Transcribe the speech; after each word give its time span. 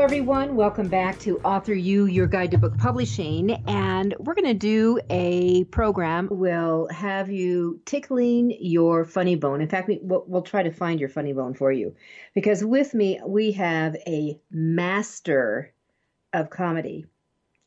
Everyone. 0.00 0.56
Welcome 0.56 0.88
back 0.88 1.18
to 1.20 1.38
Author 1.40 1.74
U, 1.74 2.06
your 2.06 2.26
guide 2.26 2.52
to 2.52 2.58
book 2.58 2.76
publishing. 2.78 3.50
And 3.66 4.14
we're 4.18 4.34
going 4.34 4.46
to 4.46 4.54
do 4.54 4.98
a 5.10 5.64
program. 5.64 6.26
We'll 6.30 6.88
have 6.88 7.30
you 7.30 7.82
tickling 7.84 8.56
your 8.58 9.04
funny 9.04 9.36
bone. 9.36 9.60
In 9.60 9.68
fact, 9.68 9.88
we, 9.88 9.98
we'll, 10.00 10.24
we'll 10.26 10.42
try 10.42 10.62
to 10.62 10.72
find 10.72 10.98
your 10.98 11.10
funny 11.10 11.34
bone 11.34 11.52
for 11.52 11.70
you. 11.70 11.94
Because 12.34 12.64
with 12.64 12.94
me, 12.94 13.20
we 13.26 13.52
have 13.52 13.94
a 14.06 14.40
master 14.50 15.74
of 16.32 16.48
comedy. 16.48 17.04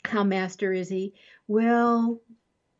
How 0.03 0.23
master 0.23 0.73
is 0.73 0.89
he? 0.89 1.13
Well, 1.47 2.19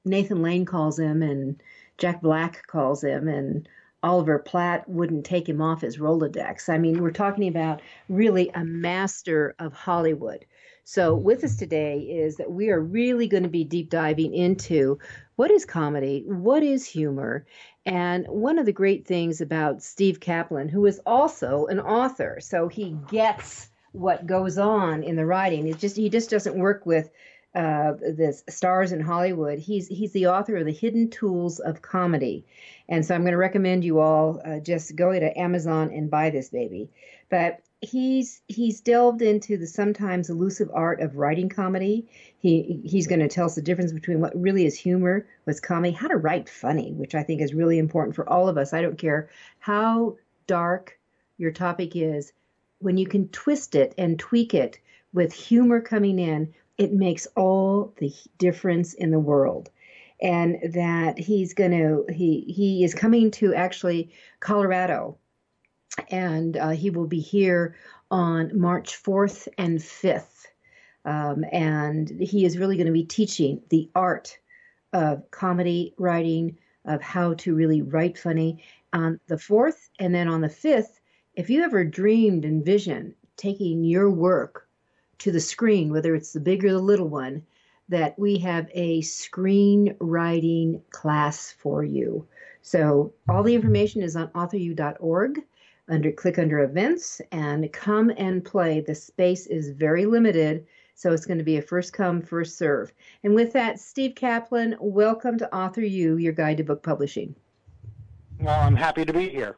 Nathan 0.04 0.42
Lane 0.42 0.66
calls 0.66 0.98
him, 0.98 1.22
and 1.22 1.62
Jack 2.00 2.24
Black 2.24 2.66
calls 2.66 3.04
him, 3.04 3.28
and 3.28 3.70
Oliver 4.04 4.38
Platt 4.38 4.88
wouldn't 4.88 5.26
take 5.26 5.48
him 5.48 5.62
off 5.62 5.82
his 5.82 5.98
Rolodex. 5.98 6.68
I 6.68 6.78
mean, 6.78 7.02
we're 7.02 7.12
talking 7.12 7.48
about 7.48 7.82
really 8.10 8.52
a 8.54 8.66
master 8.66 9.56
of 9.60 9.74
Hollywood. 9.74 10.46
So, 10.84 11.16
with 11.16 11.46
us 11.46 11.56
today 11.56 12.00
is 12.00 12.36
that 12.36 12.52
we 12.52 12.70
are 12.70 12.82
really 12.82 13.28
going 13.28 13.44
to 13.44 13.50
be 13.50 13.64
deep 13.64 13.90
diving 13.90 14.34
into 14.34 15.00
what 15.38 15.50
is 15.50 15.64
comedy, 15.64 16.24
what 16.28 16.62
is 16.62 16.86
humor, 16.86 17.46
and 17.86 18.26
one 18.28 18.60
of 18.60 18.66
the 18.66 18.74
great 18.74 19.08
things 19.08 19.40
about 19.40 19.82
Steve 19.82 20.20
Kaplan, 20.20 20.68
who 20.68 20.86
is 20.86 21.00
also 21.06 21.68
an 21.68 21.80
author, 21.80 22.40
so 22.42 22.68
he 22.68 22.98
gets 23.10 23.70
what 23.94 24.28
goes 24.28 24.58
on 24.58 25.04
in 25.04 25.16
the 25.16 25.26
writing. 25.26 25.68
It 25.68 25.80
just 25.80 25.96
he 25.96 26.10
just 26.10 26.30
doesn't 26.30 26.58
work 26.58 26.86
with 26.86 27.10
uh, 27.56 27.94
the 27.94 28.42
stars 28.50 28.92
in 28.92 29.00
Hollywood. 29.00 29.60
He's 29.60 29.88
he's 29.88 30.12
the 30.12 30.28
author 30.28 30.58
of 30.58 30.66
the 30.66 30.74
Hidden 30.74 31.12
Tools 31.12 31.60
of 31.60 31.82
Comedy, 31.82 32.46
and 32.90 33.06
so 33.06 33.16
I'm 33.16 33.22
going 33.22 33.32
to 33.32 33.38
recommend 33.38 33.84
you 33.84 34.00
all 34.00 34.42
uh, 34.46 34.60
just 34.60 34.96
go 34.96 35.12
to 35.12 35.40
Amazon 35.40 35.92
and 35.94 36.10
buy 36.10 36.30
this 36.30 36.50
baby. 36.50 36.90
But 37.30 37.62
he's 37.82 38.42
he's 38.48 38.82
delved 38.82 39.22
into 39.22 39.58
the 39.58 39.68
sometimes 39.68 40.30
elusive 40.30 40.70
art 40.74 41.02
of 41.02 41.18
writing 41.18 41.50
comedy. 41.50 42.08
He 42.38 42.82
he's 42.86 43.08
going 43.08 43.22
to 43.22 43.28
tell 43.28 43.46
us 43.46 43.56
the 43.56 43.62
difference 43.62 43.92
between 43.92 44.20
what 44.20 44.40
really 44.40 44.66
is 44.66 44.78
humor, 44.78 45.26
what's 45.46 45.60
comedy, 45.60 45.94
how 45.94 46.08
to 46.08 46.18
write 46.18 46.50
funny, 46.50 46.92
which 46.94 47.16
I 47.16 47.24
think 47.24 47.42
is 47.42 47.54
really 47.54 47.78
important 47.78 48.16
for 48.16 48.30
all 48.30 48.48
of 48.50 48.58
us. 48.58 48.74
I 48.74 48.82
don't 48.82 48.98
care 48.98 49.30
how 49.60 50.18
dark 50.48 51.00
your 51.38 51.52
topic 51.52 51.96
is, 51.96 52.34
when 52.80 52.98
you 52.98 53.08
can 53.08 53.28
twist 53.30 53.76
it 53.76 53.94
and 53.98 54.20
tweak 54.20 54.54
it 54.54 54.80
with 55.14 55.34
humor 55.34 55.80
coming 55.82 56.20
in 56.20 56.54
it 56.78 56.92
makes 56.92 57.28
all 57.36 57.94
the 57.98 58.12
difference 58.38 58.94
in 58.94 59.12
the 59.12 59.20
world 59.20 59.70
and 60.24 60.58
that 60.74 61.20
he's 61.20 61.54
going 61.54 61.72
to 61.72 62.06
he 62.12 62.42
he 62.48 62.84
is 62.84 62.96
coming 62.96 63.30
to 63.32 63.54
actually 63.54 64.12
colorado. 64.40 65.18
And 66.10 66.58
uh, 66.58 66.70
he 66.70 66.90
will 66.90 67.06
be 67.06 67.20
here 67.20 67.76
on 68.10 68.58
march 68.60 69.02
4th 69.02 69.48
and 69.58 69.80
5th 69.80 70.46
um, 71.06 71.46
and 71.52 72.10
he 72.20 72.46
is 72.46 72.58
really 72.58 72.78
going 72.78 72.88
to 72.88 72.94
be 72.94 73.04
teaching 73.04 73.62
the 73.70 73.90
art 73.96 74.38
of 74.94 75.30
comedy 75.32 75.94
writing 75.98 76.58
of 76.86 77.02
how 77.02 77.34
to 77.36 77.56
really 77.56 77.82
write 77.82 78.18
funny 78.18 78.64
on 78.92 79.20
the 79.28 79.36
4th 79.36 79.90
and 80.00 80.14
then 80.14 80.28
on 80.28 80.42
the 80.42 80.48
5th 80.48 81.00
if 81.36 81.50
you 81.50 81.64
ever 81.64 81.84
dreamed 81.84 82.46
and 82.46 82.66
visioned 82.66 83.16
taking 83.38 83.84
your 83.84 84.10
work 84.10 84.68
to 85.20 85.32
the 85.32 85.40
screen, 85.40 85.92
whether 85.92 86.16
it's 86.16 86.34
the 86.34 86.40
big 86.40 86.64
or 86.66 86.72
the 86.72 86.80
little 86.80 87.08
one, 87.08 87.44
that 87.90 88.18
we 88.18 88.38
have 88.40 88.70
a 88.74 89.02
screenwriting 89.02 90.82
class 90.90 91.52
for 91.52 91.84
you. 91.84 92.26
So 92.62 93.14
all 93.28 93.44
the 93.44 93.56
information 93.56 94.02
is 94.02 94.16
on 94.16 94.30
authoru.org. 94.30 95.42
Under 95.90 96.14
click 96.14 96.40
under 96.40 96.60
events 96.60 97.22
and 97.34 97.72
come 97.74 98.10
and 98.16 98.44
play. 98.44 98.80
The 98.80 98.96
space 98.96 99.48
is 99.48 99.70
very 99.72 100.06
limited, 100.06 100.66
so 100.96 101.12
it's 101.12 101.26
going 101.26 101.40
to 101.40 101.44
be 101.44 101.58
a 101.58 101.62
first 101.62 101.92
come 101.92 102.22
first 102.22 102.58
serve. 102.58 102.94
And 103.26 103.36
with 103.36 103.52
that, 103.52 103.82
Steve 103.82 104.16
Kaplan, 104.16 104.78
welcome 104.80 105.38
to 105.40 105.54
Author 105.54 105.82
U, 105.82 106.16
your 106.16 106.32
guide 106.32 106.58
to 106.58 106.64
book 106.64 106.84
publishing. 106.84 107.36
Well, 108.40 108.58
I'm 108.62 108.78
happy 108.78 109.04
to 109.04 109.12
be 109.12 109.28
here. 109.28 109.58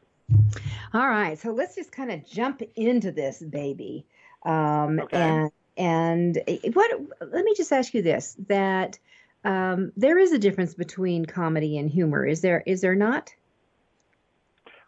All 0.92 1.08
right, 1.08 1.38
so 1.38 1.52
let's 1.52 1.76
just 1.76 1.92
kind 1.92 2.10
of 2.10 2.26
jump 2.26 2.60
into 2.74 3.12
this 3.12 3.40
baby. 3.40 4.04
Um, 4.44 4.98
okay. 5.00 5.16
And 5.16 5.50
and 5.76 6.38
what? 6.72 6.90
Let 7.20 7.44
me 7.44 7.54
just 7.56 7.72
ask 7.72 7.94
you 7.94 8.02
this: 8.02 8.36
that 8.48 8.98
um, 9.44 9.92
there 9.96 10.18
is 10.18 10.32
a 10.32 10.38
difference 10.38 10.74
between 10.74 11.24
comedy 11.24 11.78
and 11.78 11.90
humor. 11.90 12.26
Is 12.26 12.40
there? 12.40 12.62
Is 12.66 12.80
there 12.80 12.94
not? 12.94 13.34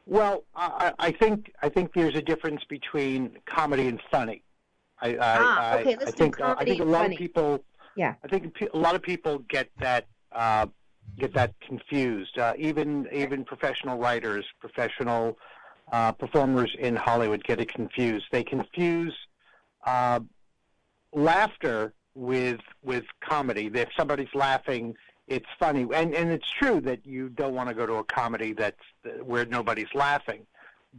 Well, 0.07 0.45
I, 0.57 0.93
I 0.99 1.13
think 1.13 1.53
I 1.63 1.69
think 1.69 1.93
there's 1.93 2.15
a 2.15 2.23
difference 2.23 2.65
between 2.65 3.37
comedy 3.45 3.89
and 3.89 4.01
funny. 4.11 4.43
I, 5.01 5.17
ah, 5.21 5.77
okay. 5.77 5.97
Let's 5.97 6.09
I 6.09 6.11
think, 6.13 6.37
do 6.37 6.43
comedy 6.43 6.61
I 6.61 6.65
think 6.65 6.81
a 6.81 6.85
lot 6.85 7.03
funny. 7.03 7.15
of 7.15 7.19
people. 7.19 7.65
Yeah. 7.95 8.15
I 8.25 8.29
think 8.29 8.59
a 8.73 8.77
lot 8.77 8.95
of 8.95 9.03
people 9.03 9.41
get 9.51 9.69
that 9.81 10.07
uh, 10.33 10.67
get 11.19 11.35
that 11.35 11.55
confused. 11.61 12.39
Uh, 12.39 12.55
even 12.57 13.07
even 13.13 13.45
professional 13.45 13.99
writers, 13.99 14.47
professional 14.61 15.39
uh, 15.93 16.13
performers 16.13 16.75
in 16.79 16.97
Hollywood 16.97 17.45
get 17.45 17.61
it 17.61 17.69
confused. 17.73 18.27
They 18.33 18.45
confuse 18.45 19.15
uh, 19.87 20.21
laughter 21.13 21.93
with 22.15 22.61
with 22.83 23.05
comedy. 23.21 23.71
If 23.73 23.89
somebody's 23.97 24.35
laughing, 24.35 24.95
it's 25.27 25.47
funny, 25.59 25.87
and 25.95 26.15
and 26.15 26.31
it's 26.31 26.51
true 26.51 26.81
that 26.83 27.07
you 27.07 27.29
don't 27.29 27.55
want 27.55 27.69
to 27.69 27.75
go 27.75 27.87
to 27.87 27.95
a 27.95 28.05
comedy 28.05 28.53
that's 28.53 28.77
where 29.23 29.47
nobody's 29.47 29.93
laughing, 29.95 30.47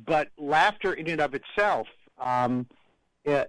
but 0.05 0.29
laughter 0.37 0.93
in 0.93 1.07
and 1.09 1.21
of 1.21 1.33
itself 1.33 1.87
um, 2.17 2.67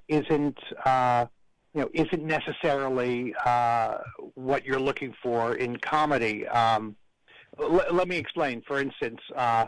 isn't. 0.08 0.58
Uh, 0.84 1.26
you 1.72 1.82
know, 1.82 1.88
isn't 1.94 2.24
necessarily 2.24 3.32
uh, 3.46 3.98
what 4.34 4.64
you're 4.64 4.80
looking 4.80 5.14
for 5.22 5.54
in 5.54 5.76
comedy. 5.76 6.44
Um, 6.48 6.96
l- 7.60 7.84
let 7.92 8.08
me 8.08 8.16
explain. 8.16 8.60
For 8.66 8.80
instance, 8.80 9.20
uh, 9.36 9.66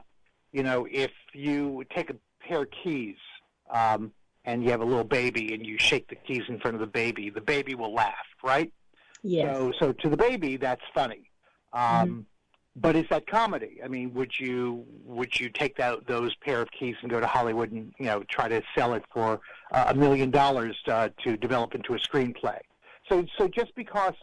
you 0.52 0.64
know, 0.64 0.88
if 0.90 1.12
you 1.32 1.84
take 1.94 2.10
a 2.10 2.16
pair 2.40 2.62
of 2.62 2.68
keys 2.82 3.14
um, 3.70 4.12
and 4.44 4.64
you 4.64 4.70
have 4.70 4.80
a 4.80 4.84
little 4.84 5.04
baby 5.04 5.54
and 5.54 5.64
you 5.64 5.78
shake 5.78 6.08
the 6.08 6.16
keys 6.16 6.42
in 6.48 6.58
front 6.58 6.74
of 6.74 6.80
the 6.80 6.86
baby, 6.86 7.30
the 7.30 7.40
baby 7.40 7.74
will 7.74 7.94
laugh, 7.94 8.26
right? 8.42 8.72
Yes. 9.22 9.56
So, 9.56 9.72
so 9.78 9.92
to 9.92 10.08
the 10.08 10.16
baby, 10.16 10.56
that's 10.56 10.82
funny. 10.94 11.30
Um, 11.72 11.82
mm-hmm. 11.82 12.20
But 12.74 12.96
is 12.96 13.04
that 13.10 13.26
comedy? 13.26 13.80
I 13.84 13.88
mean, 13.88 14.14
would 14.14 14.32
you 14.38 14.86
would 15.04 15.38
you 15.38 15.50
take 15.50 15.76
that 15.76 16.06
those 16.06 16.34
pair 16.36 16.62
of 16.62 16.70
keys 16.70 16.96
and 17.02 17.10
go 17.10 17.20
to 17.20 17.26
Hollywood 17.26 17.70
and 17.70 17.92
you 17.98 18.06
know 18.06 18.22
try 18.30 18.48
to 18.48 18.62
sell 18.74 18.94
it 18.94 19.04
for 19.12 19.40
uh, 19.72 19.84
a 19.88 19.94
million 19.94 20.30
dollars 20.30 20.74
uh, 20.88 21.10
to 21.22 21.36
develop 21.36 21.74
into 21.74 21.94
a 21.94 21.98
screenplay? 21.98 22.58
So, 23.10 23.26
so 23.36 23.46
just 23.46 23.74
because 23.74 24.14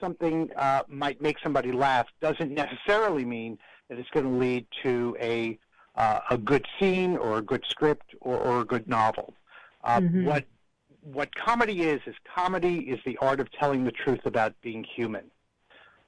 something 0.00 0.48
uh, 0.54 0.82
might 0.86 1.20
make 1.20 1.38
somebody 1.42 1.72
laugh 1.72 2.06
doesn't 2.20 2.52
necessarily 2.52 3.24
mean 3.24 3.58
that 3.88 3.98
it's 3.98 4.10
going 4.10 4.26
to 4.26 4.32
lead 4.32 4.66
to 4.84 5.16
a 5.20 5.58
uh, 5.96 6.20
a 6.30 6.38
good 6.38 6.66
scene 6.78 7.16
or 7.16 7.38
a 7.38 7.42
good 7.42 7.64
script 7.68 8.14
or, 8.20 8.36
or 8.38 8.60
a 8.60 8.64
good 8.64 8.86
novel. 8.86 9.34
Uh, 9.84 10.00
mm-hmm. 10.00 10.24
What 10.24 10.44
what 11.02 11.34
comedy 11.34 11.82
is 11.82 12.00
is 12.06 12.14
comedy 12.34 12.78
is 12.80 12.98
the 13.06 13.16
art 13.18 13.40
of 13.40 13.50
telling 13.52 13.84
the 13.84 13.92
truth 13.92 14.20
about 14.24 14.54
being 14.62 14.84
human. 14.84 15.24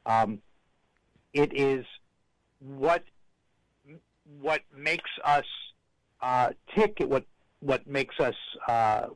Um, 0.07 0.41
it 1.33 1.53
is 1.55 1.85
what 2.59 3.05
what 4.41 4.63
makes 4.77 5.11
us 5.25 5.47
uh, 6.21 6.51
tick. 6.75 6.99
What 7.01 7.25
what 7.61 7.87
makes 7.87 8.19
us 8.21 8.35
uh, 8.69 9.07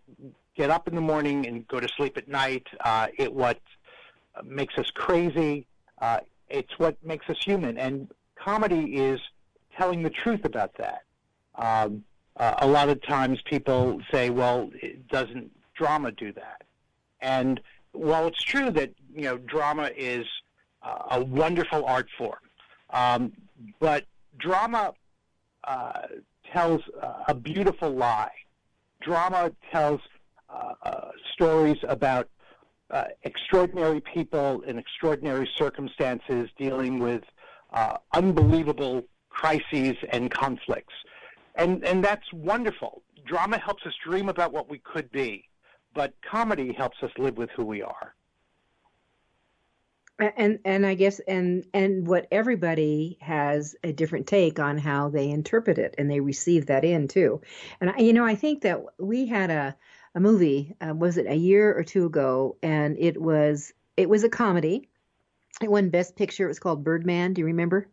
get 0.56 0.70
up 0.70 0.88
in 0.88 0.94
the 0.94 1.00
morning 1.00 1.46
and 1.46 1.66
go 1.68 1.80
to 1.80 1.88
sleep 1.96 2.16
at 2.16 2.28
night. 2.28 2.66
Uh, 2.84 3.08
it 3.18 3.32
what 3.32 3.60
makes 4.44 4.76
us 4.78 4.90
crazy. 4.94 5.66
Uh, 6.00 6.20
it's 6.48 6.78
what 6.78 6.96
makes 7.04 7.28
us 7.28 7.36
human. 7.42 7.78
And 7.78 8.10
comedy 8.36 8.96
is 8.96 9.20
telling 9.76 10.02
the 10.02 10.10
truth 10.10 10.44
about 10.44 10.76
that. 10.78 11.02
Um, 11.56 12.04
uh, 12.36 12.54
a 12.58 12.66
lot 12.66 12.88
of 12.88 13.00
times 13.02 13.40
people 13.44 14.00
say, 14.10 14.30
well, 14.30 14.70
doesn't 15.10 15.50
drama 15.74 16.12
do 16.12 16.32
that? 16.32 16.62
And 17.20 17.60
while 17.92 18.26
it's 18.26 18.42
true 18.42 18.70
that 18.72 18.92
you 19.14 19.22
know 19.22 19.38
drama 19.38 19.90
is 19.96 20.26
uh, 20.82 20.98
a 21.12 21.24
wonderful 21.24 21.84
art 21.84 22.08
form, 22.18 22.40
um, 22.90 23.32
but 23.78 24.04
drama 24.38 24.92
uh, 25.64 26.02
tells 26.52 26.82
a 27.28 27.34
beautiful 27.34 27.90
lie. 27.90 28.32
Drama 29.00 29.52
tells 29.72 30.00
uh, 30.54 30.74
uh, 30.82 31.10
stories 31.32 31.78
about 31.88 32.28
uh, 32.90 33.04
extraordinary 33.24 34.00
people 34.00 34.60
in 34.62 34.78
extraordinary 34.78 35.48
circumstances 35.56 36.48
dealing 36.58 36.98
with 36.98 37.22
unbelievable 38.12 39.02
crises 39.30 39.96
and 40.10 40.30
conflicts. 40.30 40.94
And, 41.54 41.84
and 41.84 42.04
that's 42.04 42.32
wonderful. 42.32 43.02
Drama 43.26 43.58
helps 43.58 43.84
us 43.86 43.92
dream 44.04 44.28
about 44.28 44.52
what 44.52 44.68
we 44.68 44.78
could 44.78 45.10
be, 45.12 45.48
but 45.94 46.14
comedy 46.28 46.72
helps 46.72 46.96
us 47.02 47.10
live 47.18 47.36
with 47.36 47.50
who 47.56 47.64
we 47.64 47.82
are. 47.82 48.14
And 50.36 50.60
and 50.64 50.86
I 50.86 50.94
guess 50.94 51.18
and 51.26 51.66
and 51.74 52.06
what 52.06 52.28
everybody 52.30 53.18
has 53.20 53.74
a 53.82 53.92
different 53.92 54.28
take 54.28 54.60
on 54.60 54.78
how 54.78 55.08
they 55.08 55.28
interpret 55.28 55.76
it, 55.76 55.96
and 55.98 56.08
they 56.08 56.20
receive 56.20 56.66
that 56.66 56.84
in 56.84 57.08
too. 57.08 57.40
And 57.80 57.90
I, 57.90 57.98
you 57.98 58.12
know, 58.12 58.24
I 58.24 58.36
think 58.36 58.62
that 58.62 58.80
we 59.00 59.26
had 59.26 59.50
a 59.50 59.76
a 60.14 60.20
movie. 60.20 60.76
Uh, 60.80 60.94
was 60.94 61.16
it 61.16 61.26
a 61.26 61.34
year 61.34 61.76
or 61.76 61.82
two 61.82 62.06
ago? 62.06 62.56
And 62.62 62.96
it 62.98 63.20
was 63.20 63.72
it 63.96 64.08
was 64.08 64.22
a 64.22 64.28
comedy. 64.28 64.88
It 65.60 65.70
won 65.70 65.90
Best 65.90 66.16
Picture. 66.16 66.44
It 66.44 66.48
was 66.48 66.60
called 66.60 66.84
Birdman. 66.84 67.32
Do 67.32 67.40
you 67.40 67.46
remember? 67.46 67.88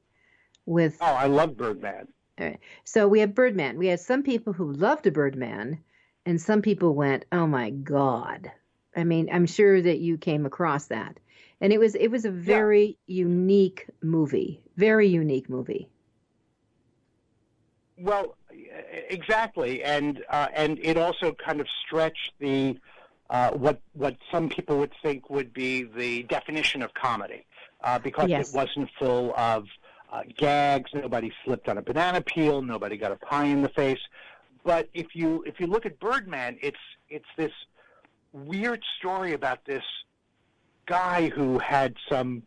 With 0.67 0.97
oh, 1.01 1.05
I 1.05 1.25
love 1.25 1.57
Birdman. 1.57 2.07
Right. 2.41 2.59
So 2.83 3.07
we 3.07 3.19
have 3.19 3.35
Birdman. 3.35 3.77
We 3.77 3.88
had 3.88 3.99
some 3.99 4.23
people 4.23 4.53
who 4.53 4.71
loved 4.71 5.11
Birdman, 5.13 5.79
and 6.25 6.41
some 6.41 6.61
people 6.61 6.95
went, 6.95 7.25
"Oh 7.31 7.45
my 7.45 7.69
God!" 7.69 8.51
I 8.95 9.03
mean, 9.03 9.29
I'm 9.31 9.45
sure 9.45 9.81
that 9.81 9.99
you 9.99 10.17
came 10.17 10.45
across 10.45 10.88
that, 10.88 11.19
and 11.59 11.71
it 11.71 11.79
was 11.79 11.93
it 11.95 12.07
was 12.07 12.25
a 12.25 12.31
very 12.31 12.97
yeah. 13.05 13.23
unique 13.25 13.88
movie, 14.01 14.61
very 14.75 15.07
unique 15.07 15.49
movie. 15.49 15.88
Well, 17.97 18.35
exactly, 19.09 19.83
and 19.83 20.23
uh, 20.29 20.47
and 20.53 20.79
it 20.81 20.97
also 20.97 21.33
kind 21.33 21.61
of 21.61 21.67
stretched 21.85 22.33
the 22.39 22.79
uh, 23.29 23.51
what 23.51 23.79
what 23.93 24.17
some 24.31 24.49
people 24.49 24.79
would 24.79 24.93
think 25.03 25.29
would 25.29 25.53
be 25.53 25.83
the 25.83 26.23
definition 26.23 26.81
of 26.81 26.91
comedy, 26.95 27.45
uh, 27.83 27.99
because 27.99 28.29
yes. 28.29 28.49
it 28.49 28.55
wasn't 28.55 28.89
full 28.97 29.33
of 29.38 29.65
uh, 30.11 30.23
gags. 30.37 30.91
Nobody 30.93 31.31
slipped 31.45 31.69
on 31.69 31.77
a 31.77 31.81
banana 31.81 32.21
peel. 32.21 32.61
Nobody 32.61 32.97
got 32.97 33.11
a 33.11 33.15
pie 33.15 33.45
in 33.45 33.61
the 33.61 33.69
face. 33.69 33.99
But 34.63 34.89
if 34.93 35.07
you 35.15 35.43
if 35.47 35.59
you 35.59 35.67
look 35.67 35.85
at 35.85 35.99
Birdman, 35.99 36.57
it's 36.61 36.77
it's 37.09 37.25
this 37.37 37.51
weird 38.33 38.83
story 38.99 39.33
about 39.33 39.65
this 39.65 39.83
guy 40.85 41.29
who 41.29 41.59
had 41.59 41.95
some 42.09 42.43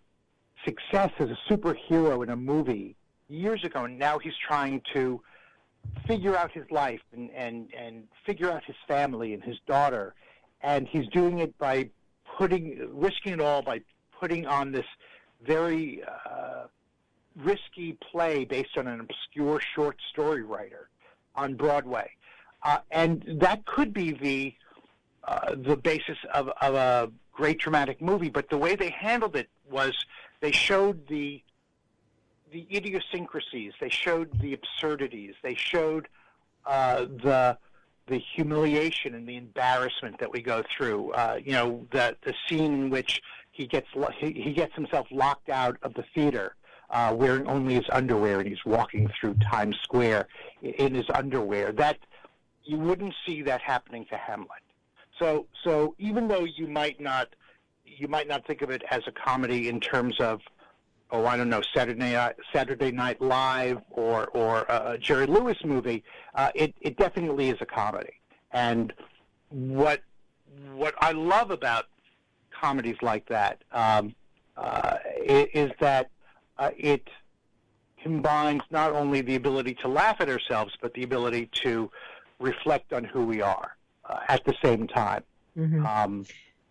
success 0.64 1.11
as 1.19 1.28
a 1.31 1.38
superhero 1.49 2.22
in 2.22 2.31
a 2.31 2.37
movie 2.37 2.96
years 3.28 3.64
ago, 3.64 3.84
and 3.84 3.99
now 3.99 4.19
he's 4.19 4.37
trying 4.46 4.81
to 4.93 5.20
figure 6.06 6.37
out 6.37 6.50
his 6.52 6.64
life 6.70 7.00
and, 7.12 7.31
and, 7.31 7.69
and 7.78 8.05
figure 8.25 8.50
out 8.50 8.64
his 8.64 8.76
family 8.88 9.34
and 9.34 9.43
his 9.43 9.56
daughter. 9.67 10.14
And 10.62 10.88
he's 10.88 11.06
doing 11.08 11.38
it 11.40 11.56
by 11.58 11.90
putting, 12.38 12.88
risking 12.93 13.34
it 13.34 13.40
all 13.40 13.62
by 13.62 13.81
putting 14.19 14.46
on 14.46 14.72
this 14.72 14.87
very 15.46 16.02
uh, 16.02 16.64
risky 17.36 17.98
play 18.10 18.44
based 18.44 18.76
on 18.76 18.86
an 18.86 19.00
obscure 19.00 19.60
short 19.75 19.96
story 20.10 20.42
writer 20.42 20.88
on 21.34 21.54
Broadway. 21.54 22.10
Uh, 22.62 22.78
and 22.90 23.25
that 23.40 23.66
could 23.66 23.92
be 23.92 24.12
the 24.12 24.54
uh, 25.26 25.54
the 25.56 25.76
basis 25.76 26.19
of, 26.34 26.50
of 26.60 26.75
a 26.75 27.10
great 27.32 27.58
dramatic 27.58 28.00
movie. 28.00 28.28
But 28.28 28.50
the 28.50 28.58
way 28.58 28.76
they 28.76 28.90
handled 28.90 29.36
it 29.36 29.48
was 29.70 29.92
they 30.40 30.52
showed 30.52 31.06
the 31.08 31.42
the 32.52 32.66
idiosyncrasies. 32.72 33.72
They 33.81 33.88
showed 33.88 34.40
the 34.40 34.54
absurdities. 34.54 35.34
They 35.42 35.54
showed 35.54 36.08
uh, 36.66 37.06
the 37.22 37.58
the 38.06 38.19
humiliation 38.34 39.14
and 39.14 39.26
the 39.26 39.36
embarrassment 39.36 40.19
that 40.20 40.31
we 40.31 40.42
go 40.42 40.62
through. 40.76 41.12
Uh, 41.12 41.40
you 41.44 41.52
know, 41.52 41.86
the 41.90 42.16
the 42.25 42.34
scene 42.46 42.75
in 42.75 42.90
which 42.90 43.22
he 43.50 43.66
gets 43.66 43.88
he, 44.19 44.32
he 44.32 44.52
gets 44.52 44.75
himself 44.75 45.06
locked 45.10 45.48
out 45.48 45.76
of 45.82 45.94
the 45.94 46.04
theater. 46.14 46.54
Uh, 46.90 47.14
wearing 47.16 47.46
only 47.48 47.75
his 47.75 47.86
underwear, 47.90 48.40
and 48.40 48.48
he's 48.48 48.64
walking 48.64 49.10
through 49.19 49.34
Times 49.50 49.76
Square 49.82 50.28
in 50.62 50.94
his 50.94 51.06
underwear. 51.12 51.72
That 51.72 51.98
you 52.62 52.78
wouldn't 52.78 53.14
see 53.26 53.42
that 53.42 53.60
happening 53.62 54.04
to 54.10 54.16
Hamlet. 54.16 54.50
So, 55.19 55.46
so 55.64 55.94
even 55.98 56.28
though 56.28 56.44
you 56.44 56.66
might 56.66 57.00
not, 57.00 57.34
you 57.84 58.06
might 58.06 58.28
not 58.28 58.46
think 58.46 58.62
of 58.62 58.70
it 58.70 58.82
as 58.90 59.02
a 59.06 59.12
comedy 59.12 59.69
in 59.69 59.81
terms 59.81 60.20
of 60.20 60.40
oh, 61.10 61.26
I 61.26 61.36
don't 61.36 61.48
know, 61.48 61.62
Saturday 61.75 62.16
Saturday 62.52 62.90
Night 62.90 63.20
Live 63.22 63.78
or 63.90 64.26
or 64.28 64.66
a 64.69 64.98
Jerry 64.98 65.26
Lewis 65.26 65.58
movie, 65.64 66.02
uh, 66.34 66.50
it 66.54 66.75
it 66.81 66.96
definitely 66.96 67.48
is 67.48 67.58
a 67.60 67.66
comedy. 67.66 68.14
And 68.52 68.92
what 69.48 70.02
what 70.75 70.94
I 70.98 71.12
love 71.12 71.50
about 71.50 71.86
comedies 72.50 72.96
like 73.00 73.26
that 73.28 73.62
um, 73.72 74.14
uh, 74.56 74.98
is 75.26 75.70
that 75.81 76.10
uh, 76.59 76.71
it 76.77 77.09
combines 78.03 78.62
not 78.71 78.93
only 78.93 79.21
the 79.23 79.35
ability 79.35 79.75
to 79.75 79.89
laugh 79.89 80.17
at 80.21 80.29
ourselves, 80.29 80.75
but 80.81 80.93
the 80.95 81.03
ability 81.03 81.51
to 81.62 81.91
reflect 82.39 82.93
on 82.93 83.05
who 83.05 83.25
we 83.25 83.41
are 83.41 83.77
uh, 84.05 84.21
at 84.29 84.45
the 84.45 84.55
same 84.62 84.87
time. 84.87 85.23
Mm-hmm. 85.56 85.87
Um, 85.87 86.27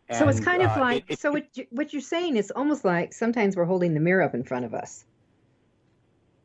and, 0.10 0.18
so 0.18 0.28
it's 0.28 0.40
kind 0.40 0.62
of 0.62 0.72
uh, 0.72 0.80
like 0.80 1.06
it, 1.08 1.14
it, 1.14 1.20
so 1.20 1.32
what 1.32 1.48
you, 1.56 1.66
what 1.72 1.94
you're 1.94 2.02
saying 2.02 2.38
is 2.38 2.52
almost 2.52 2.86
like 2.86 3.14
sometimes 3.14 3.56
we're 3.56 3.66
holding 3.66 3.94
the 3.94 4.00
mirror 4.00 4.22
up 4.22 4.36
in 4.36 4.44
front 4.44 4.66
of 4.66 4.74
us. 4.74 5.06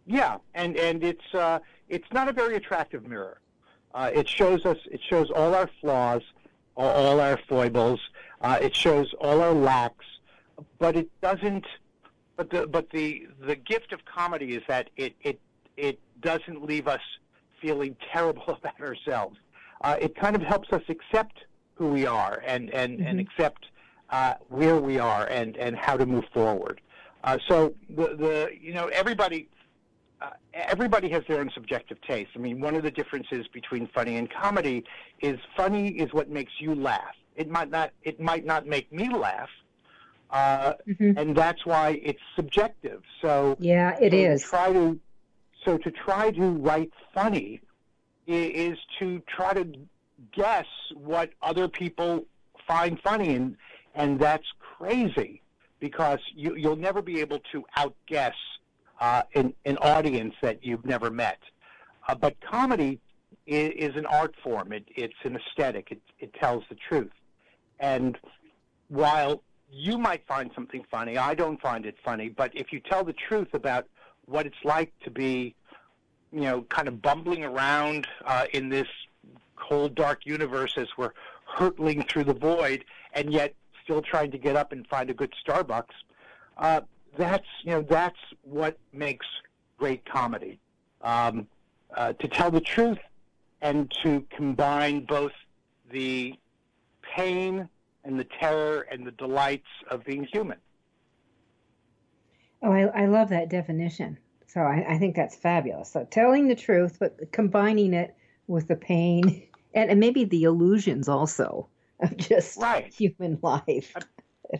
Yeah, 0.06 0.38
and 0.55 0.76
and 0.76 1.05
it's 1.05 1.35
uh, 1.35 1.58
it's 1.88 2.11
not 2.12 2.29
a 2.29 2.32
very 2.32 2.56
attractive 2.56 3.06
mirror. 3.06 3.40
Uh, 3.94 4.11
it 4.14 4.29
shows 4.29 4.64
us 4.64 4.79
it 4.90 5.00
shows 5.08 5.31
all 5.31 5.55
our 5.55 5.69
flaws, 5.81 6.23
all, 6.76 6.90
all 6.90 7.20
our 7.20 7.38
foibles. 7.49 8.00
Uh, 8.40 8.58
it 8.62 8.75
shows 8.75 9.12
all 9.20 9.43
our 9.43 9.52
lacks, 9.52 10.06
but 10.79 10.96
it 10.96 11.11
doesn't. 11.20 11.67
But 12.38 12.50
the 12.50 12.69
but 12.69 12.88
the 12.90 13.26
the 13.44 13.56
gift 13.56 13.93
of 13.93 14.05
comedy 14.05 14.55
is 14.55 14.62
that 14.69 14.90
it 14.96 15.14
it 15.23 15.40
it 15.76 15.99
doesn't 16.23 16.64
leave 16.64 16.87
us 16.87 17.00
feeling 17.61 17.96
terrible 18.12 18.44
about 18.46 18.81
ourselves. 18.81 19.37
Uh, 19.82 19.96
it 20.00 20.14
kind 20.17 20.35
of 20.37 20.43
helps 20.43 20.73
us 20.73 20.82
accept 20.88 21.40
who 21.75 21.88
we 21.88 22.06
are 22.06 22.43
and 22.46 22.70
and 22.70 22.99
mm-hmm. 22.99 23.08
and 23.08 23.20
accept 23.20 23.67
uh, 24.11 24.35
where 24.49 24.76
we 24.76 25.00
are 25.00 25.26
and 25.26 25.57
and 25.57 25.76
how 25.76 25.97
to 25.97 26.07
move 26.07 26.25
forward. 26.33 26.80
Uh, 27.25 27.38
so 27.49 27.75
the 27.90 28.16
the 28.16 28.50
you 28.59 28.73
know 28.73 28.87
everybody. 28.87 29.49
Uh, 30.21 30.30
everybody 30.52 31.09
has 31.09 31.23
their 31.28 31.38
own 31.38 31.49
subjective 31.54 31.97
taste. 32.02 32.30
I 32.35 32.40
mean, 32.40 32.61
one 32.61 32.75
of 32.75 32.83
the 32.83 32.90
differences 32.90 33.47
between 33.52 33.87
funny 33.95 34.16
and 34.16 34.28
comedy 34.28 34.83
is 35.21 35.38
funny 35.57 35.90
is 35.90 36.12
what 36.12 36.28
makes 36.28 36.50
you 36.59 36.75
laugh. 36.75 37.14
It 37.37 37.49
might 37.49 37.71
not. 37.71 37.92
It 38.02 38.18
might 38.21 38.45
not 38.45 38.66
make 38.66 38.92
me 38.92 39.14
laugh, 39.14 39.49
uh, 40.30 40.75
mm-hmm. 40.87 41.18
and 41.18 41.37
that's 41.37 41.64
why 41.64 42.00
it's 42.02 42.20
subjective. 42.37 43.02
So 43.23 43.56
yeah, 43.58 43.97
it 44.00 44.12
so 44.12 44.16
is. 44.16 44.42
Try 44.42 44.73
to 44.73 44.99
so 45.64 45.78
to 45.78 45.90
try 45.90 46.30
to 46.30 46.50
write 46.50 46.92
funny 47.14 47.61
is 48.26 48.78
to 48.99 49.23
try 49.26 49.54
to 49.54 49.66
guess 50.32 50.66
what 50.94 51.30
other 51.42 51.68
people 51.68 52.26
find 52.66 53.00
funny, 53.00 53.35
and 53.35 53.56
and 53.94 54.20
that's 54.20 54.47
crazy 54.58 55.42
because 55.80 56.18
you, 56.35 56.54
you'll 56.56 56.76
never 56.76 57.02
be 57.02 57.20
able 57.20 57.40
to 57.52 57.64
outguess 57.76 58.35
uh, 59.00 59.23
an, 59.35 59.54
an 59.64 59.76
audience 59.78 60.35
that 60.42 60.64
you've 60.64 60.85
never 60.85 61.11
met. 61.11 61.38
Uh, 62.08 62.14
but 62.14 62.37
comedy 62.40 63.00
is, 63.47 63.73
is, 63.76 63.97
an 63.97 64.06
art 64.06 64.35
form. 64.42 64.73
It, 64.73 64.85
it's 64.97 65.14
an 65.25 65.37
aesthetic. 65.37 65.88
It, 65.92 66.00
it 66.18 66.35
tells 66.35 66.64
the 66.68 66.76
truth. 66.88 67.12
And 67.78 68.18
while 68.88 69.42
you 69.70 69.98
might 69.98 70.26
find 70.26 70.50
something 70.54 70.84
funny, 70.90 71.16
I 71.16 71.34
don't 71.34 71.60
find 71.60 71.87
it 71.87 71.96
funny. 72.04 72.28
But 72.28 72.52
if 72.54 72.72
you 72.72 72.80
tell 72.80 73.04
the 73.04 73.12
truth 73.12 73.54
about 73.54 73.87
what 74.26 74.46
it's 74.46 74.64
like 74.64 74.92
to 75.04 75.10
be, 75.10 75.54
you 76.32 76.42
know, 76.42 76.62
kind 76.62 76.88
of 76.88 77.00
bumbling 77.00 77.44
around 77.44 78.06
uh, 78.25 78.46
in 78.52 78.68
this 78.68 78.88
cold, 79.56 79.94
dark 79.94 80.25
universe 80.25 80.75
as 80.76 80.88
we're 80.96 81.12
hurtling 81.46 82.02
through 82.04 82.25
the 82.25 82.34
void, 82.34 82.84
and 83.12 83.32
yet 83.32 83.54
still 83.82 84.02
trying 84.02 84.30
to 84.30 84.38
get 84.38 84.56
up 84.56 84.72
and 84.72 84.87
find 84.87 85.10
a 85.10 85.14
good 85.14 85.32
Starbucks. 85.46 85.94
Uh, 86.56 86.80
that's 87.16 87.46
you 87.62 87.70
know 87.70 87.82
that's 87.82 88.18
what 88.42 88.78
makes 88.92 89.26
great 89.78 90.04
comedy. 90.04 90.58
Um, 91.00 91.46
uh, 91.94 92.12
to 92.14 92.28
tell 92.28 92.50
the 92.50 92.60
truth 92.60 92.98
and 93.62 93.90
to 94.02 94.25
combine 94.30 95.04
both 95.04 95.32
the 95.90 96.34
pain 97.02 97.68
and 98.08 98.18
the 98.18 98.26
terror 98.40 98.86
and 98.90 99.06
the 99.06 99.10
delights 99.12 99.68
of 99.90 100.02
being 100.04 100.26
human. 100.32 100.56
Oh, 102.62 102.72
I, 102.72 103.02
I 103.02 103.06
love 103.06 103.28
that 103.28 103.50
definition. 103.50 104.18
So 104.46 104.62
I, 104.62 104.94
I 104.94 104.98
think 104.98 105.14
that's 105.14 105.36
fabulous. 105.36 105.92
So 105.92 106.08
telling 106.10 106.48
the 106.48 106.54
truth, 106.54 106.96
but 106.98 107.30
combining 107.30 107.92
it 107.92 108.16
with 108.46 108.66
the 108.66 108.76
pain 108.76 109.46
and, 109.74 109.90
and 109.90 110.00
maybe 110.00 110.24
the 110.24 110.44
illusions 110.44 111.06
also 111.08 111.68
of 112.00 112.16
just 112.16 112.58
right. 112.58 112.92
human 112.92 113.38
life. 113.42 113.94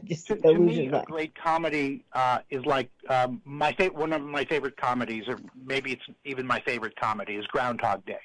Just 0.05 0.27
to, 0.29 0.37
to 0.37 0.59
me, 0.59 0.87
a 0.89 1.03
great 1.07 1.35
comedy 1.35 2.05
uh, 2.13 2.41
is 2.51 2.65
like 2.67 2.91
um, 3.09 3.41
my 3.47 3.73
fa- 3.73 3.91
one 3.93 4.13
of 4.13 4.21
my 4.21 4.45
favorite 4.45 4.77
comedies, 4.77 5.25
or 5.27 5.39
maybe 5.65 5.93
it's 5.93 6.03
even 6.27 6.47
my 6.47 6.61
favorite 6.61 6.95
comedy, 7.01 7.37
is 7.37 7.47
Groundhog 7.47 8.05
Day 8.05 8.21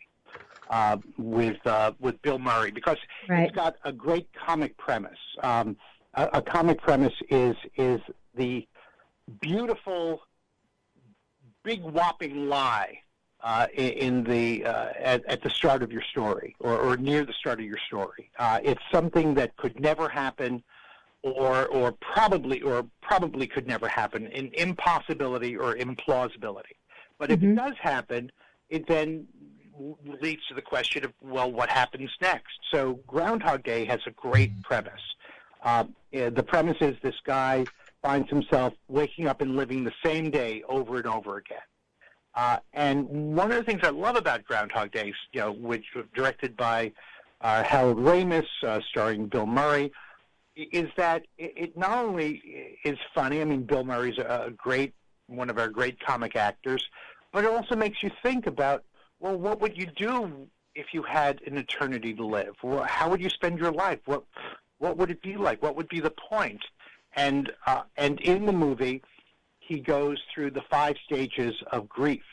uh, 0.70 0.98
with 1.18 1.66
uh, 1.66 1.94
with 2.00 2.22
Bill 2.22 2.40
Murray 2.40 2.72
because 2.72 2.98
right. 3.28 3.48
it's 3.48 3.56
got 3.56 3.76
a 3.84 3.92
great 3.92 4.28
comic 4.34 4.78
premise. 4.78 5.20
Um, 5.42 5.76
a, 6.14 6.30
a 6.34 6.42
comic 6.42 6.82
premise 6.82 7.14
is 7.30 7.56
is 7.78 8.00
the 8.36 8.68
beautiful, 9.42 10.22
big 11.64 11.82
whopping 11.82 12.50
lie 12.50 13.00
uh, 13.42 13.68
in 13.76 14.24
the 14.24 14.66
uh, 14.66 14.90
at, 14.98 15.26
at, 15.26 15.42
the 15.44 15.50
start 15.50 15.84
of 15.84 15.92
your 15.92 16.02
story 16.02 16.56
or, 16.60 16.78
or 16.78 16.98
near 16.98 17.26
the 17.26 17.34
start 17.34 17.60
of 17.60 17.66
your 17.66 17.80
story. 17.88 18.30
Uh, 18.40 18.60
it's 18.64 18.82
something 18.92 19.34
that 19.36 19.56
could 19.58 19.80
never 19.80 20.08
happen 20.08 20.64
or 21.24 21.68
or 21.68 21.92
probably 21.94 22.62
or 22.62 22.86
probably 23.02 23.48
could 23.48 23.68
never 23.68 23.88
happen, 23.88 24.28
an 24.28 24.50
impossibility 24.54 25.56
or 25.56 25.76
implausibility. 25.76 26.76
But 27.18 27.32
if 27.32 27.40
mm-hmm. 27.40 27.52
it 27.52 27.56
does 27.56 27.76
happen, 27.82 28.32
it 28.70 28.88
then 28.88 29.28
leads 30.22 30.46
to 30.48 30.54
the 30.54 30.62
question 30.62 31.06
of 31.06 31.14
well, 31.22 31.52
what 31.52 31.70
happens 31.70 32.10
next? 32.22 32.60
So 32.72 33.00
Groundhog 33.08 33.64
Day 33.64 33.86
has 33.86 34.00
a 34.06 34.12
great 34.12 34.62
premise. 34.64 35.02
Uh, 35.64 35.86
the 36.12 36.44
premise 36.44 36.78
is 36.82 36.96
this 37.02 37.16
guy 37.26 37.66
finds 38.02 38.30
himself 38.30 38.74
waking 38.90 39.28
up 39.28 39.42
and 39.42 39.56
living 39.56 39.84
the 39.84 39.94
same 40.04 40.30
day 40.30 40.62
over 40.68 40.98
and 40.98 41.08
over 41.08 41.38
again. 41.38 41.58
Uh, 42.36 42.58
and 42.74 43.08
one 43.36 43.52
of 43.52 43.58
the 43.58 43.64
things 43.64 43.82
I 43.84 43.90
love 43.90 44.16
about 44.16 44.44
Groundhog 44.44 44.92
Day, 44.92 45.14
you 45.32 45.40
know, 45.40 45.52
which 45.52 45.86
was 45.96 46.06
directed 46.14 46.58
by 46.58 46.92
uh, 47.42 47.64
Harold 47.64 47.98
Ramis, 47.98 48.46
uh, 48.66 48.80
starring 48.90 49.28
Bill 49.28 49.46
Murray, 49.46 49.92
is 50.56 50.90
that 50.98 51.24
it 51.38 51.78
not 51.78 51.98
only 52.06 52.78
is 52.84 52.98
funny. 53.14 53.42
I 53.42 53.46
mean, 53.46 53.64
Bill 53.64 53.84
Murray's 53.84 54.18
a 54.18 54.52
great, 54.56 54.94
one 55.28 55.50
of 55.50 55.58
our 55.58 55.70
great 55.70 56.00
comic 56.00 56.36
actors, 56.36 56.84
but 57.32 57.44
it 57.44 57.52
also 57.52 57.76
makes 57.76 58.04
you 58.04 58.12
think 58.22 58.48
about, 58.48 58.84
well, 59.24 59.38
what 59.38 59.62
would 59.62 59.78
you 59.78 59.86
do 59.86 60.48
if 60.76 60.88
you 60.94 61.02
had 61.02 61.42
an 61.48 61.58
eternity 61.58 62.14
to 62.14 62.26
live? 62.26 62.56
Well, 62.62 62.84
how 62.84 63.10
would 63.10 63.22
you 63.22 63.30
spend 63.30 63.58
your 63.58 63.72
life? 63.72 64.00
What 64.06 64.24
what 64.80 64.98
would 64.98 65.10
it 65.10 65.22
be 65.22 65.38
like? 65.38 65.64
What 65.64 65.78
would 65.78 65.88
be 65.88 66.02
the 66.02 66.12
point? 66.12 66.62
And 67.16 67.54
uh, 67.66 67.84
and 67.96 68.20
in 68.20 68.46
the 68.46 68.52
movie, 68.52 69.02
he 69.60 69.80
goes 69.80 70.22
through 70.34 70.52
the 70.52 70.64
five 70.70 70.98
stages 71.06 71.56
of 71.72 71.88
grief. 71.88 72.26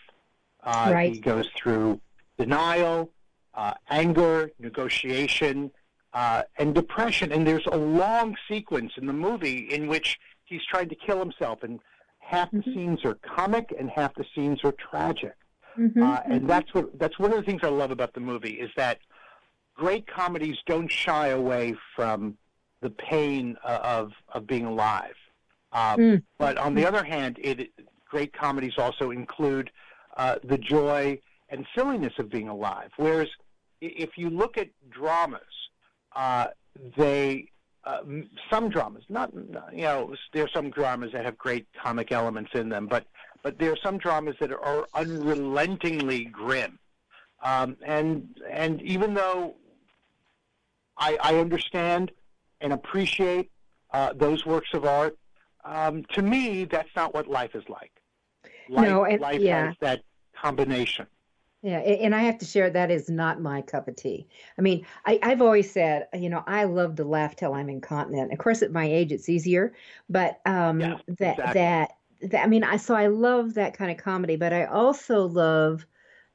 Uh, 0.64 0.90
right. 0.92 1.14
He 1.14 1.20
goes 1.20 1.48
through 1.56 2.00
denial, 2.36 3.12
uh, 3.54 3.74
anger, 3.88 4.50
negotiation, 4.58 5.70
uh, 6.12 6.42
and 6.58 6.74
depression. 6.74 7.30
And 7.30 7.46
there's 7.46 7.66
a 7.70 7.76
long 7.76 8.36
sequence 8.48 8.94
in 8.96 9.06
the 9.06 9.12
movie 9.12 9.68
in 9.72 9.86
which 9.86 10.18
he's 10.44 10.62
trying 10.68 10.88
to 10.88 10.96
kill 10.96 11.20
himself, 11.20 11.62
and 11.62 11.78
half 12.18 12.48
mm-hmm. 12.48 12.68
the 12.68 12.74
scenes 12.74 13.04
are 13.04 13.14
comic 13.14 13.72
and 13.78 13.88
half 13.90 14.12
the 14.16 14.24
scenes 14.34 14.58
are 14.64 14.72
tragic. 14.72 15.36
Mm-hmm. 15.78 16.02
Uh, 16.02 16.20
and 16.24 16.32
mm-hmm. 16.40 16.46
that's 16.46 16.72
what 16.74 16.98
that's 16.98 17.18
one 17.18 17.32
of 17.32 17.38
the 17.38 17.44
things 17.44 17.60
I 17.62 17.68
love 17.68 17.90
about 17.90 18.14
the 18.14 18.20
movie 18.20 18.54
is 18.54 18.70
that 18.76 18.98
great 19.74 20.06
comedies 20.06 20.56
don't 20.66 20.90
shy 20.90 21.28
away 21.28 21.74
from 21.96 22.36
the 22.80 22.90
pain 22.90 23.56
uh, 23.64 23.78
of 23.82 24.12
of 24.34 24.46
being 24.46 24.66
alive. 24.66 25.14
Um, 25.72 25.98
mm. 25.98 26.22
But 26.38 26.58
on 26.58 26.74
the 26.74 26.86
other 26.86 27.04
hand, 27.04 27.38
it, 27.40 27.70
great 28.08 28.32
comedies 28.32 28.74
also 28.76 29.10
include 29.10 29.70
uh, 30.16 30.36
the 30.42 30.58
joy 30.58 31.18
and 31.48 31.64
silliness 31.76 32.12
of 32.18 32.28
being 32.28 32.48
alive. 32.48 32.90
Whereas 32.96 33.28
if 33.80 34.16
you 34.16 34.30
look 34.30 34.58
at 34.58 34.68
dramas, 34.90 35.40
uh, 36.14 36.48
they 36.96 37.48
uh, 37.84 38.00
some 38.50 38.68
dramas, 38.68 39.04
not 39.08 39.32
you 39.72 39.82
know, 39.82 40.14
there 40.32 40.44
are 40.44 40.50
some 40.52 40.70
dramas 40.70 41.12
that 41.12 41.24
have 41.24 41.38
great 41.38 41.66
comic 41.82 42.12
elements 42.12 42.50
in 42.54 42.68
them, 42.68 42.86
but 42.86 43.06
but 43.42 43.58
there 43.58 43.72
are 43.72 43.78
some 43.82 43.98
dramas 43.98 44.36
that 44.40 44.52
are 44.52 44.86
unrelentingly 44.94 46.24
grim. 46.26 46.78
Um, 47.42 47.76
and 47.84 48.28
and 48.50 48.82
even 48.82 49.14
though 49.14 49.56
I, 50.98 51.18
I 51.22 51.36
understand 51.36 52.12
and 52.60 52.72
appreciate 52.72 53.50
uh, 53.92 54.12
those 54.12 54.44
works 54.44 54.68
of 54.74 54.84
art, 54.84 55.16
um, 55.64 56.04
to 56.12 56.22
me, 56.22 56.64
that's 56.64 56.90
not 56.94 57.14
what 57.14 57.26
life 57.26 57.54
is 57.54 57.64
like. 57.68 57.92
Life, 58.68 58.88
no, 58.88 59.04
and, 59.04 59.20
life 59.20 59.40
yeah. 59.40 59.68
has 59.68 59.76
that 59.80 60.02
combination. 60.34 61.06
Yeah, 61.62 61.78
and 61.78 62.14
I 62.14 62.20
have 62.20 62.38
to 62.38 62.46
share 62.46 62.70
that 62.70 62.90
is 62.90 63.10
not 63.10 63.42
my 63.42 63.60
cup 63.60 63.86
of 63.86 63.94
tea. 63.94 64.26
I 64.56 64.62
mean, 64.62 64.86
I, 65.04 65.18
have 65.22 65.42
always 65.42 65.70
said, 65.70 66.08
you 66.14 66.30
know, 66.30 66.42
I 66.46 66.64
love 66.64 66.96
to 66.96 67.04
laugh 67.04 67.36
till 67.36 67.52
I'm 67.52 67.68
incontinent. 67.68 68.32
Of 68.32 68.38
course, 68.38 68.62
at 68.62 68.72
my 68.72 68.86
age, 68.86 69.12
it's 69.12 69.28
easier, 69.28 69.74
but 70.08 70.40
um, 70.46 70.80
yeah, 70.80 70.96
that, 71.06 71.38
exactly. 71.38 71.44
that 71.44 71.54
that 71.54 71.90
I 72.36 72.46
mean, 72.46 72.64
I 72.64 72.76
so 72.76 72.94
I 72.94 73.06
love 73.08 73.54
that 73.54 73.76
kind 73.76 73.90
of 73.90 73.96
comedy, 73.96 74.36
but 74.36 74.52
I 74.52 74.64
also 74.64 75.26
love, 75.26 75.86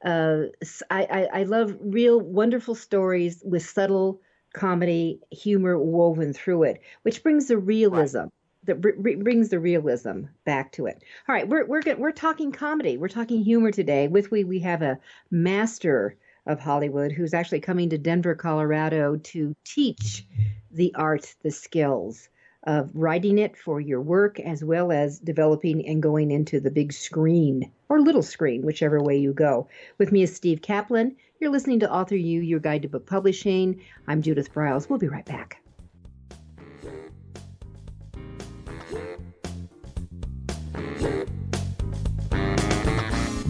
uh, 0.04 0.44
I, 0.89 1.04
I 1.04 1.39
I 1.39 1.44
love 1.44 1.77
real 1.80 2.20
wonderful 2.20 2.75
stories 2.75 3.42
with 3.46 3.68
subtle 3.68 4.22
comedy 4.54 5.20
humor 5.32 5.77
woven 5.77 6.34
through 6.34 6.63
it, 6.63 6.82
which 7.04 7.24
brings 7.24 7.48
the 7.48 7.58
realism. 7.58 8.20
Right 8.20 8.32
that 8.65 8.82
brings 8.82 9.50
the 9.50 9.60
realism 9.60 10.24
back 10.44 10.72
to 10.74 10.88
it. 10.88 11.04
All 11.27 11.36
right, 11.36 11.48
we're 11.48 11.65
we're 11.65 11.84
we're 11.98 12.12
talking 12.12 12.51
comedy. 12.51 12.98
We're 12.98 13.08
talking 13.08 13.44
humor 13.44 13.72
today. 13.72 14.08
With 14.08 14.32
we 14.32 14.44
we 14.44 14.60
have 14.60 14.82
a 14.82 15.00
master 15.32 16.18
of 16.46 16.60
Hollywood 16.60 17.12
who's 17.12 17.34
actually 17.34 17.60
coming 17.62 17.89
to 17.89 17.98
Denver, 17.98 18.36
Colorado 18.36 19.18
to 19.18 19.56
teach 19.63 20.25
the 20.72 20.94
art, 20.96 21.34
the 21.42 21.51
skills 21.51 22.30
of 22.65 22.89
writing 22.93 23.38
it 23.38 23.57
for 23.57 23.79
your 23.79 24.01
work 24.01 24.39
as 24.39 24.63
well 24.63 24.91
as 24.91 25.19
developing 25.19 25.88
and 25.88 26.01
going 26.01 26.31
into 26.31 26.60
the 26.60 26.72
big 26.72 26.91
screen 26.91 27.72
or 27.89 28.01
little 28.01 28.24
screen, 28.24 28.63
whichever 28.63 29.01
way 29.01 29.17
you 29.17 29.34
go. 29.34 29.67
With 29.98 30.12
me 30.12 30.24
is 30.24 30.36
Steve 30.36 30.62
Kaplan. 30.62 31.15
You're 31.39 31.51
listening 31.51 31.79
to 31.81 31.91
Author 31.91 32.15
U, 32.15 32.41
your 32.41 32.60
guide 32.60 32.81
to 32.84 32.88
book 32.88 33.05
publishing. 33.05 33.81
I'm 34.07 34.22
Judith 34.22 34.53
Briles. 34.53 34.89
We'll 34.89 35.00
be 35.00 35.07
right 35.07 35.25
back. 35.25 35.64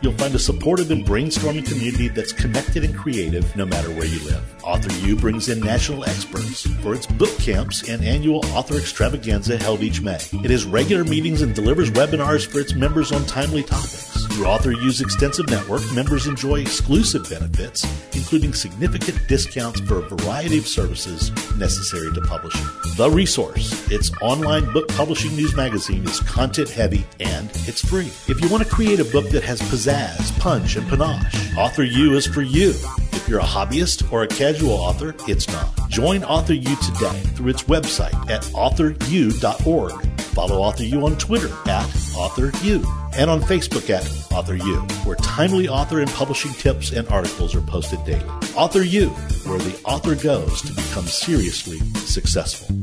You'll 0.00 0.12
find 0.12 0.34
a 0.34 0.38
supportive 0.38 0.90
and 0.90 1.04
brainstorming 1.04 1.66
community 1.66 2.08
that's 2.08 2.32
connected 2.32 2.84
and 2.84 2.96
creative 2.96 3.54
no 3.56 3.66
matter 3.66 3.90
where 3.90 4.04
you 4.04 4.20
live. 4.24 4.42
Author 4.62 4.92
U 5.06 5.16
brings 5.16 5.48
in 5.48 5.60
national 5.60 6.04
experts 6.04 6.66
for 6.82 6.94
its 6.94 7.06
book 7.06 7.36
camps 7.38 7.88
and 7.88 8.04
annual 8.04 8.44
author 8.46 8.76
extravaganza 8.76 9.56
held 9.56 9.80
each 9.80 10.00
May. 10.00 10.20
It 10.44 10.50
has 10.50 10.64
regular 10.64 11.04
meetings 11.04 11.42
and 11.42 11.54
delivers 11.54 11.90
webinars 11.90 12.46
for 12.46 12.60
its 12.60 12.74
members 12.74 13.10
on 13.10 13.26
timely 13.26 13.62
topics. 13.62 14.07
Through 14.26 14.46
Author 14.46 14.72
U's 14.72 15.00
extensive 15.00 15.48
network, 15.48 15.82
members 15.92 16.26
enjoy 16.26 16.60
exclusive 16.60 17.28
benefits, 17.28 17.86
including 18.16 18.54
significant 18.54 19.26
discounts 19.28 19.80
for 19.80 19.98
a 19.98 20.08
variety 20.08 20.58
of 20.58 20.66
services 20.66 21.30
necessary 21.56 22.12
to 22.14 22.20
publishing. 22.22 22.66
The 22.96 23.10
Resource, 23.10 23.90
its 23.90 24.10
online 24.20 24.72
book 24.72 24.88
publishing 24.88 25.36
news 25.36 25.54
magazine, 25.54 26.04
is 26.04 26.20
content 26.20 26.68
heavy 26.68 27.06
and 27.20 27.50
it's 27.66 27.86
free. 27.86 28.10
If 28.28 28.40
you 28.40 28.48
want 28.48 28.64
to 28.64 28.68
create 28.68 29.00
a 29.00 29.04
book 29.04 29.28
that 29.30 29.44
has 29.44 29.60
pizzazz, 29.62 30.38
punch, 30.40 30.76
and 30.76 30.88
panache, 30.88 31.56
Author 31.56 31.84
U 31.84 32.16
is 32.16 32.26
for 32.26 32.42
you. 32.42 32.70
If 33.12 33.28
you're 33.28 33.40
a 33.40 33.44
hobbyist 33.44 34.10
or 34.12 34.22
a 34.22 34.28
casual 34.28 34.72
author, 34.72 35.14
it's 35.28 35.46
not. 35.48 35.68
Join 35.88 36.24
Author 36.24 36.54
U 36.54 36.76
today 36.76 37.20
through 37.34 37.50
its 37.50 37.64
website 37.64 38.30
at 38.30 38.42
authoru.org. 38.54 40.20
Follow 40.20 40.58
Author 40.58 40.84
U 40.84 41.04
on 41.06 41.16
Twitter 41.18 41.50
at 41.66 41.86
Author 42.16 42.52
U 42.62 42.97
and 43.16 43.30
on 43.30 43.40
Facebook 43.40 43.90
at 43.90 44.04
Author 44.32 44.56
U, 44.56 44.76
where 45.04 45.16
timely 45.16 45.68
author 45.68 46.00
and 46.00 46.10
publishing 46.10 46.52
tips 46.52 46.92
and 46.92 47.08
articles 47.08 47.54
are 47.54 47.60
posted 47.60 48.04
daily. 48.04 48.28
Author 48.54 48.82
U, 48.82 49.08
where 49.08 49.58
the 49.58 49.80
author 49.84 50.14
goes 50.14 50.62
to 50.62 50.72
become 50.72 51.04
seriously 51.04 51.78
successful. 51.94 52.76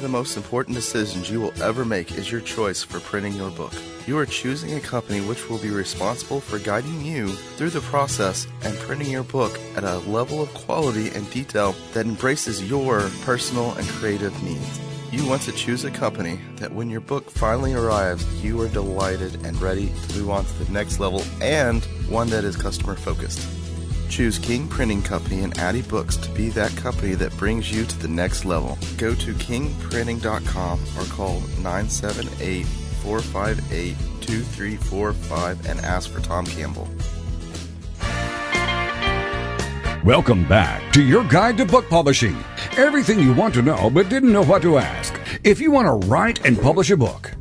Of 0.01 0.11
the 0.11 0.17
most 0.17 0.35
important 0.35 0.75
decisions 0.75 1.29
you 1.29 1.39
will 1.39 1.61
ever 1.61 1.85
make 1.85 2.11
is 2.13 2.31
your 2.31 2.41
choice 2.41 2.81
for 2.81 2.99
printing 3.01 3.33
your 3.33 3.51
book. 3.51 3.73
You 4.07 4.17
are 4.17 4.25
choosing 4.25 4.73
a 4.73 4.79
company 4.79 5.21
which 5.21 5.47
will 5.47 5.59
be 5.59 5.69
responsible 5.69 6.41
for 6.41 6.57
guiding 6.57 7.05
you 7.05 7.27
through 7.29 7.69
the 7.69 7.81
process 7.81 8.47
and 8.63 8.75
printing 8.79 9.11
your 9.11 9.23
book 9.23 9.59
at 9.75 9.83
a 9.83 9.99
level 9.99 10.41
of 10.41 10.51
quality 10.55 11.09
and 11.09 11.29
detail 11.29 11.75
that 11.93 12.07
embraces 12.07 12.67
your 12.67 13.11
personal 13.21 13.73
and 13.73 13.87
creative 13.89 14.41
needs. 14.43 14.79
You 15.11 15.27
want 15.27 15.43
to 15.43 15.51
choose 15.51 15.83
a 15.83 15.91
company 15.91 16.39
that 16.55 16.73
when 16.73 16.89
your 16.89 17.01
book 17.01 17.29
finally 17.29 17.73
arrives, 17.73 18.25
you 18.43 18.59
are 18.61 18.69
delighted 18.69 19.45
and 19.45 19.61
ready 19.61 19.91
to 20.07 20.17
move 20.17 20.31
on 20.31 20.45
to 20.45 20.63
the 20.63 20.71
next 20.71 20.99
level 20.99 21.21
and 21.41 21.83
one 22.09 22.29
that 22.29 22.43
is 22.43 22.55
customer 22.55 22.95
focused. 22.95 23.60
Choose 24.11 24.37
King 24.37 24.67
Printing 24.67 25.01
Company 25.01 25.39
and 25.39 25.53
Adibooks 25.55 26.21
to 26.21 26.29
be 26.31 26.49
that 26.49 26.75
company 26.75 27.13
that 27.15 27.35
brings 27.37 27.71
you 27.71 27.85
to 27.85 27.97
the 27.99 28.09
next 28.09 28.43
level. 28.43 28.77
Go 28.97 29.15
to 29.15 29.33
kingprinting.com 29.33 30.79
or 30.97 31.05
call 31.05 31.39
978 31.63 32.65
458 32.65 33.95
2345 34.19 35.65
and 35.65 35.79
ask 35.79 36.11
for 36.11 36.19
Tom 36.19 36.45
Campbell. 36.45 36.89
Welcome 40.03 40.45
back 40.45 40.91
to 40.91 41.01
your 41.01 41.23
guide 41.23 41.55
to 41.59 41.65
book 41.65 41.87
publishing. 41.87 42.35
Everything 42.75 43.17
you 43.17 43.33
want 43.33 43.53
to 43.53 43.61
know 43.61 43.89
but 43.89 44.09
didn't 44.09 44.33
know 44.33 44.43
what 44.43 44.61
to 44.63 44.77
ask. 44.77 45.17
If 45.45 45.61
you 45.61 45.71
want 45.71 45.87
to 45.87 46.07
write 46.09 46.45
and 46.45 46.59
publish 46.59 46.91
a 46.91 46.97
book, 46.97 47.31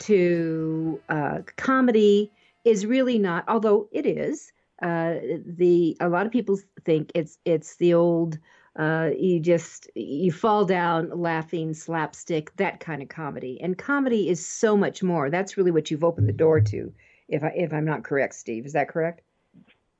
to 0.00 1.00
uh, 1.08 1.38
comedy 1.56 2.30
is 2.64 2.86
really 2.86 3.18
not, 3.18 3.44
although 3.48 3.88
it 3.92 4.06
is. 4.06 4.52
Uh, 4.82 5.14
the 5.46 5.96
a 6.00 6.08
lot 6.08 6.26
of 6.26 6.32
people 6.32 6.58
think 6.84 7.10
it's 7.14 7.38
it's 7.44 7.76
the 7.76 7.94
old 7.94 8.38
uh, 8.76 9.10
you 9.16 9.38
just 9.38 9.88
you 9.94 10.32
fall 10.32 10.64
down 10.64 11.10
laughing 11.10 11.72
slapstick 11.72 12.54
that 12.56 12.80
kind 12.80 13.00
of 13.02 13.08
comedy. 13.08 13.60
And 13.60 13.78
comedy 13.78 14.28
is 14.28 14.44
so 14.44 14.76
much 14.76 15.02
more. 15.02 15.30
That's 15.30 15.56
really 15.56 15.70
what 15.70 15.90
you've 15.90 16.04
opened 16.04 16.28
the 16.28 16.32
door 16.32 16.60
to 16.60 16.92
if 17.28 17.42
i 17.42 17.52
if 17.56 17.72
i'm 17.72 17.84
not 17.84 18.04
correct 18.04 18.34
steve. 18.34 18.66
Is 18.66 18.72
that 18.72 18.88
correct? 18.88 19.22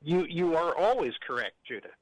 You 0.02 0.26
you 0.28 0.56
are 0.56 0.76
always 0.76 1.14
correct, 1.26 1.54
Judith 1.66 1.92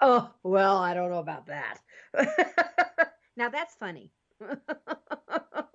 oh 0.00 0.30
well 0.42 0.76
i 0.78 0.94
don't 0.94 1.10
know 1.10 1.18
about 1.18 1.46
that. 1.46 1.78
Now 3.38 3.50
that's 3.50 3.74
funny 3.74 4.10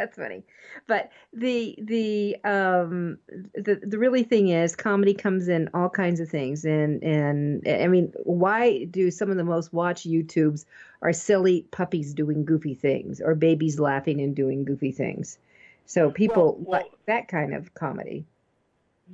that's 0.00 0.16
funny. 0.16 0.42
But 0.86 1.10
the 1.32 1.76
the 1.78 2.36
um 2.44 3.18
the 3.54 3.80
the 3.82 3.98
really 3.98 4.22
thing 4.22 4.48
is 4.48 4.74
comedy 4.74 5.12
comes 5.12 5.48
in 5.48 5.68
all 5.74 5.90
kinds 5.90 6.20
of 6.20 6.28
things. 6.28 6.64
And 6.64 7.02
and 7.02 7.66
i 7.68 7.86
mean 7.86 8.12
why 8.24 8.84
do 8.84 9.10
some 9.10 9.30
of 9.30 9.36
the 9.36 9.44
most 9.44 9.72
watched 9.72 10.08
youtubes 10.08 10.64
are 11.02 11.12
silly 11.12 11.66
puppies 11.70 12.14
doing 12.14 12.44
goofy 12.44 12.74
things 12.74 13.20
or 13.20 13.34
babies 13.34 13.78
laughing 13.78 14.20
and 14.20 14.34
doing 14.34 14.64
goofy 14.64 14.90
things? 14.92 15.38
So 15.84 16.10
people 16.10 16.54
Well, 16.54 16.56
well- 16.64 16.80
like 16.82 17.06
that 17.06 17.28
kind 17.28 17.54
of 17.54 17.74
comedy. 17.74 18.24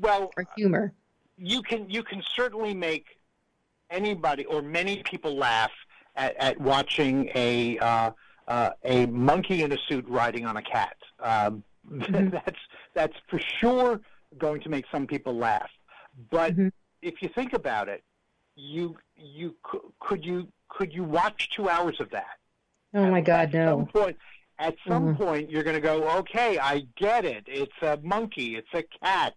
Well, 0.00 0.30
or 0.36 0.46
humor. 0.56 0.92
You 1.38 1.62
can 1.62 1.90
you 1.90 2.02
can 2.02 2.22
certainly 2.34 2.74
make 2.74 3.18
anybody 3.90 4.44
or 4.44 4.62
many 4.62 5.02
people 5.02 5.34
laugh 5.36 5.72
at, 6.14 6.36
at 6.36 6.60
watching 6.60 7.30
a 7.34 7.78
uh, 7.78 8.10
uh, 8.48 8.70
a 8.84 9.06
monkey 9.06 9.62
in 9.62 9.72
a 9.72 9.78
suit 9.88 10.04
riding 10.08 10.46
on 10.46 10.56
a 10.56 10.62
cat. 10.62 10.96
Um, 11.20 11.64
that's 12.10 12.58
that's 12.94 13.14
for 13.28 13.38
sure 13.60 14.00
going 14.38 14.60
to 14.62 14.68
make 14.68 14.84
some 14.90 15.06
people 15.06 15.34
laugh. 15.34 15.70
But 16.30 16.56
Mhm. 16.56 16.72
if 17.02 17.22
you 17.22 17.28
think 17.28 17.52
about 17.52 17.88
it, 17.88 18.02
you 18.56 18.96
you 19.16 19.54
could 20.00 20.24
you 20.24 20.48
could 20.68 20.92
you 20.92 21.04
watch 21.04 21.50
two 21.54 21.68
hours 21.68 22.00
of 22.00 22.10
that? 22.10 22.38
oh 22.94 23.10
my 23.10 23.20
god 23.20 23.54
at 23.54 23.68
some 23.68 23.80
no 23.80 23.84
point, 23.86 24.16
at 24.58 24.74
some 24.88 25.08
Mhm. 25.14 25.16
point, 25.16 25.50
you're 25.50 25.62
going 25.62 25.76
to 25.76 25.82
go, 25.82 26.08
okay, 26.18 26.58
I 26.58 26.86
get 26.96 27.24
it. 27.24 27.44
It's 27.46 27.82
a 27.82 27.98
monkey. 28.02 28.56
It's 28.56 28.72
a 28.72 28.84
cat, 29.02 29.34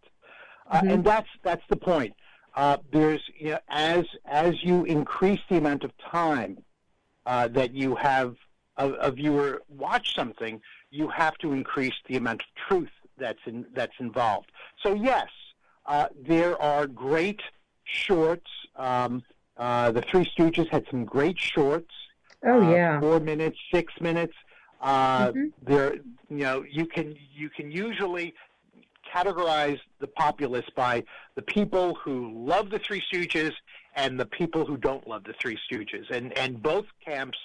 uh, 0.67 0.82
Mhm. 0.82 0.93
and 0.93 1.04
that's 1.04 1.28
that's 1.43 1.63
the 1.69 1.76
point. 1.76 2.13
Uh, 2.56 2.78
there's 2.91 3.22
you 3.38 3.52
know, 3.52 3.60
as 3.69 4.06
as 4.26 4.63
you 4.63 4.86
increase 4.86 5.41
the 5.50 5.58
amount 5.58 5.84
of 5.84 5.91
time 5.98 6.63
uh, 7.26 7.48
that 7.50 7.74
you 7.74 7.95
have 7.95 8.36
a, 8.79 8.87
a 9.07 9.11
viewer 9.11 9.61
watch 9.69 10.15
something, 10.15 10.59
you 10.89 11.07
have 11.09 11.37
to 11.43 11.53
increase 11.53 11.93
the 12.07 12.15
amount 12.17 12.41
of 12.41 12.47
truth 12.67 12.89
that's 13.17 13.39
in, 13.45 13.65
that's 13.75 13.97
involved. 13.99 14.49
So 14.83 14.93
yes, 14.93 15.27
uh, 15.85 16.07
there 16.31 16.59
are 16.61 16.87
great 16.87 17.41
shorts. 17.83 18.49
Um, 18.75 19.23
uh, 19.57 19.91
the 19.91 20.01
Three 20.01 20.25
Stooges 20.33 20.69
had 20.69 20.85
some 20.89 21.03
great 21.05 21.37
shorts 21.37 21.93
oh 22.45 22.61
uh, 22.61 22.71
yeah 22.71 22.99
four 22.99 23.19
minutes, 23.19 23.57
six 23.73 23.93
minutes. 23.99 24.33
Uh, 24.81 25.31
Mhm. 25.33 25.51
There, 25.61 25.95
you 26.29 26.43
know, 26.47 26.63
you 26.77 26.85
can 26.85 27.07
you 27.41 27.49
can 27.49 27.67
usually 27.71 28.33
categorize 29.13 29.79
the 29.99 30.07
populace 30.07 30.69
by 30.75 31.03
the 31.35 31.41
people 31.41 31.95
who 31.95 32.31
love 32.53 32.69
the 32.69 32.79
Three 32.79 33.03
Stooges 33.11 33.53
and 33.95 34.19
the 34.19 34.25
people 34.25 34.65
who 34.65 34.77
don't 34.77 35.05
love 35.07 35.23
the 35.25 35.33
Three 35.41 35.57
Stooges, 35.65 36.09
and 36.11 36.25
and 36.37 36.61
both 36.61 36.85
camps 37.05 37.37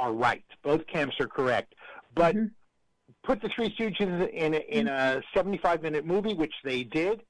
are 0.00 0.12
right. 0.12 0.44
Both 0.62 0.86
camps 0.86 1.16
are 1.20 1.28
correct, 1.28 1.74
but. 2.14 2.34
Mhm. 2.36 2.50
Put 3.24 3.42
the 3.42 3.48
Three 3.54 3.74
Stooges 3.76 4.30
in 4.30 4.54
a, 4.54 4.58
in 4.58 4.86
a 4.88 5.20
75 5.34 5.82
minute 5.82 6.06
movie, 6.06 6.32
which 6.32 6.54
they 6.64 6.84
did. 6.84 7.22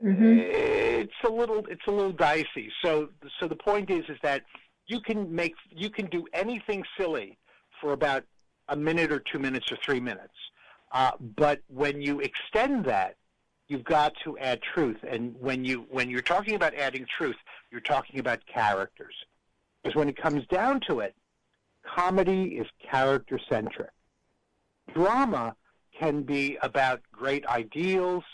hmm 0.00 0.38
It's 0.38 1.20
a 1.24 1.28
little 1.28 1.66
it's 1.66 1.86
a 1.86 1.90
little 1.90 2.12
dicey. 2.12 2.66
So 2.82 3.08
so 3.38 3.48
the 3.48 3.56
point 3.56 3.90
is 3.90 4.04
is 4.08 4.18
that 4.22 4.42
you 4.86 5.00
can 5.00 5.34
make 5.34 5.54
you 5.70 5.90
can 5.90 6.06
do 6.06 6.24
anything 6.32 6.84
silly 6.96 7.36
for 7.80 7.92
about 7.92 8.22
a 8.68 8.76
minute 8.76 9.10
or 9.12 9.20
two 9.30 9.40
minutes 9.40 9.66
or 9.72 9.76
three 9.84 10.00
minutes. 10.00 10.38
Uh, 10.92 11.10
but 11.36 11.58
when 11.68 12.00
you 12.00 12.20
extend 12.20 12.84
that, 12.84 13.16
you've 13.68 13.84
got 13.84 14.12
to 14.24 14.38
add 14.38 14.60
truth. 14.62 14.98
And 15.06 15.34
when 15.40 15.64
you 15.64 15.84
when 15.90 16.08
you're 16.08 16.22
talking 16.34 16.54
about 16.54 16.74
adding 16.74 17.06
truth, 17.18 17.36
you're 17.70 17.80
talking 17.94 18.20
about 18.20 18.38
characters. 18.46 19.16
Because 19.82 19.96
when 19.96 20.08
it 20.08 20.16
comes 20.16 20.46
down 20.46 20.80
to 20.88 21.00
it, 21.00 21.14
comedy 21.84 22.56
is 22.56 22.66
character 22.90 23.38
centric. 23.48 23.90
Drama 24.92 25.56
can 25.98 26.22
be 26.22 26.58
about 26.62 27.00
great 27.12 27.46
ideals, 27.46 28.24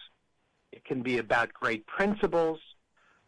it 0.72 0.84
can 0.84 1.02
be 1.02 1.18
about 1.18 1.52
great 1.52 1.86
principles, 1.86 2.58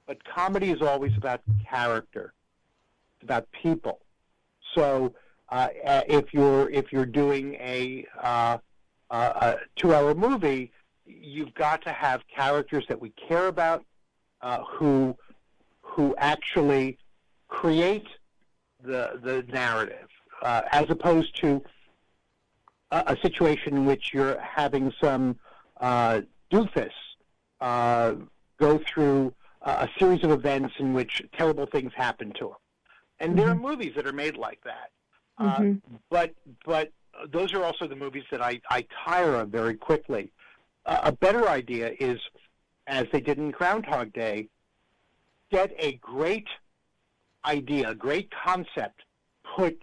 but 0.06 0.22
comedy 0.24 0.70
is 0.70 0.80
always 0.80 1.12
about 1.16 1.40
character. 1.68 2.32
It's 3.16 3.24
about 3.24 3.46
people. 3.62 4.00
So 4.74 5.14
uh, 5.50 5.68
if 6.08 6.32
you're 6.32 6.70
if 6.70 6.92
you're 6.92 7.06
doing 7.06 7.54
a, 7.54 8.06
uh, 8.22 8.58
a 9.10 9.56
two-hour 9.76 10.14
movie, 10.14 10.72
you've 11.04 11.54
got 11.54 11.82
to 11.82 11.92
have 11.92 12.22
characters 12.34 12.84
that 12.88 13.00
we 13.00 13.12
care 13.28 13.48
about, 13.48 13.84
uh, 14.40 14.62
who 14.64 15.16
who 15.82 16.14
actually 16.16 16.98
create 17.48 18.06
the 18.82 19.20
the 19.22 19.44
narrative, 19.52 20.08
uh, 20.42 20.62
as 20.72 20.90
opposed 20.90 21.34
to 21.40 21.62
a, 22.90 23.04
a, 23.08 23.16
situation 23.22 23.76
in 23.76 23.86
which 23.86 24.12
you're 24.12 24.38
having 24.40 24.92
some 25.00 25.38
uh, 25.80 26.20
doofus 26.50 26.90
uh, 27.60 28.14
go 28.58 28.78
through 28.78 29.32
a 29.62 29.88
series 29.98 30.24
of 30.24 30.32
events 30.32 30.74
in 30.78 30.92
which 30.92 31.22
terrible 31.36 31.66
things 31.66 31.92
happen 31.94 32.32
to 32.32 32.48
him. 32.48 32.56
And 33.20 33.30
mm-hmm. 33.30 33.38
there 33.38 33.48
are 33.48 33.54
mm-hmm. 33.54 33.62
movies 33.62 33.92
that 33.94 34.06
are 34.06 34.12
made 34.12 34.36
like 34.36 34.60
that. 34.64 34.90
Uh, 35.38 35.56
mm-hmm. 35.56 35.94
but 36.10 36.34
but 36.66 36.92
those 37.32 37.52
are 37.54 37.62
also 37.62 37.86
the 37.86 37.96
movies 37.96 38.24
that 38.30 38.42
I, 38.42 38.60
I 38.68 38.86
tire 39.04 39.36
of 39.36 39.48
very 39.48 39.74
quickly. 39.74 40.32
Uh, 40.84 41.00
a 41.04 41.12
better 41.12 41.48
idea 41.48 41.92
is, 42.00 42.18
as 42.86 43.06
they 43.12 43.20
did 43.20 43.38
in 43.38 43.50
Groundhog 43.50 44.12
Day, 44.12 44.48
get 45.50 45.72
a 45.78 45.92
great 45.94 46.48
idea, 47.44 47.90
a 47.90 47.94
great 47.94 48.32
concept, 48.44 49.02
put 49.56 49.82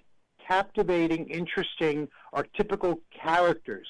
captivating, 0.50 1.28
interesting, 1.28 2.08
or 2.34 2.46
typical 2.58 3.00
characters 3.24 3.88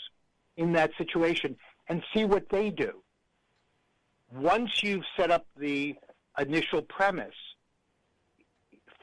in 0.57 0.73
that 0.73 0.91
situation, 0.97 1.55
and 1.87 2.03
see 2.13 2.25
what 2.25 2.49
they 2.49 2.69
do 2.69 3.01
once 4.33 4.83
you've 4.83 5.03
set 5.17 5.31
up 5.31 5.45
the 5.57 5.95
initial 6.37 6.81
premise, 6.81 7.33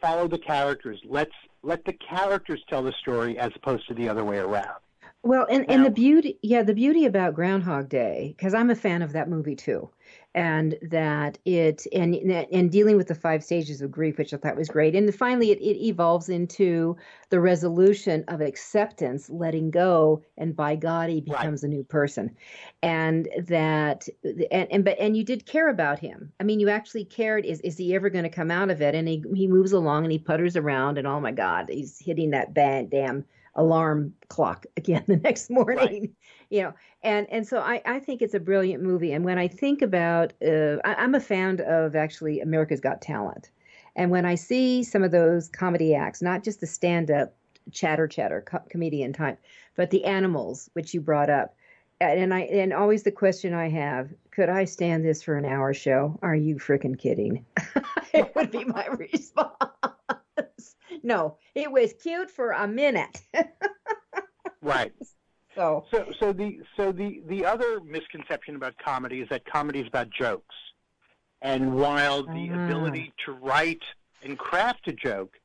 follow 0.01 0.29
the 0.29 0.39
characters. 0.39 1.01
Let's 1.05 1.33
let 1.63 1.85
the 1.85 1.95
characters 1.95 2.63
tell 2.69 2.83
the 2.83 2.93
story 2.93 3.39
as 3.39 3.51
opposed 3.57 3.89
to 3.89 3.95
the 3.95 4.09
other 4.09 4.25
way 4.25 4.39
around. 4.39 4.81
Well, 5.23 5.47
and, 5.51 5.67
now, 5.67 5.75
and 5.75 5.85
the 5.85 5.91
beauty, 5.91 6.39
yeah, 6.43 6.63
the 6.63 6.75
beauty 6.75 7.05
about 7.05 7.35
Groundhog 7.35 7.89
Day, 7.89 8.35
because 8.37 8.55
I'm 8.55 8.71
a 8.71 8.77
fan 8.77 9.03
of 9.03 9.13
that 9.13 9.29
movie 9.29 9.57
too, 9.57 9.91
and 10.37 10.77
that 10.83 11.39
it 11.47 11.87
and 11.95 12.15
and 12.15 12.71
dealing 12.71 12.99
with 12.99 13.09
the 13.09 13.15
five 13.15 13.43
stages 13.43 13.81
of 13.81 13.91
grief, 13.91 14.19
which 14.19 14.35
I 14.35 14.37
thought 14.37 14.55
was 14.55 14.69
great, 14.69 14.95
and 14.95 15.13
finally 15.13 15.51
it, 15.51 15.59
it 15.59 15.83
evolves 15.83 16.29
into 16.29 16.97
the 17.31 17.41
resolution 17.41 18.23
of 18.29 18.43
acceptance, 18.43 19.31
letting 19.31 19.71
go, 19.71 20.23
and 20.37 20.55
by 20.55 20.77
God 20.77 21.09
he 21.09 21.23
becomes 21.23 21.63
right. 21.63 21.73
a 21.73 21.75
new 21.75 21.83
person, 21.83 22.37
and 22.83 23.29
that 23.49 24.07
and 24.51 24.69
and 24.71 24.85
but 24.85 24.99
and 25.01 25.17
you 25.17 25.25
did 25.25 25.47
care 25.47 25.71
about 25.71 25.99
him. 25.99 26.31
I 26.39 26.45
mean, 26.45 26.61
you 26.61 26.69
actually 26.69 27.07
cared. 27.07 27.47
Is 27.47 27.61
is 27.63 27.79
he 27.79 27.95
ever 27.95 28.11
going 28.11 28.25
to 28.25 28.31
come 28.31 28.51
out 28.51 28.71
of 28.71 28.83
it? 28.83 28.95
And 28.95 29.09
he 29.09 29.25
he 29.35 29.49
moves 29.49 29.73
along 29.73 30.05
and 30.05 30.13
he 30.13 30.19
putters 30.19 30.55
around, 30.55 30.99
and 30.99 31.07
oh 31.07 31.19
my 31.19 31.33
God, 31.33 31.71
he's 31.71 31.99
hitting 31.99 32.31
that 32.31 32.53
bad 32.53 32.91
damn 32.91 33.25
alarm 33.57 34.15
clock 34.29 34.67
again 34.77 35.03
the 35.07 35.17
next 35.17 35.51
morning 35.51 35.77
right. 35.77 36.11
you 36.51 36.63
know 36.63 36.73
and 37.03 37.27
and 37.31 37.47
so 37.47 37.59
I, 37.59 37.83
I 37.85 37.99
think 37.99 38.23
it's 38.23 38.35
a 38.35 38.41
brilliant 38.41 38.83
movie 38.83 39.13
and 39.13 39.25
when 39.25 39.39
i 39.39 39.49
think 39.49 39.83
about 39.83 40.33
uh, 40.47 40.77
I, 40.85 40.95
i'm 40.99 41.15
a 41.15 41.21
fan 41.21 41.61
of 41.67 41.97
actually 41.97 42.41
america's 42.41 42.81
got 42.81 43.03
talent 43.03 43.51
and 43.97 44.11
when 44.11 44.25
i 44.25 44.35
see 44.35 44.83
some 44.83 45.03
of 45.03 45.11
those 45.11 45.49
comedy 45.49 45.95
acts 45.95 46.23
not 46.23 46.45
just 46.45 46.61
the 46.61 46.67
stand-up 46.67 47.35
chatter 47.73 48.07
chatter 48.07 48.45
co- 48.47 48.63
comedian 48.71 49.13
type 49.13 49.39
but 49.75 49.91
the 49.91 50.05
animals 50.05 50.71
which 50.75 50.95
you 50.95 51.01
brought 51.01 51.31
up 51.31 51.55
and 51.99 52.35
I 52.35 52.41
and 52.41 52.75
always 52.75 53.05
the 53.05 53.11
question 53.11 53.55
I 53.55 53.71
have: 53.71 54.11
Could 54.31 54.51
I 54.51 54.67
stand 54.67 55.03
this 55.03 55.23
for 55.23 55.39
an 55.39 55.47
hour 55.47 55.73
show? 55.73 56.19
Are 56.21 56.35
you 56.35 56.57
freaking 56.57 56.99
kidding? 56.99 57.47
it 58.13 58.35
would 58.35 58.51
be 58.51 58.65
my 58.65 58.87
response 59.13 59.96
no, 61.07 61.37
it 61.55 61.71
was 61.71 61.93
cute 62.03 62.29
for 62.29 62.51
a 62.51 62.67
minute. 62.67 63.23
right. 64.61 64.93
So, 65.55 65.87
so, 65.89 66.13
so 66.19 66.33
the 66.33 66.59
so 66.77 66.91
the 66.91 67.23
the 67.29 67.47
other 67.47 67.81
misconception 67.81 68.57
about 68.57 68.75
comedy 68.85 69.21
is 69.21 69.29
that 69.29 69.47
comedy 69.47 69.81
is 69.81 69.87
about 69.87 70.11
jokes, 70.11 70.57
and 71.41 71.77
while 71.77 72.25
the 72.25 72.51
uh-huh. 72.51 72.65
ability 72.65 73.13
to 73.25 73.33
write 73.33 73.85
and 74.25 74.37
craft 74.37 74.89
a 74.89 74.93
joke 74.93 75.37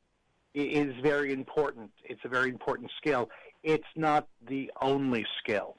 is 0.56 0.95
very 1.04 1.32
important, 1.32 1.91
it's 2.04 2.21
a 2.26 2.28
very 2.28 2.50
important 2.50 2.91
skill. 2.97 3.30
It's 3.62 3.88
not 3.95 4.28
the 4.50 4.71
only 4.82 5.26
skill, 5.38 5.78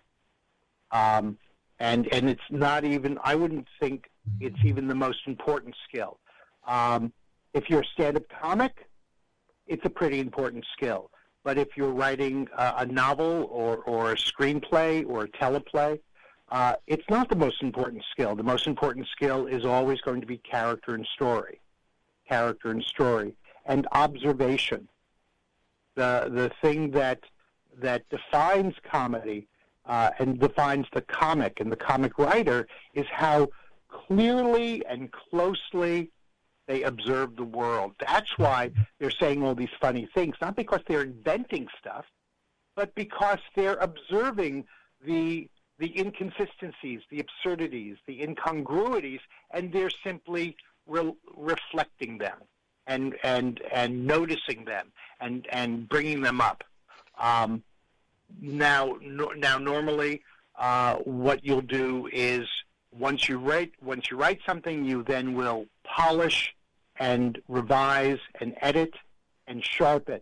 um, 0.93 1.37
and 1.81 2.07
and 2.15 2.31
it's 2.31 2.49
not 2.51 2.85
even. 2.85 3.19
I 3.25 3.35
wouldn't 3.35 3.67
think 3.81 4.09
it's 4.41 4.65
even 4.65 4.87
the 4.87 4.95
most 4.95 5.27
important 5.27 5.75
skill. 5.89 6.19
Um, 6.69 7.13
if 7.53 7.69
you're 7.69 7.81
a 7.81 7.93
stand-up 7.93 8.23
comic, 8.41 8.87
it's 9.67 9.85
a 9.85 9.91
pretty 9.91 10.21
important 10.21 10.65
skill. 10.73 11.11
But 11.45 11.59
if 11.59 11.77
you're 11.77 11.93
writing 11.93 12.49
uh, 12.57 12.75
a 12.79 12.87
novel 12.87 13.49
or, 13.51 13.79
or 13.79 14.13
a 14.13 14.17
screenplay 14.17 15.05
or 15.09 15.25
a 15.25 15.29
teleplay, 15.29 15.99
uh, 16.51 16.75
it's 16.87 17.09
not 17.09 17.29
the 17.29 17.37
most 17.37 17.63
important 17.63 18.05
skill. 18.13 18.37
The 18.37 18.43
most 18.43 18.67
important 18.67 19.09
skill 19.09 19.47
is 19.47 19.65
always 19.65 20.01
going 20.03 20.21
to 20.21 20.27
be 20.27 20.37
character 20.39 20.95
and 20.95 21.07
story, 21.15 21.61
character 22.29 22.71
and 22.71 22.83
story, 22.85 23.35
and 23.67 23.89
observation. 23.93 24.89
The 25.95 26.31
the 26.33 26.51
thing 26.61 26.91
that 26.93 27.21
that 27.81 28.09
defines 28.11 28.75
comedy 28.91 29.49
uh, 29.87 30.11
and 30.19 30.39
defines 30.39 30.87
the 30.93 31.01
comic 31.01 31.59
and 31.59 31.73
the 31.73 31.77
comic 31.77 32.19
writer 32.19 32.69
is 32.95 33.07
how 33.11 33.49
clearly 33.89 34.85
and 34.87 35.11
closely 35.11 36.11
they 36.73 36.83
observe 36.85 37.37
the 37.37 37.45
world. 37.45 37.93
That's 38.01 38.39
why 38.39 38.71
they're 38.99 39.11
saying 39.11 39.43
all 39.43 39.55
these 39.55 39.77
funny 39.79 40.09
things, 40.15 40.37
not 40.41 40.57
because 40.57 40.81
they're 40.89 41.03
inventing 41.03 41.69
stuff, 41.79 42.07
but 42.75 42.95
because 42.95 43.41
they're 43.55 43.77
observing 43.77 44.65
the 45.05 45.49
the 45.79 45.99
inconsistencies, 45.99 47.01
the 47.11 47.21
absurdities, 47.21 47.97
the 48.07 48.23
incongruities, 48.23 49.21
and 49.51 49.73
they're 49.73 49.91
simply 49.91 50.57
re- 50.87 51.15
reflecting 51.37 52.17
them 52.19 52.39
and 52.87 53.17
and 53.23 53.61
and 53.73 54.07
noticing 54.07 54.65
them 54.65 54.93
and 55.21 55.47
and 55.51 55.89
bringing 55.91 56.23
them 56.23 56.41
up. 56.41 56.65
Um, 57.21 57.63
now, 58.41 58.97
no, 59.03 59.27
now 59.37 59.59
normally, 59.59 60.23
uh, 60.59 60.95
what 61.05 61.45
you'll 61.45 61.61
do 61.83 62.09
is 62.11 62.49
once 62.91 63.29
you 63.29 63.37
write 63.39 63.73
once 63.83 64.11
you 64.11 64.17
write 64.17 64.41
something, 64.47 64.87
you 64.87 65.03
then 65.03 65.35
will 65.35 65.67
polish 65.85 66.55
and 66.99 67.41
revise 67.49 68.19
and 68.41 68.55
edit 68.61 68.95
and 69.47 69.65
sharpen 69.65 70.21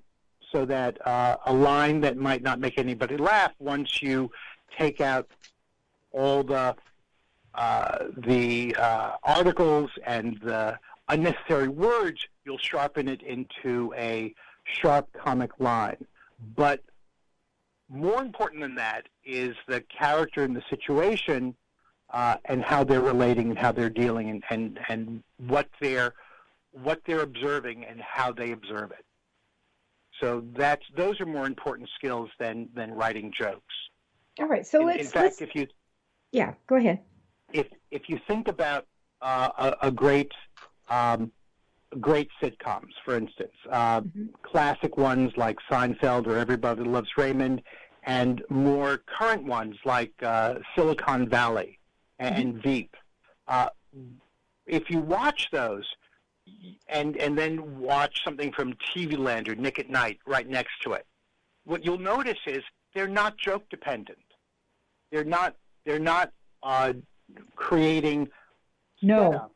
so 0.53 0.65
that 0.65 1.05
uh, 1.07 1.37
a 1.47 1.53
line 1.53 2.01
that 2.01 2.17
might 2.17 2.43
not 2.43 2.59
make 2.59 2.79
anybody 2.79 3.17
laugh 3.17 3.53
once 3.59 4.03
you 4.03 4.31
take 4.77 5.01
out 5.01 5.29
all 6.13 6.43
the 6.43 6.75
uh, 7.55 8.05
the 8.17 8.75
uh, 8.77 9.13
articles 9.25 9.91
and 10.07 10.39
the 10.43 10.79
unnecessary 11.09 11.69
words, 11.69 12.25
you'll 12.45 12.59
sharpen 12.59 13.09
it 13.09 13.23
into 13.23 13.93
a 13.97 14.33
sharp 14.65 15.09
comic 15.13 15.51
line. 15.59 15.97
But 16.55 16.81
more 17.89 18.23
important 18.23 18.61
than 18.63 18.77
that 18.77 19.09
is 19.25 19.57
the 19.67 19.81
character 19.81 20.45
and 20.45 20.55
the 20.55 20.63
situation 20.71 21.55
uh, 22.11 22.37
and 22.45 22.63
how 22.63 22.85
they're 22.85 23.01
relating 23.01 23.51
and 23.51 23.59
how 23.59 23.73
they're 23.73 23.91
dealing 23.91 24.31
and, 24.31 24.45
and, 24.51 24.81
and 24.89 25.23
what 25.49 25.69
they're 25.81 26.15
what 26.73 27.01
they're 27.07 27.23
observing 27.23 27.85
and 27.85 28.01
how 28.01 28.33
they 28.33 28.53
observe 28.53 28.91
it. 28.93 29.05
So 30.21 30.45
that's 30.57 30.85
those 30.97 31.21
are 31.21 31.27
more 31.27 31.47
important 31.47 31.89
skills 31.97 32.29
than 32.39 32.69
than 32.75 32.93
writing 32.93 33.33
jokes. 33.39 33.75
All 34.39 34.47
right. 34.47 34.67
So 34.67 34.81
in, 34.81 34.87
let's. 34.87 35.01
In 35.01 35.07
fact, 35.07 35.25
let's, 35.25 35.41
if 35.41 35.55
you. 35.55 35.67
Yeah. 36.33 36.55
Go 36.67 36.77
ahead. 36.77 37.01
If 37.53 37.69
if 37.91 38.09
you 38.09 38.21
think 38.29 38.49
about 38.49 38.87
uh, 39.23 39.75
a, 39.83 39.89
a, 39.89 39.91
great 39.91 40.33
um, 40.89 41.33
great 42.01 42.29
sitcoms, 42.43 42.93
for 43.05 43.17
instance, 43.17 43.55
uh, 43.71 44.03
mm-hmm. 44.03 44.27
classic 44.43 44.97
ones 44.97 45.33
like 45.37 45.59
Seinfeld 45.71 46.27
or 46.27 46.37
Everybody 46.37 46.83
Loves 46.83 47.09
Raymond, 47.17 47.63
and 48.05 48.43
more 48.49 49.03
current 49.19 49.45
ones 49.45 49.77
like 49.85 50.13
uh, 50.23 50.57
Silicon 50.77 51.29
Valley 51.29 51.79
and, 52.19 52.55
mm-hmm. 52.55 52.61
Veep. 52.61 52.97
Uh, 53.49 53.69
if 54.67 54.89
you 54.91 55.01
watch 55.01 55.49
those, 55.53 55.85
and 56.89 57.17
and 57.17 57.37
then 57.39 57.79
watch 57.79 58.23
something 58.25 58.53
from 58.53 58.75
TV 58.95 59.17
Land 59.19 59.49
or 59.49 59.55
Nick 59.55 59.79
at 59.79 59.91
Night 59.91 60.19
right 60.27 60.49
next 60.49 60.83
to 60.83 60.93
it. 60.93 61.07
What 61.65 61.85
you'll 61.85 61.99
notice 61.99 62.39
is 62.47 62.63
they're 62.95 63.09
not 63.09 63.37
joke 63.39 63.69
dependent. 63.71 64.19
they're 65.11 65.25
not 65.25 65.57
they're 65.85 65.99
not 65.99 66.33
uh, 66.63 66.93
creating 67.57 68.29
no. 69.03 69.51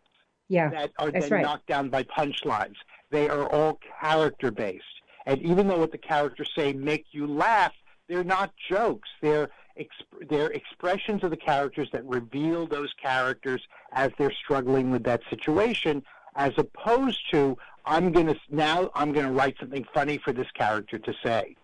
Yeah. 0.48 0.70
that 0.70 0.92
are 0.98 1.10
then 1.10 1.28
right. 1.30 1.42
knocked 1.42 1.66
down 1.66 1.88
by 1.88 2.02
punchlines. 2.04 2.76
They 3.10 3.28
are 3.28 3.46
all 3.46 3.78
character 4.00 4.50
based. 4.50 4.84
And 5.26 5.40
even 5.42 5.68
though 5.68 5.78
what 5.78 5.92
the 5.92 5.98
characters 5.98 6.50
say 6.56 6.72
make 6.72 7.06
you 7.12 7.26
laugh, 7.26 7.72
they're 8.08 8.24
not 8.24 8.52
jokes. 8.68 9.08
They're 9.22 9.48
exp- 9.78 10.28
they're 10.28 10.50
expressions 10.50 11.24
of 11.24 11.30
the 11.30 11.36
characters 11.36 11.88
that 11.92 12.04
reveal 12.04 12.66
those 12.66 12.92
characters 13.02 13.62
as 13.92 14.10
they're 14.18 14.32
struggling 14.32 14.90
with 14.90 15.02
that 15.04 15.22
situation, 15.30 16.02
as 16.36 16.52
opposed 16.56 17.20
to 17.32 17.56
I'm 17.86 18.12
gonna 18.12 18.36
now 18.50 18.90
I'm 18.94 19.12
gonna 19.12 19.32
write 19.32 19.56
something 19.60 19.86
funny 19.92 20.18
for 20.18 20.32
this 20.32 20.50
character 20.52 20.98
to 20.98 21.14
say. 21.22 21.56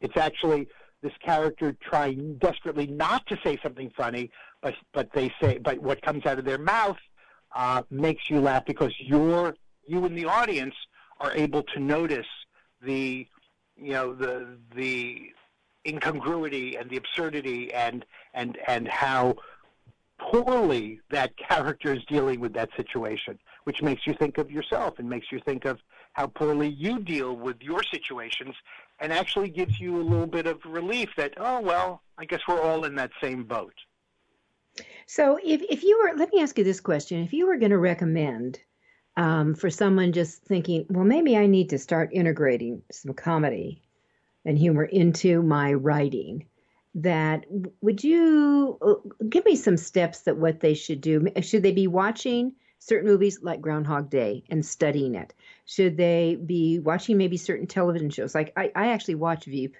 It's 0.00 0.16
actually 0.16 0.68
this 1.02 1.12
character 1.24 1.76
trying 1.80 2.36
desperately 2.36 2.86
not 2.86 3.26
to 3.26 3.38
say 3.44 3.58
something 3.62 3.90
funny, 3.96 4.30
but 4.62 4.74
but 4.92 5.12
they 5.12 5.32
say 5.40 5.58
but 5.58 5.78
what 5.78 6.02
comes 6.02 6.26
out 6.26 6.38
of 6.38 6.44
their 6.44 6.58
mouth 6.58 6.98
uh, 7.54 7.82
makes 7.90 8.30
you 8.30 8.40
laugh 8.40 8.64
because 8.64 8.94
you're 8.98 9.54
you 9.86 10.04
in 10.06 10.14
the 10.14 10.24
audience 10.26 10.74
are 11.20 11.32
able 11.32 11.62
to 11.62 11.80
notice 11.80 12.26
the 12.82 13.26
you 13.76 13.92
know 13.92 14.14
the 14.14 14.56
the 14.74 15.30
incongruity 15.86 16.76
and 16.76 16.90
the 16.90 16.96
absurdity 16.96 17.72
and 17.72 18.04
and 18.34 18.58
and 18.66 18.88
how 18.88 19.36
poorly 20.18 21.00
that 21.10 21.32
character 21.36 21.94
is 21.94 22.04
dealing 22.04 22.40
with 22.40 22.52
that 22.54 22.68
situation, 22.76 23.38
which 23.64 23.82
makes 23.82 24.06
you 24.06 24.14
think 24.14 24.38
of 24.38 24.50
yourself 24.50 24.98
and 24.98 25.08
makes 25.08 25.30
you 25.30 25.40
think 25.44 25.64
of 25.64 25.78
how 26.12 26.26
poorly 26.26 26.68
you 26.68 27.00
deal 27.00 27.36
with 27.36 27.56
your 27.60 27.82
situations 27.82 28.54
and 29.00 29.12
actually 29.12 29.48
gives 29.48 29.78
you 29.78 30.00
a 30.00 30.02
little 30.02 30.26
bit 30.26 30.46
of 30.46 30.58
relief 30.64 31.08
that, 31.16 31.34
oh, 31.36 31.60
well, 31.60 32.02
I 32.18 32.24
guess 32.24 32.40
we're 32.48 32.60
all 32.60 32.84
in 32.84 32.94
that 32.96 33.10
same 33.22 33.44
boat. 33.44 33.74
So, 35.06 35.38
if, 35.42 35.62
if 35.62 35.82
you 35.82 36.00
were, 36.02 36.16
let 36.16 36.32
me 36.32 36.40
ask 36.40 36.56
you 36.56 36.64
this 36.64 36.80
question. 36.80 37.22
If 37.22 37.32
you 37.32 37.46
were 37.46 37.56
going 37.56 37.70
to 37.70 37.78
recommend 37.78 38.60
um, 39.16 39.54
for 39.54 39.68
someone 39.68 40.12
just 40.12 40.44
thinking, 40.44 40.86
well, 40.88 41.04
maybe 41.04 41.36
I 41.36 41.46
need 41.46 41.70
to 41.70 41.78
start 41.78 42.10
integrating 42.12 42.82
some 42.90 43.14
comedy 43.14 43.82
and 44.44 44.56
humor 44.56 44.84
into 44.84 45.42
my 45.42 45.74
writing, 45.74 46.46
that 46.94 47.44
would 47.80 48.02
you 48.02 48.78
uh, 48.80 49.24
give 49.28 49.44
me 49.44 49.56
some 49.56 49.76
steps 49.76 50.20
that 50.22 50.36
what 50.36 50.60
they 50.60 50.74
should 50.74 51.00
do? 51.00 51.26
Should 51.42 51.62
they 51.62 51.72
be 51.72 51.86
watching 51.86 52.52
certain 52.80 53.08
movies 53.08 53.38
like 53.42 53.60
Groundhog 53.60 54.10
Day 54.10 54.42
and 54.50 54.66
studying 54.66 55.14
it? 55.14 55.32
Should 55.66 55.96
they 55.96 56.36
be 56.44 56.80
watching 56.80 57.16
maybe 57.16 57.36
certain 57.36 57.68
television 57.68 58.10
shows? 58.10 58.34
Like 58.34 58.52
I, 58.56 58.72
I 58.74 58.88
actually 58.88 59.14
watch 59.14 59.44
Veep 59.44 59.76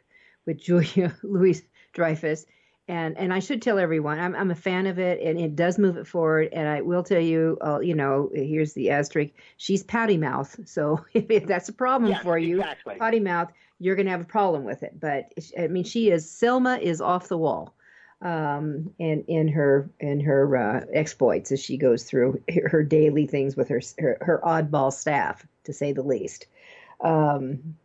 with 0.46 0.58
Julia 0.62 1.16
Louis 1.24 1.62
Dreyfus 1.92 2.46
and 2.90 3.16
and 3.18 3.32
I 3.32 3.38
should 3.38 3.62
tell 3.62 3.78
everyone 3.78 4.18
I'm 4.18 4.34
I'm 4.34 4.50
a 4.50 4.54
fan 4.56 4.86
of 4.88 4.98
it, 4.98 5.20
and 5.22 5.38
it 5.38 5.54
does 5.54 5.78
move 5.78 5.96
it 5.96 6.08
forward. 6.08 6.48
And 6.52 6.68
I 6.68 6.80
will 6.80 7.04
tell 7.04 7.20
you, 7.20 7.56
uh, 7.64 7.78
you 7.78 7.94
know, 7.94 8.30
here's 8.34 8.72
the 8.72 8.90
asterisk: 8.90 9.32
she's 9.58 9.84
potty 9.84 10.16
mouth. 10.16 10.58
So 10.68 11.04
if, 11.14 11.46
that's 11.46 11.68
a 11.68 11.72
problem 11.72 12.10
Yes, 12.10 12.22
for 12.24 12.36
you, 12.36 12.58
exactly. 12.58 12.96
potty 12.96 13.20
mouth, 13.20 13.52
you're 13.78 13.94
gonna 13.94 14.10
have 14.10 14.20
a 14.20 14.24
problem 14.24 14.64
with 14.64 14.82
it. 14.82 14.98
But 14.98 15.32
I 15.56 15.68
mean, 15.68 15.84
she 15.84 16.10
is 16.10 16.28
Selina 16.28 16.78
is 16.82 17.00
off 17.00 17.28
the 17.28 17.38
wall, 17.38 17.76
um, 18.22 18.92
in 18.98 19.24
in 19.28 19.48
her 19.48 19.88
in 19.98 20.20
her 20.20 20.56
uh, 20.56 20.85
exploits 20.92 21.52
as 21.52 21.61
she 21.61 21.76
goes 21.76 22.04
through 22.04 22.42
her, 22.54 22.68
her 22.68 22.83
daily 22.83 23.26
things 23.26 23.56
with 23.56 23.68
her, 23.68 23.80
her 23.98 24.18
her 24.20 24.40
oddball 24.44 24.92
staff, 24.92 25.46
to 25.64 25.72
say 25.72 25.92
the 25.92 26.02
least. 26.02 26.46
Um, 27.00 27.76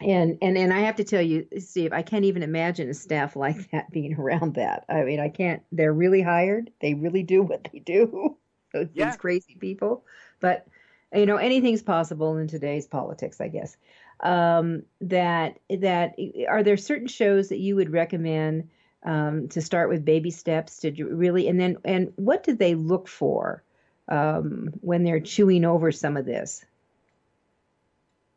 and 0.00 0.38
and 0.42 0.56
and 0.58 0.72
I 0.72 0.80
have 0.80 0.96
to 0.96 1.04
tell 1.04 1.22
you, 1.22 1.46
Steve, 1.58 1.92
I 1.92 2.02
can't 2.02 2.24
even 2.24 2.42
imagine 2.42 2.88
a 2.88 2.94
staff 2.94 3.36
like 3.36 3.70
that 3.72 3.90
being 3.90 4.14
around 4.14 4.54
that. 4.54 4.84
I 4.88 5.02
mean, 5.02 5.20
I 5.20 5.28
can't. 5.28 5.62
They're 5.72 5.92
really 5.92 6.22
hired. 6.22 6.70
They 6.80 6.94
really 6.94 7.22
do 7.22 7.42
what 7.42 7.68
they 7.72 7.78
do. 7.78 8.36
Those 8.72 8.88
Yeah. 8.94 9.06
These 9.06 9.16
crazy 9.16 9.56
people, 9.58 10.04
but 10.40 10.66
you 11.12 11.26
know, 11.26 11.36
anything's 11.36 11.82
possible 11.82 12.36
in 12.36 12.46
today's 12.46 12.86
politics, 12.86 13.40
I 13.40 13.48
guess. 13.48 13.76
Um, 14.20 14.82
that 15.00 15.58
that 15.70 16.14
are 16.48 16.62
there 16.62 16.76
certain 16.76 17.08
shows 17.08 17.48
that 17.48 17.58
you 17.58 17.76
would 17.76 17.90
recommend 17.90 18.68
um, 19.04 19.48
to 19.48 19.60
start 19.60 19.88
with 19.88 20.04
baby 20.04 20.30
steps 20.30 20.78
to 20.78 20.90
do- 20.90 21.08
really, 21.08 21.48
and 21.48 21.58
then 21.58 21.76
and 21.84 22.12
what 22.16 22.42
do 22.42 22.54
they 22.54 22.74
look 22.74 23.08
for 23.08 23.62
um, 24.08 24.70
when 24.80 25.04
they're 25.04 25.20
chewing 25.20 25.64
over 25.64 25.90
some 25.92 26.16
of 26.16 26.26
this? 26.26 26.64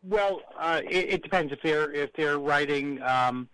Well, 0.03 0.41
uh, 0.57 0.81
it, 0.83 1.13
it 1.13 1.23
depends 1.23 1.51
if 1.53 1.61
they're 1.61 1.91
if 1.91 2.11
they're 2.13 2.39
writing 2.39 3.01
um, 3.01 3.49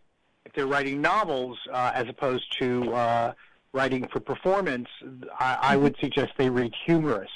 if 0.45 0.54
they're 0.54 0.67
writing 0.67 1.02
novels 1.02 1.58
uh, 1.72 1.91
as 1.93 2.08
opposed 2.10 2.45
to 2.60 2.93
uh, 2.93 3.34
writing 3.74 4.08
for 4.12 4.19
performance. 4.19 4.88
I, 5.39 5.58
I 5.62 5.78
would 5.78 5.95
suggest 6.00 6.32
they 6.38 6.50
read 6.50 6.74
humorists. 6.86 7.36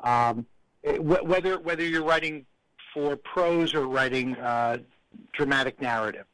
Um, 0.00 0.46
whether 0.82 1.58
whether 1.58 1.82
you're 1.82 2.04
writing 2.04 2.44
for 2.92 3.16
prose 3.16 3.74
or 3.74 3.88
writing 3.88 4.36
uh, 4.36 4.78
dramatic 5.32 5.80
narrative, 5.80 6.26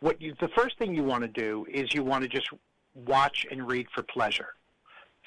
what 0.00 0.20
you 0.20 0.34
the 0.40 0.48
first 0.48 0.78
thing 0.78 0.94
you 0.94 1.04
want 1.04 1.22
to 1.22 1.28
do 1.28 1.66
is 1.70 1.94
you 1.94 2.02
want 2.02 2.22
to 2.22 2.28
just 2.28 2.48
watch 2.94 3.46
and 3.50 3.68
read 3.68 3.86
for 3.94 4.02
pleasure. 4.02 4.54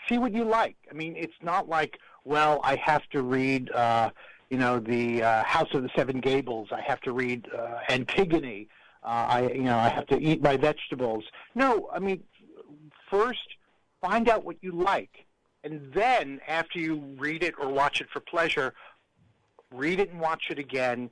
See 0.10 0.18
what 0.18 0.34
you 0.34 0.44
like. 0.44 0.76
I 0.90 0.94
mean, 0.94 1.16
it's 1.16 1.34
not 1.42 1.70
like 1.70 1.98
well, 2.26 2.62
I 2.64 2.76
have 2.76 3.08
to 3.12 3.22
read. 3.22 3.72
Uh, 3.72 4.10
you 4.50 4.60
know, 4.60 4.80
the 4.80 5.24
uh, 5.24 5.44
House 5.44 5.70
of 5.74 5.82
the 5.82 5.90
Seven 5.96 6.20
Gables. 6.20 6.68
I 6.72 6.80
have 6.82 7.02
to 7.02 7.12
read 7.12 7.48
uh, 7.58 7.80
Antigone. 7.90 8.68
Uh, 9.04 9.08
I, 9.08 9.52
you 9.52 9.64
know, 9.64 9.80
I 9.80 9.90
have 9.90 10.06
to 10.08 10.20
eat 10.22 10.44
my 10.44 10.58
vegetables. 10.58 11.24
No, 11.56 11.90
I 11.92 11.98
mean, 11.98 12.24
first 13.10 13.48
find 14.00 14.30
out 14.30 14.46
what 14.46 14.58
you 14.62 14.72
like, 14.72 15.26
and 15.64 15.92
then 15.92 16.40
after 16.48 16.78
you 16.78 17.04
read 17.18 17.42
it 17.42 17.56
or 17.60 17.68
watch 17.68 18.00
it 18.00 18.08
for 18.14 18.20
pleasure, 18.20 18.76
read 19.72 20.00
it 20.00 20.12
and 20.12 20.22
watch 20.22 20.44
it 20.52 20.60
again 20.60 21.10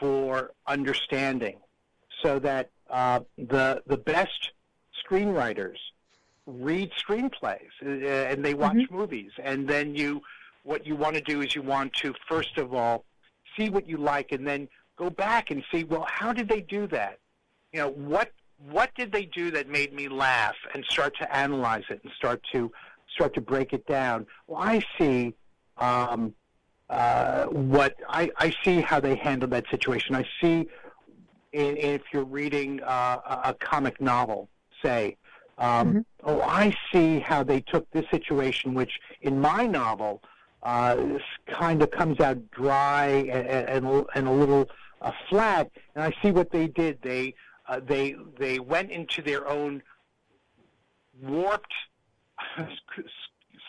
for 0.00 0.50
understanding, 0.66 1.58
so 2.24 2.40
that 2.40 2.70
uh, 2.94 3.18
the 3.36 3.82
the 3.88 3.96
best 3.96 4.52
screenwriters 5.04 5.78
read 6.46 6.92
screenplays 6.92 7.72
uh, 7.84 8.30
and 8.30 8.44
they 8.44 8.54
watch 8.54 8.76
movies, 8.88 9.32
and 9.42 9.66
then 9.66 9.96
you 9.96 10.22
what 10.62 10.86
you 10.86 10.94
want 10.94 11.16
to 11.16 11.20
do 11.20 11.42
is 11.42 11.56
you 11.56 11.62
want 11.62 11.92
to 11.92 12.14
first 12.28 12.56
of 12.56 12.72
all 12.72 13.04
see 13.56 13.68
what 13.68 13.88
you 13.88 13.96
like 13.96 14.30
and 14.30 14.46
then 14.46 14.68
go 14.96 15.10
back 15.10 15.50
and 15.50 15.64
see 15.72 15.82
well 15.82 16.06
how 16.08 16.32
did 16.32 16.48
they 16.48 16.60
do 16.60 16.86
that? 16.86 17.18
You 17.72 17.80
know 17.80 17.90
what 17.90 18.30
what 18.70 18.94
did 18.94 19.10
they 19.10 19.24
do 19.24 19.50
that 19.50 19.68
made 19.68 19.92
me 19.92 20.06
laugh? 20.06 20.54
And 20.72 20.84
start 20.84 21.16
to 21.18 21.36
analyze 21.36 21.84
it 21.90 22.00
and 22.04 22.12
start 22.16 22.42
to 22.52 22.70
start 23.12 23.34
to 23.34 23.40
break 23.40 23.72
it 23.72 23.84
down. 23.88 24.24
Well 24.46 24.62
i 24.62 24.84
see 24.98 25.34
um, 25.78 26.32
uh, 26.88 27.46
what 27.46 27.96
I, 28.08 28.30
I 28.36 28.54
see 28.62 28.80
how 28.80 29.00
they 29.00 29.16
handled 29.16 29.50
that 29.50 29.64
situation. 29.68 30.14
I 30.14 30.24
see 30.40 30.68
in, 31.54 31.76
if 31.76 32.02
you're 32.12 32.24
reading 32.24 32.80
uh, 32.82 33.40
a 33.44 33.54
comic 33.54 34.00
novel 34.00 34.48
say 34.82 35.16
um, 35.58 36.04
oh 36.24 36.40
i 36.42 36.74
see 36.92 37.20
how 37.20 37.42
they 37.42 37.60
took 37.60 37.90
this 37.92 38.04
situation 38.10 38.74
which 38.74 39.00
in 39.22 39.40
my 39.40 39.66
novel 39.66 40.20
uh, 40.64 41.18
kind 41.46 41.82
of 41.82 41.90
comes 41.90 42.20
out 42.20 42.50
dry 42.50 43.06
and, 43.06 43.86
and, 43.86 44.06
and 44.14 44.28
a 44.28 44.30
little 44.30 44.68
uh, 45.02 45.12
flat. 45.28 45.70
And 45.94 46.04
I 46.04 46.12
see 46.22 46.32
what 46.32 46.50
they 46.50 46.66
did. 46.66 46.98
They 47.02 47.34
uh, 47.68 47.80
they 47.86 48.16
they 48.38 48.58
went 48.58 48.90
into 48.90 49.22
their 49.22 49.46
own 49.46 49.82
warped, 51.22 51.72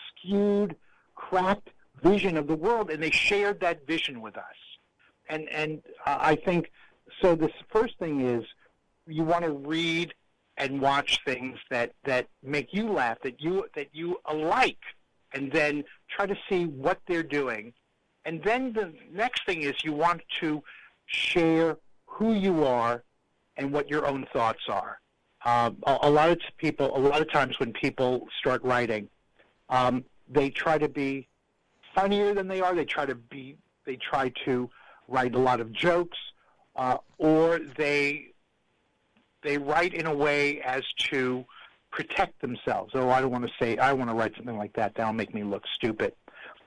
skewed, 0.08 0.76
cracked 1.14 1.70
vision 2.02 2.36
of 2.36 2.46
the 2.46 2.56
world, 2.56 2.90
and 2.90 3.02
they 3.02 3.10
shared 3.10 3.60
that 3.60 3.86
vision 3.86 4.20
with 4.20 4.36
us. 4.36 4.44
And 5.28 5.48
and 5.50 5.82
uh, 6.06 6.18
I 6.18 6.36
think 6.36 6.70
so. 7.20 7.34
The 7.34 7.50
first 7.70 7.98
thing 7.98 8.20
is 8.20 8.44
you 9.06 9.24
want 9.24 9.44
to 9.44 9.52
read 9.52 10.14
and 10.56 10.80
watch 10.80 11.20
things 11.24 11.58
that 11.70 11.92
that 12.04 12.28
make 12.42 12.72
you 12.72 12.90
laugh, 12.90 13.18
that 13.22 13.40
you 13.40 13.66
that 13.74 13.88
you 13.92 14.18
like 14.32 14.78
and 15.36 15.52
then 15.52 15.84
try 16.08 16.26
to 16.26 16.36
see 16.48 16.64
what 16.64 16.98
they're 17.06 17.22
doing. 17.22 17.72
And 18.24 18.42
then 18.42 18.72
the 18.72 18.92
next 19.12 19.44
thing 19.46 19.62
is 19.62 19.74
you 19.84 19.92
want 19.92 20.22
to 20.40 20.62
share 21.06 21.76
who 22.06 22.32
you 22.32 22.64
are 22.64 23.04
and 23.56 23.72
what 23.72 23.88
your 23.88 24.06
own 24.06 24.26
thoughts 24.32 24.62
are. 24.68 24.98
Um, 25.44 25.76
a, 25.86 25.98
a 26.02 26.10
lot 26.10 26.30
of 26.30 26.40
people, 26.56 26.96
a 26.96 26.98
lot 26.98 27.20
of 27.20 27.30
times 27.30 27.58
when 27.60 27.72
people 27.72 28.26
start 28.40 28.62
writing, 28.64 29.08
um, 29.68 30.04
they 30.28 30.50
try 30.50 30.78
to 30.78 30.88
be 30.88 31.28
funnier 31.94 32.34
than 32.34 32.48
they 32.48 32.60
are. 32.60 32.74
They 32.74 32.84
try 32.84 33.06
to 33.06 33.14
be, 33.14 33.56
they 33.84 33.96
try 33.96 34.32
to 34.44 34.68
write 35.06 35.34
a 35.34 35.38
lot 35.38 35.60
of 35.60 35.72
jokes, 35.72 36.18
uh, 36.76 36.98
or 37.18 37.60
they 37.76 38.28
they 39.42 39.58
write 39.58 39.94
in 39.94 40.06
a 40.06 40.14
way 40.14 40.60
as 40.62 40.82
to 41.10 41.44
protect 41.90 42.40
themselves. 42.40 42.92
Oh, 42.94 43.08
I 43.08 43.20
don't 43.20 43.30
want 43.30 43.44
to 43.44 43.52
say, 43.60 43.78
I 43.78 43.92
want 43.92 44.10
to 44.10 44.14
write 44.14 44.34
something 44.36 44.56
like 44.56 44.72
that. 44.74 44.94
That'll 44.94 45.12
make 45.12 45.32
me 45.34 45.44
look 45.44 45.62
stupid. 45.74 46.12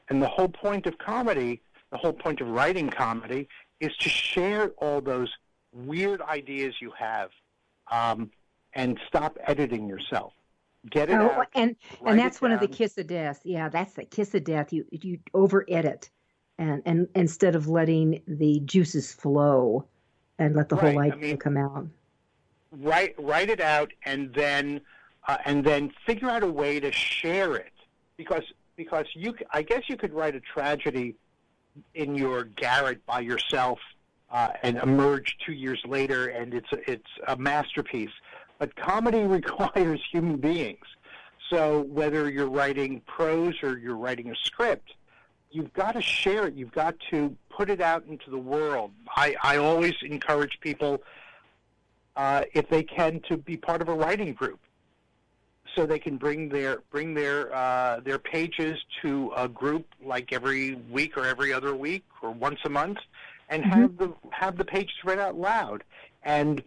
And 0.09 0.21
the 0.21 0.27
whole 0.27 0.47
point 0.47 0.87
of 0.87 0.97
comedy, 0.97 1.61
the 1.91 1.97
whole 1.97 2.13
point 2.13 2.41
of 2.41 2.47
writing 2.47 2.89
comedy, 2.89 3.47
is 3.79 3.95
to 3.97 4.09
share 4.09 4.69
all 4.77 5.01
those 5.01 5.31
weird 5.73 6.21
ideas 6.21 6.75
you 6.81 6.91
have 6.97 7.29
um, 7.91 8.31
and 8.73 8.99
stop 9.07 9.37
editing 9.45 9.87
yourself. 9.87 10.33
Get 10.89 11.09
it 11.09 11.15
oh, 11.15 11.29
out. 11.29 11.47
and 11.53 11.75
and 12.05 12.17
that's 12.17 12.41
one 12.41 12.53
of 12.53 12.61
the 12.61 12.67
kiss 12.67 12.97
of 12.97 13.07
death. 13.07 13.41
Yeah, 13.43 13.67
that's 13.67 13.93
the 13.93 14.05
kiss 14.05 14.33
of 14.33 14.45
death. 14.45 14.71
You 14.71 14.85
you 14.91 15.19
over 15.33 15.65
edit, 15.67 16.09
and 16.57 16.81
and 16.85 17.09
instead 17.15 17.55
of 17.55 17.67
letting 17.67 18.21
the 18.25 18.61
juices 18.63 19.11
flow, 19.11 19.85
and 20.39 20.55
let 20.55 20.69
the 20.69 20.75
whole 20.75 20.89
Right, 20.95 21.11
I 21.11 21.15
idea 21.15 21.27
mean- 21.27 21.37
come 21.37 21.57
out. 21.57 21.85
write 22.71 23.15
write 23.19 23.49
it 23.49 23.61
out 23.61 23.91
and 24.05 24.33
then 24.33 24.81
uh, 25.27 25.37
and 25.45 25.63
then 25.63 25.91
figure 26.05 26.29
out 26.29 26.43
a 26.43 26.47
way 26.47 26.79
to 26.79 26.91
share 26.91 27.55
it. 27.55 27.73
Because 28.17 28.43
because 28.75 29.05
you 29.13 29.35
I 29.53 29.61
guess 29.61 29.83
you 29.87 29.97
could 29.97 30.13
write 30.13 30.35
a 30.35 30.39
tragedy 30.39 31.15
in 31.93 32.15
your 32.15 32.45
garret 32.45 33.05
by 33.05 33.19
yourself 33.19 33.79
uh, 34.31 34.49
and 34.63 34.77
emerge 34.77 35.37
two 35.45 35.53
years 35.53 35.81
later 35.87 36.27
and 36.27 36.53
it's 36.53 36.71
a, 36.73 36.91
it's 36.91 37.09
a 37.27 37.35
masterpiece. 37.37 38.09
But 38.57 38.75
comedy 38.75 39.21
requires 39.39 40.01
human 40.11 40.37
beings. 40.37 40.85
So 41.49 41.81
whether 41.81 42.29
you're 42.29 42.49
writing 42.49 43.01
prose 43.07 43.55
or 43.63 43.77
you're 43.77 43.97
writing 43.97 44.29
a 44.29 44.35
script 44.43 44.91
you've 45.51 45.73
got 45.73 45.93
to 45.93 46.01
share 46.01 46.47
it 46.47 46.53
you've 46.55 46.71
got 46.71 46.95
to 47.11 47.35
put 47.49 47.69
it 47.69 47.81
out 47.81 48.05
into 48.07 48.29
the 48.29 48.37
world 48.37 48.91
I, 49.15 49.35
I 49.41 49.57
always 49.57 49.93
encourage 50.01 50.59
people 50.61 51.01
uh, 52.19 52.43
if 52.53 52.67
they 52.69 52.83
can, 52.83 53.21
to 53.29 53.37
be 53.37 53.55
part 53.55 53.81
of 53.81 53.87
a 53.87 53.93
writing 53.93 54.33
group, 54.33 54.59
so 55.73 55.85
they 55.85 55.99
can 55.99 56.17
bring 56.17 56.49
their 56.49 56.81
bring 56.91 57.13
their 57.13 57.55
uh, 57.55 58.01
their 58.01 58.19
pages 58.19 58.77
to 59.01 59.31
a 59.37 59.47
group 59.47 59.85
like 60.03 60.33
every 60.33 60.75
week 60.91 61.15
or 61.17 61.25
every 61.25 61.53
other 61.53 61.73
week 61.73 62.03
or 62.21 62.31
once 62.31 62.59
a 62.65 62.69
month, 62.69 62.97
and 63.47 63.63
have 63.63 63.97
the 63.97 64.13
have 64.31 64.57
the 64.57 64.65
pages 64.65 64.95
read 65.05 65.17
out 65.17 65.37
loud. 65.37 65.85
And 66.23 66.61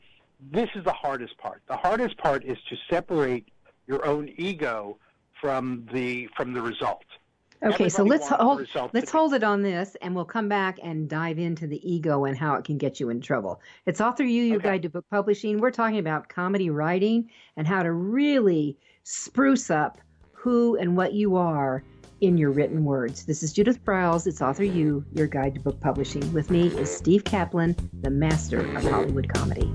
this 0.51 0.71
is 0.75 0.85
the 0.85 0.93
hardest 0.93 1.37
part. 1.37 1.61
The 1.69 1.77
hardest 1.77 2.17
part 2.17 2.45
is 2.45 2.57
to 2.71 2.77
separate 2.89 3.47
your 3.87 4.07
own 4.07 4.33
ego 4.39 4.97
from 5.39 5.87
the 5.93 6.31
from 6.35 6.55
the 6.55 6.63
result. 6.63 7.05
Okay, 7.65 7.89
so 7.89 8.03
let's 8.03 8.29
hold 8.29 8.67
let's 8.93 9.11
hold 9.11 9.35
it 9.35 9.45
on 9.45 9.63
this, 9.63 9.97
and 10.03 10.15
we'll 10.15 10.25
come 10.25 10.49
back 10.49 10.79
and 10.83 11.09
dive 11.09 11.39
into 11.39 11.67
the 11.67 11.81
ego 11.89 12.25
and 12.25 12.37
how 12.37 12.55
it 12.57 12.65
can 12.65 12.77
get 12.77 12.99
you 12.99 13.11
in 13.11 13.21
trouble. 13.21 13.61
It's 13.87 14.01
Author 14.01 14.25
U 14.25 14.43
your 14.43 14.57
Okay. 14.59 14.71
guide 14.71 14.83
to 14.83 14.89
book 14.89 15.05
publishing. 15.11 15.59
We're 15.59 15.71
talking 15.71 15.99
about 15.99 16.29
comedy 16.29 16.71
writing 16.71 17.31
and 17.57 17.67
how 17.67 17.83
to 17.83 17.93
really 17.93 18.77
spruce 19.05 19.71
up 19.71 19.99
who 20.33 20.77
and 20.77 20.97
what 20.97 21.13
you 21.13 21.37
are 21.37 21.85
in 22.21 22.37
your 22.37 22.51
written 22.51 22.85
words. 22.85 23.27
This 23.27 23.43
is 23.43 23.53
Judith 23.53 23.85
Briles. 23.85 24.27
It's 24.27 24.43
Author 24.43 24.65
U 24.65 25.05
your 25.13 25.27
guide 25.27 25.55
to 25.55 25.61
book 25.61 25.79
publishing. 25.81 26.33
With 26.33 26.51
me 26.51 26.67
is 26.67 26.91
Steve 26.91 27.25
Kaplan, 27.25 27.77
the 28.01 28.11
master 28.11 28.61
of 28.77 28.85
Hollywood 28.85 29.33
comedy. 29.33 29.73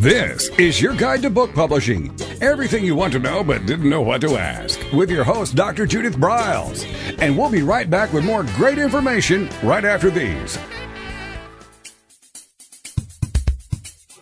This 0.00 0.48
is 0.58 0.80
your 0.80 0.94
guide 0.94 1.20
to 1.20 1.28
book 1.28 1.52
publishing. 1.52 2.10
Everything 2.40 2.86
you 2.86 2.96
want 2.96 3.12
to 3.12 3.18
know 3.18 3.44
but 3.44 3.66
didn't 3.66 3.90
know 3.90 4.00
what 4.00 4.22
to 4.22 4.38
ask. 4.38 4.80
With 4.94 5.10
your 5.10 5.24
host, 5.24 5.54
Dr. 5.54 5.84
Judith 5.84 6.16
Briles. 6.16 6.86
And 7.20 7.36
we'll 7.36 7.50
be 7.50 7.60
right 7.60 7.90
back 7.90 8.10
with 8.14 8.24
more 8.24 8.44
great 8.56 8.78
information 8.78 9.50
right 9.62 9.84
after 9.84 10.08
these. 10.08 10.52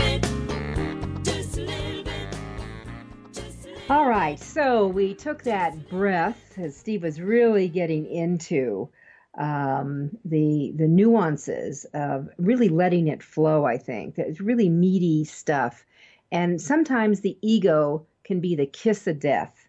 All 3.90 4.08
right, 4.08 4.40
so 4.40 4.86
we 4.86 5.12
took 5.12 5.42
that 5.42 5.90
breath 5.90 6.54
as 6.56 6.74
Steve 6.74 7.02
was 7.02 7.20
really 7.20 7.68
getting 7.68 8.06
into 8.06 8.88
um, 9.36 10.10
the 10.24 10.72
the 10.76 10.88
nuances 10.88 11.84
of 11.92 12.28
really 12.38 12.70
letting 12.70 13.08
it 13.08 13.22
flow. 13.22 13.66
I 13.66 13.76
think 13.76 14.14
that's 14.14 14.40
really 14.40 14.70
meaty 14.70 15.24
stuff, 15.24 15.84
and 16.32 16.58
sometimes 16.58 17.20
the 17.20 17.36
ego 17.42 18.06
can 18.22 18.40
be 18.40 18.56
the 18.56 18.66
kiss 18.66 19.06
of 19.06 19.20
death 19.20 19.68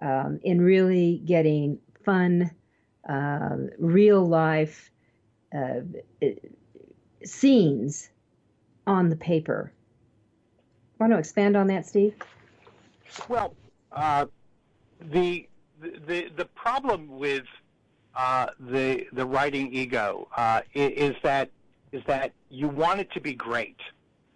um, 0.00 0.40
in 0.42 0.60
really 0.60 1.22
getting 1.24 1.78
fun, 2.04 2.50
uh, 3.08 3.56
real 3.78 4.26
life 4.26 4.90
uh, 5.54 5.80
scenes 7.24 8.10
on 8.86 9.08
the 9.08 9.16
paper. 9.16 9.72
Want 10.98 11.12
to 11.12 11.18
expand 11.18 11.56
on 11.56 11.66
that, 11.68 11.86
Steve? 11.86 12.14
Well, 13.28 13.54
uh, 13.90 14.26
the, 15.10 15.48
the 15.80 16.28
the 16.36 16.44
problem 16.54 17.18
with 17.18 17.44
uh, 18.14 18.48
the 18.60 19.06
the 19.12 19.26
writing 19.26 19.72
ego 19.72 20.28
uh, 20.36 20.62
is 20.74 21.14
that 21.22 21.50
is 21.92 22.02
that 22.06 22.32
you 22.50 22.68
want 22.68 23.00
it 23.00 23.10
to 23.12 23.20
be 23.20 23.34
great, 23.34 23.78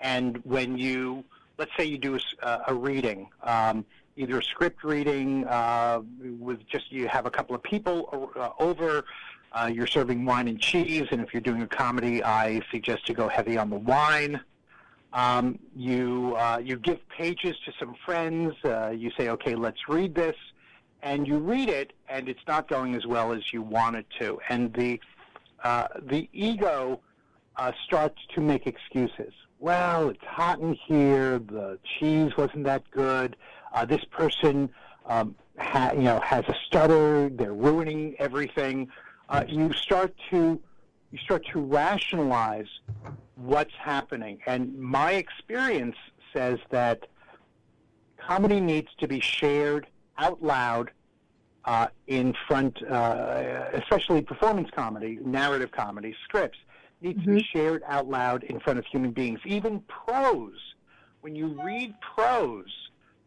and 0.01 0.39
when 0.45 0.77
you 0.77 1.25
let's 1.59 1.71
say 1.77 1.85
you 1.85 1.99
do 1.99 2.19
a, 2.43 2.61
a 2.69 2.75
reading, 2.75 3.29
um, 3.43 3.85
either 4.17 4.39
a 4.39 4.43
script 4.43 4.85
reading 4.85 5.47
uh, 5.47 6.03
with 6.39 6.67
just 6.67 6.91
you 6.93 7.09
have 7.09 7.27
a 7.27 7.31
couple 7.31 7.55
of 7.55 7.63
people 7.63 8.31
uh, 8.37 8.51
over. 8.59 9.05
Uh, 9.53 9.71
you're 9.73 9.87
serving 9.87 10.25
wine 10.25 10.49
and 10.49 10.61
cheese, 10.61 11.09
and 11.11 11.21
if 11.21 11.33
you're 11.33 11.41
doing 11.41 11.63
a 11.63 11.67
comedy, 11.67 12.23
I 12.23 12.61
suggest 12.71 13.07
to 13.07 13.15
go 13.15 13.29
heavy 13.29 13.57
on 13.57 13.71
the 13.71 13.77
wine. 13.77 14.41
Um, 15.13 15.59
you 15.75 16.35
uh, 16.37 16.61
you 16.63 16.77
give 16.77 16.99
pages 17.09 17.57
to 17.65 17.73
some 17.79 17.95
friends. 18.05 18.55
Uh, 18.65 18.91
you 18.91 19.11
say, 19.17 19.31
"Okay, 19.31 19.55
let's 19.55 19.89
read 19.89 20.15
this," 20.15 20.37
and 21.03 21.27
you 21.27 21.39
read 21.39 21.69
it, 21.69 21.95
and 22.09 22.29
it's 22.29 22.47
not 22.47 22.69
going 22.69 22.95
as 22.95 23.07
well 23.07 23.33
as 23.33 23.53
you 23.53 23.63
want 23.63 23.97
it 23.97 24.07
to, 24.19 24.39
and 24.49 24.75
the 24.75 25.01
uh, 25.65 25.89
the 26.03 26.29
ego 26.33 27.01
uh, 27.57 27.73
starts 27.87 28.21
to 28.35 28.41
make 28.41 28.67
excuses. 28.67 29.33
Well, 29.59 30.11
it's 30.11 30.25
hot 30.25 30.61
in 30.61 30.75
here. 30.75 31.39
The 31.39 31.79
cheese 31.99 32.37
wasn't 32.37 32.65
that 32.65 32.83
good. 32.91 33.37
Uh, 33.73 33.87
this 33.87 34.05
person, 34.05 34.69
um, 35.07 35.35
ha- 35.59 35.93
you 35.95 36.03
know, 36.03 36.21
has 36.21 36.45
a 36.49 36.55
stutter. 36.67 37.31
They're 37.31 37.55
ruining 37.55 38.17
everything. 38.19 38.91
Uh, 39.29 39.45
you 39.49 39.73
start 39.73 40.15
to 40.31 40.61
you 41.13 41.19
start 41.19 41.45
to 41.53 41.61
rationalize 41.61 42.69
what's 43.37 43.75
happening. 43.79 44.39
And 44.47 44.77
my 44.79 45.13
experience 45.13 45.97
says 46.33 46.59
that 46.71 47.07
comedy 48.17 48.61
needs 48.61 48.89
to 48.99 49.07
be 49.07 49.21
shared 49.21 49.87
out 50.19 50.43
loud 50.43 50.91
uh, 51.65 51.89
in 52.07 52.35
front, 52.47 52.83
uh, 52.85 53.71
especially 53.73 54.23
performance 54.23 54.69
comedy, 54.75 55.19
narrative 55.25 55.71
comedy, 55.73 56.15
scripts, 56.25 56.59
needs 57.01 57.19
mm-hmm. 57.21 57.31
to 57.31 57.37
be 57.37 57.43
mm-hmm. 57.43 57.59
shared 57.59 57.83
out 57.87 58.09
loud 58.09 58.45
in 58.45 58.61
front 58.61 58.79
of 58.79 58.87
human 58.87 59.11
beings. 59.11 59.41
Even 59.45 59.81
prose, 59.81 60.75
when 61.21 61.35
you 61.35 61.59
read 61.65 61.95
prose, 62.01 62.73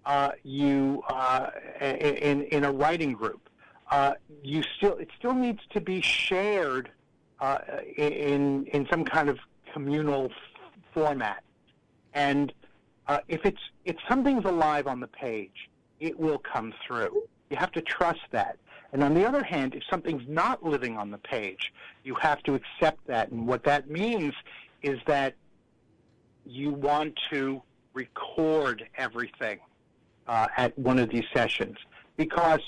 uh, 0.05 0.31
you 0.43 1.03
uh, 1.09 1.49
in 1.81 2.43
in 2.43 2.63
a 2.63 2.71
writing 2.71 3.13
group, 3.13 3.49
uh, 3.89 4.13
you 4.43 4.63
still 4.77 4.95
it 4.97 5.09
still 5.17 5.33
needs 5.33 5.59
to 5.71 5.81
be 5.81 6.01
shared 6.01 6.91
uh, 7.39 7.59
in 7.97 8.65
in 8.67 8.87
some 8.89 9.03
kind 9.03 9.29
of 9.29 9.39
communal 9.73 10.25
f- 10.25 10.31
format, 10.93 11.43
and 12.13 12.53
if 13.27 13.45
it's 13.45 13.61
if 13.85 13.95
something's 14.07 14.45
alive 14.45 14.87
on 14.87 14.99
the 14.99 15.07
page, 15.07 15.69
it 15.99 16.19
will 16.19 16.39
come 16.39 16.73
through. 16.85 17.23
You 17.49 17.57
have 17.57 17.71
to 17.73 17.81
trust 17.81 18.21
that. 18.31 18.57
And 18.91 19.03
on 19.03 19.13
the 19.13 19.27
other 19.27 19.43
hand, 19.43 19.75
if 19.75 19.83
something's 19.89 20.27
not 20.27 20.63
living 20.63 20.97
on 20.97 21.11
the 21.11 21.17
page, 21.19 21.71
you 22.03 22.15
have 22.15 22.41
to 22.43 22.55
accept 22.55 23.05
that. 23.07 23.29
And 23.29 23.47
what 23.47 23.63
that 23.65 23.89
means 23.89 24.33
is 24.81 24.99
that 25.05 25.35
you 26.45 26.71
want 26.71 27.19
to 27.31 27.61
record 27.93 28.87
everything 28.97 29.59
uh, 30.27 30.47
at 30.57 30.77
one 30.77 30.97
of 30.97 31.09
these 31.09 31.25
sessions. 31.33 31.77
Because 32.17 32.61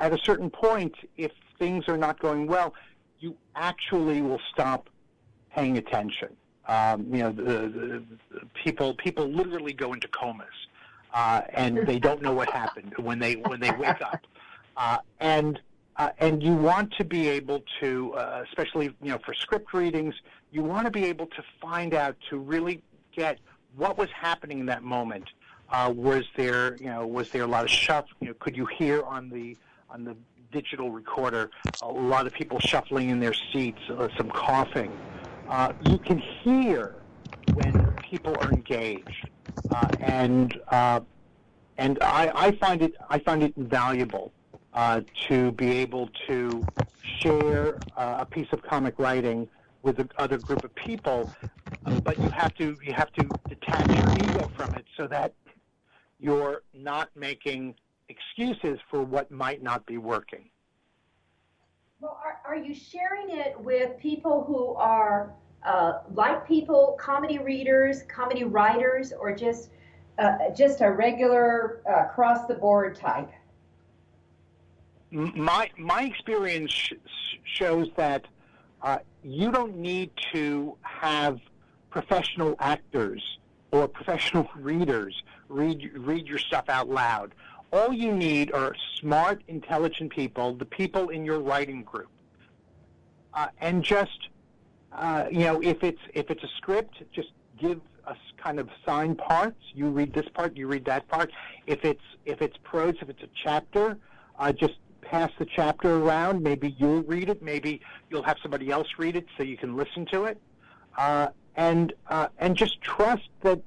at 0.00 0.12
a 0.12 0.18
certain 0.18 0.50
point, 0.50 0.94
if 1.16 1.32
things 1.58 1.88
are 1.88 1.96
not 1.96 2.20
going 2.20 2.46
well, 2.46 2.74
you 3.20 3.36
actually 3.56 4.22
will 4.22 4.40
stop 4.52 4.88
paying 5.54 5.78
attention. 5.78 6.28
Um, 6.66 7.06
you 7.12 7.22
know, 7.22 7.32
the, 7.32 7.42
the, 7.42 8.02
the 8.30 8.40
people 8.62 8.94
people 8.94 9.26
literally 9.26 9.72
go 9.72 9.94
into 9.94 10.06
comas 10.08 10.46
uh, 11.14 11.42
and 11.54 11.78
they 11.86 11.98
don't 11.98 12.20
know 12.20 12.32
what 12.32 12.50
happened 12.50 12.92
when 12.98 13.18
they 13.18 13.34
when 13.34 13.60
they 13.60 13.70
wake 13.72 14.02
up. 14.02 14.20
Uh, 14.76 14.98
and 15.20 15.60
uh, 15.96 16.10
and 16.18 16.42
you 16.42 16.54
want 16.54 16.92
to 16.92 17.04
be 17.04 17.26
able 17.28 17.62
to, 17.80 18.14
uh, 18.14 18.44
especially 18.46 18.86
you 19.02 19.10
know 19.10 19.18
for 19.18 19.34
script 19.34 19.72
readings, 19.72 20.14
you 20.52 20.62
want 20.62 20.84
to 20.84 20.90
be 20.90 21.04
able 21.04 21.26
to 21.26 21.42
find 21.60 21.94
out 21.94 22.16
to 22.30 22.38
really 22.38 22.82
get 23.16 23.38
what 23.76 23.98
was 23.98 24.10
happening 24.10 24.60
in 24.60 24.66
that 24.66 24.82
moment. 24.82 25.24
Uh, 25.70 25.92
was 25.94 26.24
there 26.36 26.76
you 26.76 26.86
know 26.86 27.06
was 27.06 27.30
there 27.30 27.42
a 27.42 27.46
lot 27.46 27.64
of 27.64 27.70
shuffle? 27.70 28.10
You 28.20 28.28
know, 28.28 28.34
could 28.34 28.56
you 28.56 28.66
hear 28.66 29.02
on 29.02 29.30
the 29.30 29.56
on 29.90 30.04
the 30.04 30.16
digital 30.52 30.90
recorder 30.90 31.50
a 31.82 31.88
lot 31.88 32.26
of 32.26 32.32
people 32.32 32.58
shuffling 32.60 33.10
in 33.10 33.20
their 33.20 33.34
seats, 33.52 33.80
uh, 33.90 34.08
some 34.16 34.30
coughing? 34.30 34.92
Uh, 35.48 35.72
you 35.88 35.98
can 35.98 36.18
hear 36.18 36.96
when 37.54 37.92
people 38.02 38.34
are 38.40 38.50
engaged 38.50 39.28
uh, 39.70 39.88
and 40.00 40.60
uh, 40.68 41.00
and 41.78 41.98
I, 42.02 42.30
I, 42.34 42.50
find 42.52 42.82
it 42.82 42.94
I 43.08 43.18
find 43.18 43.42
it 43.42 43.54
invaluable 43.56 44.32
uh, 44.74 45.02
to 45.28 45.52
be 45.52 45.70
able 45.70 46.10
to 46.26 46.66
share 47.20 47.78
uh, 47.96 48.16
a 48.20 48.26
piece 48.26 48.48
of 48.52 48.62
comic 48.62 48.98
writing 48.98 49.48
with 49.82 49.98
another 50.00 50.38
group 50.38 50.64
of 50.64 50.74
people, 50.74 51.32
but 52.02 52.18
you 52.18 52.28
have 52.30 52.54
to 52.56 52.76
you 52.82 52.92
have 52.92 53.12
to 53.12 53.28
detach 53.48 53.86
your 53.88 54.14
ego 54.14 54.50
from 54.56 54.74
it 54.74 54.84
so 54.96 55.06
that 55.06 55.32
you're 56.20 56.62
not 56.74 57.08
making 57.14 57.74
excuses 58.08 58.78
for 58.90 59.02
what 59.02 59.30
might 59.30 59.62
not 59.62 59.84
be 59.86 59.98
working. 59.98 60.50
Well, 62.00 62.18
are, 62.24 62.40
are 62.46 62.56
you 62.56 62.74
sharing 62.74 63.30
it 63.30 63.58
with 63.58 63.98
people 63.98 64.44
who 64.44 64.74
are 64.74 65.34
uh, 65.66 66.00
like 66.14 66.46
people, 66.46 66.96
comedy 67.00 67.38
readers, 67.38 68.04
comedy 68.04 68.44
writers, 68.44 69.12
or 69.12 69.34
just 69.34 69.70
uh, 70.18 70.50
just 70.56 70.80
a 70.80 70.90
regular 70.90 71.82
uh, 71.88 72.04
across 72.04 72.46
the 72.46 72.54
board 72.54 72.94
type? 72.94 73.30
My 75.10 75.70
my 75.76 76.02
experience 76.02 76.70
sh- 76.70 76.92
shows 77.42 77.88
that 77.96 78.26
uh, 78.82 78.98
you 79.22 79.50
don't 79.50 79.76
need 79.76 80.10
to 80.32 80.76
have 80.82 81.40
professional 81.90 82.54
actors 82.60 83.22
or 83.72 83.88
professional 83.88 84.48
readers 84.56 85.20
read 85.48 85.90
read 85.96 86.26
your 86.26 86.38
stuff 86.38 86.68
out 86.68 86.88
loud. 86.88 87.34
All 87.72 87.92
you 87.92 88.12
need 88.12 88.52
are 88.52 88.74
smart, 88.98 89.42
intelligent 89.48 90.12
people, 90.12 90.54
the 90.54 90.64
people 90.64 91.10
in 91.10 91.24
your 91.24 91.40
writing 91.40 91.82
group, 91.82 92.08
uh, 93.34 93.48
and 93.60 93.84
just 93.84 94.28
uh, 94.92 95.26
you 95.30 95.40
know, 95.40 95.60
if 95.62 95.82
it's 95.82 96.00
if 96.14 96.30
it's 96.30 96.42
a 96.42 96.48
script, 96.56 97.02
just 97.12 97.28
give 97.60 97.80
us 98.06 98.16
kind 98.42 98.58
of 98.58 98.68
sign 98.86 99.14
parts. 99.14 99.60
You 99.74 99.90
read 99.90 100.12
this 100.14 100.28
part, 100.32 100.56
you 100.56 100.66
read 100.66 100.84
that 100.86 101.06
part. 101.08 101.30
If 101.66 101.84
it's 101.84 102.02
if 102.24 102.40
it's 102.40 102.56
prose, 102.64 102.94
if 103.00 103.08
it's 103.08 103.22
a 103.22 103.28
chapter, 103.42 103.98
uh, 104.38 104.52
just 104.52 104.74
pass 105.02 105.30
the 105.38 105.46
chapter 105.46 105.96
around. 105.96 106.42
Maybe 106.42 106.74
you'll 106.78 107.02
read 107.02 107.28
it. 107.28 107.42
Maybe 107.42 107.80
you'll 108.10 108.22
have 108.22 108.38
somebody 108.42 108.70
else 108.70 108.88
read 108.98 109.16
it 109.16 109.26
so 109.36 109.42
you 109.42 109.56
can 109.56 109.76
listen 109.76 110.06
to 110.06 110.24
it. 110.24 110.40
Uh, 110.96 111.28
and 111.56 111.92
uh, 112.08 112.28
and 112.38 112.56
just 112.56 112.80
trust 112.80 113.28
that 113.42 113.60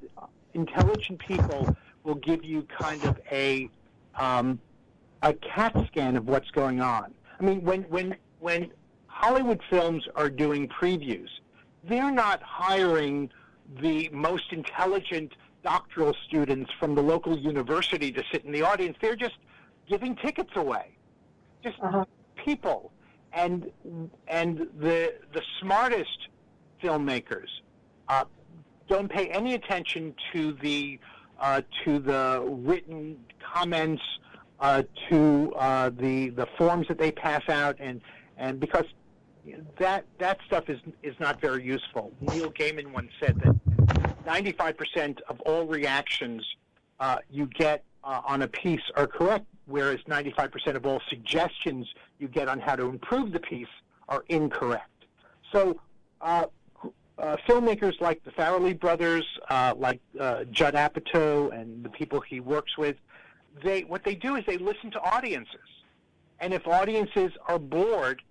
intelligent 0.53 1.19
people 1.19 1.75
will 2.03 2.15
give 2.15 2.43
you 2.43 2.63
kind 2.63 3.03
of 3.03 3.19
a 3.31 3.69
um, 4.15 4.59
a 5.21 5.33
CAT 5.33 5.75
scan 5.87 6.17
of 6.17 6.27
what's 6.27 6.49
going 6.51 6.81
on. 6.81 7.13
I 7.39 7.43
mean, 7.43 7.63
when 7.63 7.83
when 7.83 8.15
when 8.39 8.71
Hollywood 9.21 9.61
films 9.69 10.03
are 10.15 10.29
doing 10.29 10.67
previews. 10.67 11.27
They're 11.83 12.11
not 12.11 12.41
hiring 12.41 13.29
the 13.79 14.09
most 14.11 14.51
intelligent 14.51 15.33
doctoral 15.63 16.15
students 16.27 16.71
from 16.79 16.95
the 16.95 17.03
local 17.03 17.37
university 17.37 18.11
to 18.13 18.23
sit 18.31 18.45
in 18.45 18.51
the 18.51 18.63
audience. 18.63 18.97
They're 18.99 19.15
just 19.15 19.37
giving 19.87 20.15
tickets 20.15 20.49
away. 20.55 20.97
Just 21.63 21.77
uh-huh. 21.83 22.05
people. 22.43 22.91
And 23.33 23.71
and 24.27 24.67
the 24.79 25.13
the 25.33 25.41
smartest 25.61 26.29
filmmakers 26.83 27.47
uh, 28.09 28.25
don't 28.89 29.09
pay 29.09 29.27
any 29.27 29.53
attention 29.53 30.15
to 30.33 30.53
the 30.63 30.99
uh, 31.39 31.61
to 31.85 31.99
the 31.99 32.43
written 32.45 33.17
comments, 33.53 34.01
uh, 34.61 34.83
to 35.09 35.53
uh, 35.57 35.89
the 35.89 36.29
the 36.29 36.47
forms 36.57 36.87
that 36.87 36.97
they 36.97 37.11
pass 37.11 37.47
out, 37.49 37.75
and 37.79 37.99
and 38.37 38.59
because 38.59 38.85
that 39.79 40.05
that 40.19 40.39
stuff 40.45 40.69
is 40.69 40.79
is 41.03 41.15
not 41.19 41.41
very 41.41 41.63
useful. 41.63 42.13
Neil 42.21 42.51
Gaiman 42.51 42.93
once 42.93 43.11
said 43.19 43.41
that 43.43 43.55
95% 44.25 45.19
of 45.29 45.39
all 45.41 45.65
reactions 45.65 46.45
uh, 46.99 47.17
you 47.29 47.47
get 47.47 47.83
uh, 48.03 48.21
on 48.23 48.43
a 48.43 48.47
piece 48.47 48.81
are 48.95 49.07
correct, 49.07 49.45
whereas 49.65 49.99
95% 50.07 50.75
of 50.75 50.85
all 50.85 51.01
suggestions 51.09 51.87
you 52.19 52.27
get 52.27 52.47
on 52.47 52.59
how 52.59 52.75
to 52.75 52.85
improve 52.85 53.31
the 53.31 53.39
piece 53.39 53.67
are 54.07 54.23
incorrect. 54.29 54.87
So. 55.51 55.79
Uh, 56.21 56.45
uh 57.17 57.35
filmmakers 57.47 57.99
like 57.99 58.23
the 58.23 58.31
Farrelly 58.31 58.79
brothers, 58.79 59.25
uh, 59.49 59.73
like 59.75 59.99
uh, 60.19 60.43
Judd 60.45 60.75
Apatow, 60.75 61.51
and 61.51 61.83
the 61.83 61.89
people 61.89 62.21
he 62.21 62.39
works 62.39 62.77
with, 62.77 62.95
they 63.63 63.81
what 63.81 64.03
they 64.03 64.15
do 64.15 64.35
is 64.35 64.45
they 64.45 64.57
listen 64.57 64.91
to 64.91 64.99
audiences, 64.99 65.59
and 66.39 66.53
if 66.53 66.67
audiences 66.67 67.31
are 67.47 67.59
bored, 67.59 68.21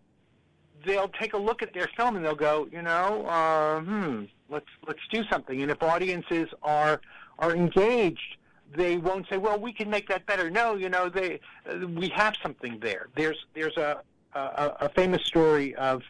they'll 0.84 1.08
take 1.08 1.34
a 1.34 1.38
look 1.38 1.62
at 1.62 1.74
their 1.74 1.88
film 1.96 2.16
and 2.16 2.24
they'll 2.24 2.34
go, 2.34 2.68
you 2.72 2.82
know, 2.82 3.26
uh, 3.26 3.80
hmm, 3.80 4.24
let's 4.48 4.66
let's 4.86 5.00
do 5.10 5.22
something. 5.30 5.62
And 5.62 5.70
if 5.70 5.82
audiences 5.82 6.48
are 6.62 7.00
are 7.38 7.54
engaged, 7.54 8.36
they 8.74 8.96
won't 8.98 9.26
say, 9.28 9.36
well, 9.36 9.58
we 9.58 9.72
can 9.72 9.90
make 9.90 10.08
that 10.08 10.26
better. 10.26 10.50
No, 10.50 10.74
you 10.76 10.88
know, 10.88 11.08
they 11.08 11.40
uh, 11.68 11.86
we 11.86 12.08
have 12.10 12.34
something 12.42 12.78
there. 12.80 13.08
There's 13.16 13.38
there's 13.54 13.76
a 13.76 14.02
a, 14.34 14.76
a 14.80 14.88
famous 14.90 15.24
story 15.24 15.74
of 15.74 16.02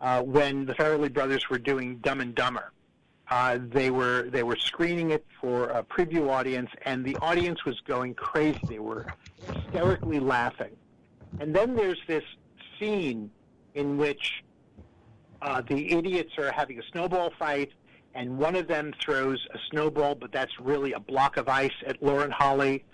uh, 0.00 0.22
when 0.22 0.66
the 0.66 0.74
Farrelly 0.74 1.12
brothers 1.12 1.48
were 1.48 1.58
doing 1.58 1.96
Dumb 1.98 2.20
and 2.20 2.34
Dumber. 2.34 2.72
Uh, 3.30 3.58
they 3.70 3.90
were 3.90 4.28
they 4.30 4.42
were 4.42 4.56
screening 4.56 5.10
it 5.10 5.24
for 5.40 5.70
a 5.70 5.82
preview 5.82 6.28
audience, 6.30 6.70
and 6.84 7.04
the 7.04 7.16
audience 7.16 7.64
was 7.64 7.80
going 7.80 8.14
crazy. 8.14 8.60
They 8.68 8.78
were 8.78 9.06
hysterically 9.46 10.20
laughing. 10.20 10.76
And 11.40 11.54
then 11.54 11.74
there's 11.74 12.00
this 12.06 12.24
scene 12.78 13.30
in 13.74 13.96
which 13.96 14.44
uh, 15.42 15.62
the 15.62 15.92
idiots 15.92 16.32
are 16.38 16.52
having 16.52 16.78
a 16.78 16.82
snowball 16.92 17.32
fight, 17.38 17.72
and 18.14 18.38
one 18.38 18.54
of 18.54 18.68
them 18.68 18.92
throws 19.00 19.44
a 19.54 19.58
snowball, 19.70 20.14
but 20.14 20.30
that's 20.30 20.52
really 20.60 20.92
a 20.92 21.00
block 21.00 21.36
of 21.36 21.48
ice 21.48 21.72
at 21.86 22.02
Lauren 22.02 22.30
Holly, 22.30 22.84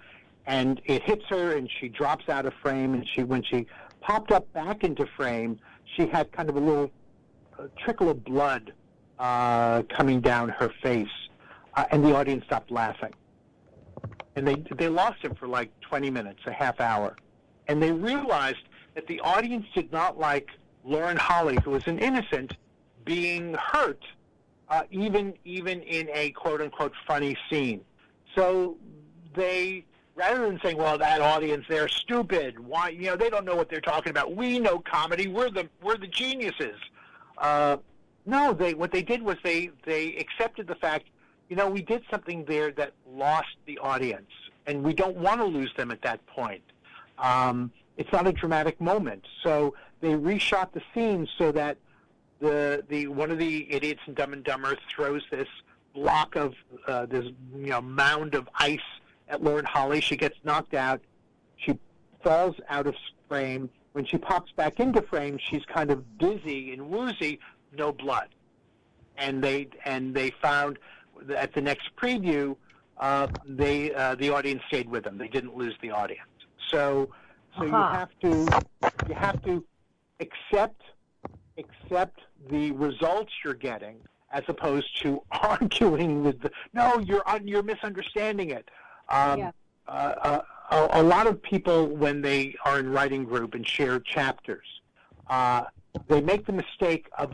and 0.47 0.81
it 0.85 1.03
hits 1.03 1.25
her, 1.29 1.57
and 1.57 1.69
she 1.81 1.89
drops 1.89 2.29
out 2.29 2.47
of 2.47 2.55
frame. 2.63 2.95
And 2.95 3.07
she, 3.15 3.25
when 3.25 3.43
she 3.43 3.67
popped 4.01 4.33
up 4.33 4.51
back 4.53 4.85
into 4.85 5.07
frame, 5.17 5.59
she 5.97 6.07
had 6.07 6.33
kind 6.33 6.49
of 6.49 6.57
a 6.57 6.61
little 6.61 6.91
uh, 7.59 7.65
trickle 7.77 8.09
of 8.09 8.25
blood 8.25 8.73
uh, 9.21 9.83
coming 9.83 10.21
down 10.21 10.49
her 10.49 10.73
face, 10.83 11.07
uh, 11.75 11.85
and 11.91 12.03
the 12.03 12.17
audience 12.17 12.43
stopped 12.47 12.71
laughing. 12.71 13.13
And 14.35 14.49
they 14.49 14.57
they 14.77 14.89
lost 14.89 15.23
him 15.23 15.35
for 15.35 15.47
like 15.47 15.71
20 15.83 16.11
minutes, 16.11 16.41
a 16.47 16.53
half 16.53 16.81
hour, 16.81 17.17
and 17.69 17.83
they 17.83 17.93
realized 17.93 18.65
that 18.95 19.07
the 19.07 19.21
audience 19.21 19.67
did 19.75 19.93
not 19.93 20.19
like 20.19 20.49
Lauren 20.85 21.19
Holly, 21.19 21.59
who 21.63 21.73
was 21.73 21.87
an 21.87 21.99
innocent, 21.99 22.57
being 23.05 23.55
hurt, 23.55 24.03
uh, 24.71 24.85
even 24.91 25.35
even 25.45 25.83
in 25.83 26.09
a 26.15 26.31
quote 26.31 26.63
unquote 26.63 26.95
funny 27.07 27.37
scene. 27.51 27.83
So 28.35 28.79
they 29.35 29.85
rather 30.15 30.47
than 30.47 30.59
saying, 30.63 30.79
"Well, 30.79 30.97
that 30.97 31.21
audience 31.21 31.67
they're 31.69 31.89
stupid. 31.89 32.59
Why, 32.59 32.89
you 32.89 33.11
know, 33.11 33.17
they 33.17 33.29
don't 33.29 33.45
know 33.45 33.57
what 33.57 33.69
they're 33.69 33.83
talking 33.83 34.11
about. 34.11 34.35
We 34.35 34.59
know 34.59 34.79
comedy. 34.79 35.29
We're 35.29 35.51
the 35.51 35.69
we're 35.83 35.99
the 35.99 36.07
geniuses." 36.07 36.79
Uh, 37.37 37.79
no, 38.31 38.53
they 38.53 38.75
what 38.75 38.93
they 38.93 39.03
did 39.03 39.23
was 39.23 39.37
they 39.43 39.71
they 39.85 40.17
accepted 40.17 40.67
the 40.67 40.77
fact, 40.77 41.07
you 41.49 41.57
know, 41.57 41.69
we 41.69 41.83
did 41.83 42.03
something 42.11 42.45
there 42.45 42.71
that 42.73 42.93
lost 43.13 43.57
the 43.67 43.79
audience, 43.79 44.31
and 44.67 44.83
we 44.83 44.95
don't 44.95 45.17
want 45.17 45.41
to 45.41 45.45
lose 45.45 45.73
them 45.77 45.91
at 45.91 46.01
that 46.03 46.25
point. 46.27 46.63
Um, 47.19 47.71
it's 47.97 48.13
not 48.13 48.27
a 48.27 48.33
dramatic 48.33 48.81
moment, 48.81 49.27
so 49.43 49.75
they 50.01 50.13
reshot 50.13 50.73
the 50.73 50.83
scene 50.95 51.29
so 51.37 51.53
that 51.53 51.77
the 52.41 52.85
the 52.89 53.09
one 53.09 53.31
of 53.31 53.39
the 53.39 53.71
idiots 53.71 54.01
in 54.07 54.15
Dumb 54.15 54.33
and 54.33 54.45
Dumber 54.45 54.77
throws 54.89 55.23
this 55.31 55.49
block 55.95 56.37
of 56.37 56.55
uh, 56.87 57.07
this 57.07 57.27
you 57.55 57.67
know 57.67 57.81
mound 57.81 58.35
of 58.35 58.49
ice 58.55 58.79
at 59.29 59.43
Lauren 59.43 59.65
Holly. 59.65 60.01
She 60.01 60.17
gets 60.17 60.37
knocked 60.45 60.75
out. 60.75 61.01
She 61.57 61.79
falls 62.23 62.57
out 62.69 62.87
of 62.87 62.95
frame. 63.29 63.71
When 63.93 64.05
she 64.05 64.19
pops 64.19 64.53
back 64.53 64.79
into 64.79 65.03
frame, 65.03 65.37
she's 65.51 65.65
kind 65.65 65.91
of 65.91 66.19
dizzy 66.19 66.73
and 66.73 66.89
woozy. 66.89 67.41
No 67.77 67.93
blood, 67.93 68.29
and 69.17 69.43
they 69.43 69.69
and 69.85 70.15
they 70.15 70.31
found 70.43 70.79
at 71.37 71.55
the 71.55 71.61
next 71.61 71.91
preview, 71.97 72.57
uh, 72.99 73.29
they 73.47 73.95
uh, 73.95 74.15
the 74.17 74.31
audience 74.31 74.63
stayed 74.69 74.89
with 74.89 75.05
them. 75.05 75.19
They 75.19 75.29
didn't 75.29 75.57
lose 75.57 75.75
the 75.83 75.91
audience. 75.91 76.23
So 76.69 77.11
so 77.57 77.65
you 77.65 77.73
Uh-huh. 77.73 77.93
have 77.97 78.11
to 78.23 78.49
you 79.09 79.15
have 79.15 79.43
to 79.45 79.65
accept 80.21 80.83
accept 81.59 82.21
the 82.51 82.73
results 82.73 83.33
you're 83.45 83.55
getting 83.55 83.97
as 84.33 84.43
opposed 84.49 85.01
to 85.03 85.23
arguing 85.31 86.23
with 86.25 86.41
the 86.43 86.51
no 86.73 86.99
you're 87.01 87.29
un, 87.29 87.47
you're 87.47 87.63
misunderstanding 87.63 88.51
it 88.51 88.69
um, 89.09 89.39
Yeah. 89.39 89.51
uh, 89.89 89.91
uh, 89.91 90.41
a, 90.71 91.01
a 91.01 91.03
lot 91.03 91.27
of 91.27 91.43
people 91.43 91.87
when 91.89 92.23
they 92.23 92.55
are 92.65 92.79
in 92.79 92.91
writing 92.91 93.25
group 93.25 93.55
and 93.55 93.67
share 93.67 93.99
chapters 94.01 94.67
uh, 95.29 95.65
they 96.09 96.21
make 96.21 96.47
the 96.47 96.53
mistake 96.53 97.09
of 97.19 97.33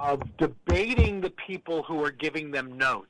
of 0.00 0.22
debating 0.36 1.20
the 1.20 1.30
people 1.30 1.82
who 1.82 2.02
are 2.04 2.10
giving 2.10 2.50
them 2.50 2.76
notes 2.76 3.08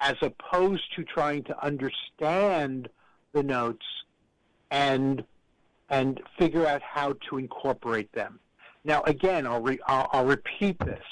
as 0.00 0.16
opposed 0.22 0.84
to 0.96 1.04
trying 1.04 1.44
to 1.44 1.64
understand 1.64 2.88
the 3.32 3.42
notes 3.42 3.84
and 4.70 5.24
and 5.90 6.20
figure 6.38 6.66
out 6.66 6.80
how 6.82 7.14
to 7.28 7.36
incorporate 7.36 8.12
them. 8.12 8.38
Now, 8.84 9.02
again, 9.02 9.46
I'll, 9.46 9.60
re- 9.60 9.80
I'll, 9.86 10.08
I'll 10.12 10.24
repeat 10.24 10.78
this. 10.78 11.02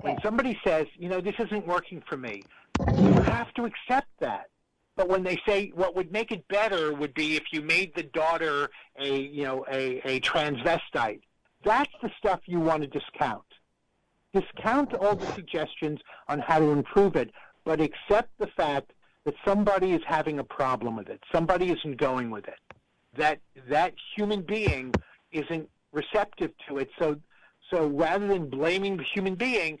When 0.00 0.16
somebody 0.22 0.58
says, 0.64 0.86
you 0.96 1.08
know, 1.08 1.20
this 1.20 1.34
isn't 1.38 1.66
working 1.66 2.02
for 2.08 2.16
me, 2.16 2.44
you 2.96 3.12
have 3.22 3.52
to 3.54 3.64
accept 3.64 4.08
that. 4.20 4.48
But 4.94 5.08
when 5.08 5.24
they 5.24 5.38
say 5.46 5.72
what 5.74 5.94
would 5.96 6.12
make 6.12 6.30
it 6.30 6.46
better 6.48 6.94
would 6.94 7.14
be 7.14 7.36
if 7.36 7.52
you 7.52 7.62
made 7.62 7.94
the 7.96 8.04
daughter 8.04 8.70
a, 8.98 9.20
you 9.20 9.42
know, 9.42 9.66
a, 9.70 10.00
a 10.08 10.20
transvestite, 10.20 11.20
that's 11.64 11.92
the 12.00 12.10
stuff 12.16 12.40
you 12.46 12.60
want 12.60 12.82
to 12.82 12.86
discount. 12.86 13.42
Discount 14.40 14.94
all 14.94 15.16
the 15.16 15.26
suggestions 15.32 16.00
on 16.28 16.40
how 16.40 16.58
to 16.58 16.70
improve 16.70 17.16
it, 17.16 17.30
but 17.64 17.80
accept 17.80 18.30
the 18.38 18.48
fact 18.48 18.92
that 19.24 19.34
somebody 19.44 19.92
is 19.92 20.02
having 20.06 20.38
a 20.38 20.44
problem 20.44 20.96
with 20.96 21.08
it. 21.08 21.20
Somebody 21.32 21.70
isn't 21.70 21.96
going 21.96 22.30
with 22.30 22.46
it 22.46 22.58
that 23.16 23.40
that 23.68 23.94
human 24.14 24.42
being 24.42 24.94
isn't 25.32 25.68
receptive 25.92 26.52
to 26.68 26.78
it. 26.78 26.90
So 26.98 27.16
so 27.70 27.88
rather 27.88 28.26
than 28.28 28.48
blaming 28.48 28.96
the 28.96 29.04
human 29.14 29.34
being, 29.34 29.78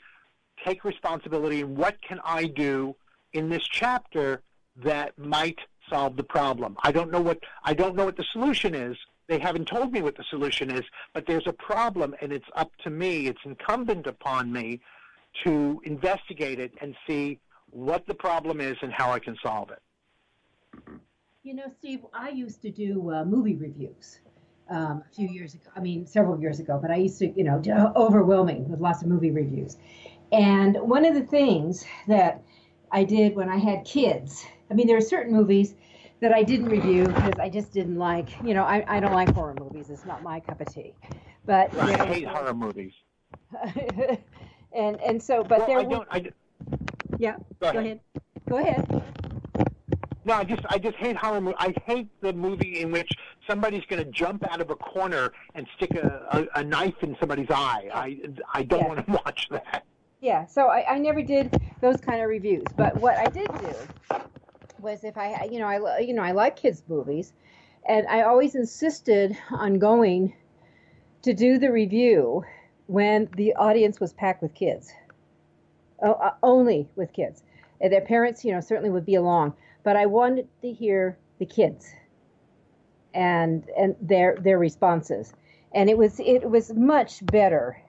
take 0.64 0.84
responsibility 0.84 1.60
and 1.60 1.76
what 1.76 1.96
can 2.02 2.20
I 2.24 2.46
do 2.46 2.96
in 3.32 3.48
this 3.48 3.62
chapter 3.62 4.42
that 4.82 5.16
might 5.18 5.58
solve 5.88 6.16
the 6.16 6.24
problem. 6.24 6.76
I 6.82 6.90
don't 6.90 7.12
know 7.12 7.20
what 7.20 7.38
I 7.64 7.74
don't 7.74 7.94
know 7.94 8.04
what 8.04 8.16
the 8.16 8.24
solution 8.32 8.74
is. 8.74 8.96
They 9.28 9.38
haven't 9.38 9.66
told 9.66 9.92
me 9.92 10.02
what 10.02 10.16
the 10.16 10.24
solution 10.30 10.70
is, 10.70 10.84
but 11.12 11.26
there's 11.26 11.46
a 11.46 11.52
problem 11.52 12.14
and 12.20 12.32
it's 12.32 12.46
up 12.54 12.70
to 12.84 12.90
me, 12.90 13.26
it's 13.26 13.40
incumbent 13.44 14.06
upon 14.06 14.52
me 14.52 14.80
to 15.44 15.80
investigate 15.84 16.60
it 16.60 16.72
and 16.80 16.94
see 17.06 17.40
what 17.70 18.06
the 18.06 18.14
problem 18.14 18.60
is 18.60 18.76
and 18.82 18.92
how 18.92 19.10
I 19.10 19.18
can 19.18 19.36
solve 19.42 19.70
it. 19.70 19.82
You 21.42 21.54
know, 21.54 21.64
Steve, 21.78 22.00
I 22.12 22.30
used 22.30 22.62
to 22.62 22.70
do 22.70 23.10
uh, 23.12 23.24
movie 23.24 23.56
reviews 23.56 24.20
um, 24.70 25.02
a 25.08 25.14
few 25.14 25.28
years 25.28 25.54
ago. 25.54 25.70
I 25.76 25.80
mean, 25.80 26.06
several 26.06 26.40
years 26.40 26.60
ago, 26.60 26.78
but 26.80 26.90
I 26.90 26.96
used 26.96 27.18
to, 27.18 27.32
you 27.36 27.44
know, 27.44 27.58
do- 27.58 27.72
overwhelming 27.72 28.68
with 28.68 28.80
lots 28.80 29.02
of 29.02 29.08
movie 29.08 29.30
reviews. 29.30 29.76
And 30.32 30.76
one 30.80 31.04
of 31.04 31.14
the 31.14 31.22
things 31.22 31.84
that 32.08 32.42
I 32.90 33.04
did 33.04 33.36
when 33.36 33.48
I 33.48 33.58
had 33.58 33.84
kids, 33.84 34.44
I 34.70 34.74
mean, 34.74 34.86
there 34.86 34.96
are 34.96 35.00
certain 35.02 35.32
movies 35.32 35.74
that 36.20 36.32
I 36.32 36.42
didn't 36.42 36.68
review 36.68 37.04
because 37.06 37.34
I 37.38 37.48
just 37.48 37.72
didn't 37.72 37.96
like, 37.98 38.28
you 38.42 38.54
know, 38.54 38.64
I, 38.64 38.84
I 38.88 39.00
don't 39.00 39.12
like 39.12 39.32
horror 39.34 39.54
movies. 39.58 39.90
It's 39.90 40.04
not 40.06 40.22
my 40.22 40.40
cup 40.40 40.60
of 40.60 40.72
tea. 40.72 40.94
But 41.44 41.74
I 41.78 41.96
there- 41.96 42.06
hate 42.06 42.26
horror 42.26 42.54
movies. 42.54 42.92
and 44.74 45.00
and 45.00 45.22
so, 45.22 45.42
but 45.44 45.58
Well, 45.60 45.66
there 45.66 45.78
I 45.78 45.82
were, 45.82 45.90
don't 45.90 46.08
I, 46.10 46.30
yeah. 47.18 47.36
Go 47.60 47.72
Go 47.72 47.78
ahead. 47.78 48.00
Go 48.48 48.56
ahead. 48.58 49.02
No, 50.24 50.34
I 50.34 50.44
just 50.44 50.62
I 50.68 50.78
just 50.78 50.96
hate 50.96 51.16
horror 51.16 51.40
movies. 51.40 51.56
I 51.60 51.74
hate 51.84 52.08
the 52.20 52.32
movie 52.32 52.80
in 52.80 52.90
which 52.90 53.10
somebody's 53.46 53.84
going 53.86 54.02
to 54.04 54.10
jump 54.10 54.44
out 54.50 54.60
of 54.60 54.70
a 54.70 54.74
corner 54.76 55.32
and 55.54 55.66
stick 55.76 55.94
a, 55.94 56.48
a, 56.54 56.60
a 56.60 56.64
knife 56.64 56.94
in 57.02 57.16
somebody's 57.20 57.50
eye. 57.50 57.88
I 57.94 58.18
I 58.52 58.62
don't 58.62 58.80
Yeah. 58.80 58.88
want 58.88 59.06
to 59.06 59.12
watch 59.24 59.48
that. 59.50 59.84
Yeah, 60.20 60.46
so 60.46 60.68
I, 60.68 60.94
I 60.94 60.98
never 60.98 61.22
did 61.22 61.60
those 61.80 61.98
kind 62.00 62.20
of 62.22 62.28
reviews. 62.28 62.64
But 62.76 62.96
what 62.96 63.16
I 63.18 63.26
did 63.26 63.48
do 63.60 64.18
was 64.80 65.04
if 65.04 65.16
I, 65.16 65.48
you 65.50 65.58
know, 65.58 65.66
I, 65.66 65.98
you 66.00 66.14
know, 66.14 66.22
I 66.22 66.32
like 66.32 66.56
kids 66.56 66.82
movies, 66.88 67.32
and 67.88 68.06
I 68.08 68.22
always 68.22 68.54
insisted 68.54 69.36
on 69.50 69.78
going 69.78 70.34
to 71.22 71.34
do 71.34 71.58
the 71.58 71.72
review 71.72 72.44
when 72.86 73.28
the 73.36 73.54
audience 73.56 74.00
was 74.00 74.12
packed 74.12 74.42
with 74.42 74.54
kids, 74.54 74.92
uh, 76.04 76.10
uh, 76.10 76.34
only 76.42 76.88
with 76.96 77.12
kids. 77.12 77.42
And 77.80 77.92
their 77.92 78.00
parents, 78.00 78.44
you 78.44 78.52
know, 78.52 78.60
certainly 78.60 78.90
would 78.90 79.04
be 79.04 79.16
along, 79.16 79.54
but 79.82 79.96
I 79.96 80.06
wanted 80.06 80.48
to 80.62 80.72
hear 80.72 81.18
the 81.38 81.46
kids 81.46 81.92
and 83.14 83.68
and 83.76 83.96
their 84.00 84.36
their 84.36 84.58
responses, 84.58 85.34
and 85.74 85.88
it 85.90 85.98
was 85.98 86.20
it 86.20 86.48
was 86.48 86.72
much 86.74 87.24
better 87.26 87.82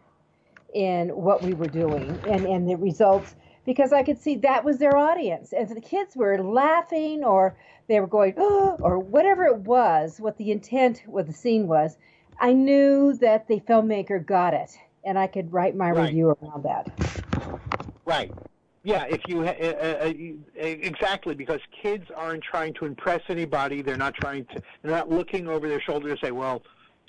in 0.73 1.09
what 1.09 1.41
we 1.43 1.53
were 1.53 1.67
doing 1.67 2.21
and, 2.29 2.45
and 2.45 2.69
the 2.69 2.75
results 2.75 3.35
because 3.67 3.91
I 3.91 4.01
could 4.01 4.17
see 4.19 4.37
that 4.37 4.63
was 4.63 4.79
their 4.79 4.95
audience. 4.95 5.51
And 5.51 5.69
if 5.69 5.75
the 5.75 5.81
kids 5.81 6.15
were 6.15 6.41
laughing 6.41 7.25
or 7.25 7.55
they 7.87 7.99
were 7.99 8.07
going, 8.07 8.33
oh, 8.37 8.77
or 8.79 8.97
whatever 8.97 9.43
it 9.43 9.57
was, 9.57 10.19
what 10.19 10.37
the 10.37 10.51
intent 10.51 11.03
with 11.05 11.27
the 11.27 11.33
scene 11.33 11.67
was, 11.67 11.97
I 12.39 12.53
knew 12.53 13.13
that 13.15 13.47
the 13.49 13.59
filmmaker 13.59 14.25
got 14.25 14.53
it 14.53 14.71
and 15.03 15.19
I 15.19 15.27
could 15.27 15.51
write 15.51 15.75
my 15.75 15.91
Right. 15.91 16.05
review 16.05 16.29
around 16.41 16.63
that. 16.63 16.89
Right. 18.05 18.33
Yeah, 18.83 19.03
if 19.03 19.27
you 19.27 19.43
ha- 19.43 19.57
uh, 19.59 19.65
uh, 19.65 20.07
uh, 20.07 20.13
exactly 20.63 21.35
because 21.35 21.59
kids 21.81 22.05
aren't 22.15 22.43
trying 22.43 22.73
to 22.75 22.85
impress 22.85 23.19
anybody. 23.27 23.81
They're 23.81 23.97
not 23.97 24.13
trying 24.13 24.45
to. 24.45 24.61
They're 24.81 24.91
not 24.91 25.09
looking 25.09 25.49
over 25.49 25.67
their 25.67 25.81
shoulder 25.81 26.15
to 26.15 26.25
say, 26.25 26.31
"Well, 26.31 26.61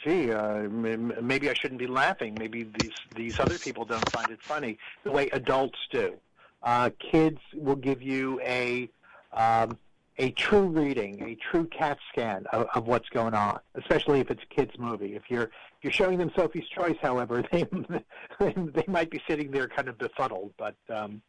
gee, 0.04 0.32
uh, 0.32 0.62
maybe 0.68 1.48
I 1.48 1.54
shouldn't 1.54 1.78
be 1.78 1.86
laughing. 1.86 2.34
Maybe 2.36 2.64
these 2.64 2.90
these 3.14 3.34
other 3.38 3.61
people 3.61 3.84
don't 3.84 4.11
find 4.11 4.28
it 4.32 4.40
funny." 4.48 4.76
The 5.04 5.12
way 5.12 5.28
adults 5.28 5.78
do. 5.92 6.14
Uh, 6.62 6.90
kids 6.98 7.38
will 7.54 7.76
give 7.76 8.02
you 8.02 8.40
a 8.42 8.90
um, 9.32 9.78
a 10.18 10.30
true 10.32 10.66
reading, 10.66 11.22
a 11.22 11.36
true 11.36 11.66
CAT 11.66 11.98
scan 12.11 12.44
of, 12.52 12.66
of 12.74 12.86
what's 12.86 13.09
going 13.11 13.34
on, 13.34 13.61
especially 13.76 14.20
if 14.20 14.30
it's 14.30 14.42
a 14.42 14.54
kids 14.54 14.72
movie. 14.78 15.14
If 15.14 15.24
you're 15.28 15.44
if 15.44 15.84
you're 15.84 15.92
showing 15.92 16.18
them 16.18 16.32
Sophie's 16.34 16.68
Choice, 16.68 16.96
however, 17.00 17.44
they 17.52 17.64
they 18.40 18.84
might 18.88 19.11
be 19.11 19.22
sitting 19.28 19.50
there 19.50 19.68
kind 19.68 19.88
of 19.88 19.96
befuddled. 19.98 20.52
But 20.59 20.74
um, 20.88 21.22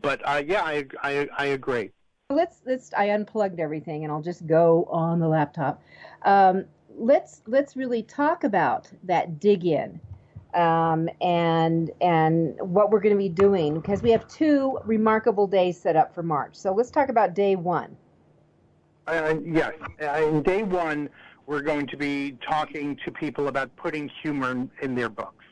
but 0.00 0.20
uh, 0.24 0.42
yeah, 0.44 0.62
I, 0.64 0.86
I 1.02 1.28
I 1.36 1.44
agree. 1.46 1.90
Let's 2.30 2.62
let's 2.66 2.92
I 2.94 3.10
unplugged 3.10 3.60
everything 3.60 4.02
and 4.02 4.12
I'll 4.12 4.22
just 4.22 4.46
go 4.46 4.88
on 4.90 5.20
the 5.20 5.28
laptop. 5.28 5.80
Um, 6.22 6.64
let's 6.96 7.42
let's 7.46 7.76
really 7.76 8.02
talk 8.02 8.42
about 8.42 8.90
that 9.04 9.38
dig 9.38 9.64
in 9.64 10.00
um, 10.54 11.08
and 11.20 11.90
and 12.00 12.56
what 12.60 12.90
we're 12.90 13.00
going 13.00 13.14
to 13.14 13.18
be 13.18 13.28
doing 13.28 13.74
because 13.74 14.02
we 14.02 14.10
have 14.10 14.26
two 14.28 14.78
remarkable 14.84 15.46
days 15.46 15.78
set 15.78 15.96
up 15.96 16.14
for 16.14 16.22
March. 16.22 16.54
So 16.54 16.72
let's 16.72 16.90
talk 16.90 17.08
about 17.08 17.34
day 17.34 17.56
one. 17.56 17.96
Uh, 19.06 19.36
yes, 19.44 19.72
uh, 20.02 20.22
in 20.22 20.42
day 20.42 20.62
one, 20.62 21.08
we're 21.46 21.62
going 21.62 21.86
to 21.86 21.96
be 21.96 22.36
talking 22.48 22.98
to 23.04 23.12
people 23.12 23.48
about 23.48 23.74
putting 23.76 24.10
humor 24.22 24.50
in, 24.50 24.70
in 24.82 24.94
their 24.94 25.08
books, 25.08 25.44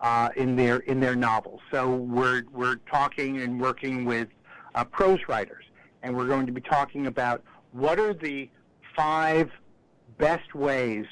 uh, 0.00 0.30
in 0.36 0.56
their 0.56 0.78
in 0.78 1.00
their 1.00 1.16
novels. 1.16 1.60
So 1.70 1.94
we're 1.96 2.44
we're 2.52 2.76
talking 2.90 3.40
and 3.40 3.60
working 3.60 4.04
with 4.04 4.28
uh, 4.74 4.84
prose 4.84 5.20
writers, 5.28 5.64
and 6.02 6.16
we're 6.16 6.28
going 6.28 6.46
to 6.46 6.52
be 6.52 6.60
talking 6.60 7.06
about 7.06 7.42
what 7.72 7.98
are 7.98 8.14
the 8.14 8.48
five 8.96 9.50
best 10.18 10.54
ways 10.54 11.04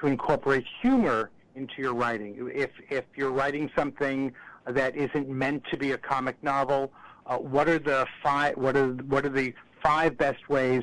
to 0.00 0.06
incorporate 0.06 0.64
humor 0.82 1.30
into 1.58 1.74
your 1.78 1.94
writing. 1.94 2.50
If 2.54 2.70
if 2.88 3.04
you're 3.16 3.32
writing 3.32 3.70
something 3.76 4.32
that 4.66 4.96
isn't 4.96 5.28
meant 5.28 5.64
to 5.70 5.76
be 5.76 5.92
a 5.92 5.98
comic 5.98 6.42
novel? 6.42 6.92
Uh, 7.26 7.36
what 7.36 7.68
are 7.68 7.78
the 7.78 8.06
five? 8.22 8.56
What 8.56 8.76
are 8.76 8.88
what 9.12 9.26
are 9.26 9.30
the 9.30 9.54
five 9.82 10.16
best 10.16 10.48
ways 10.48 10.82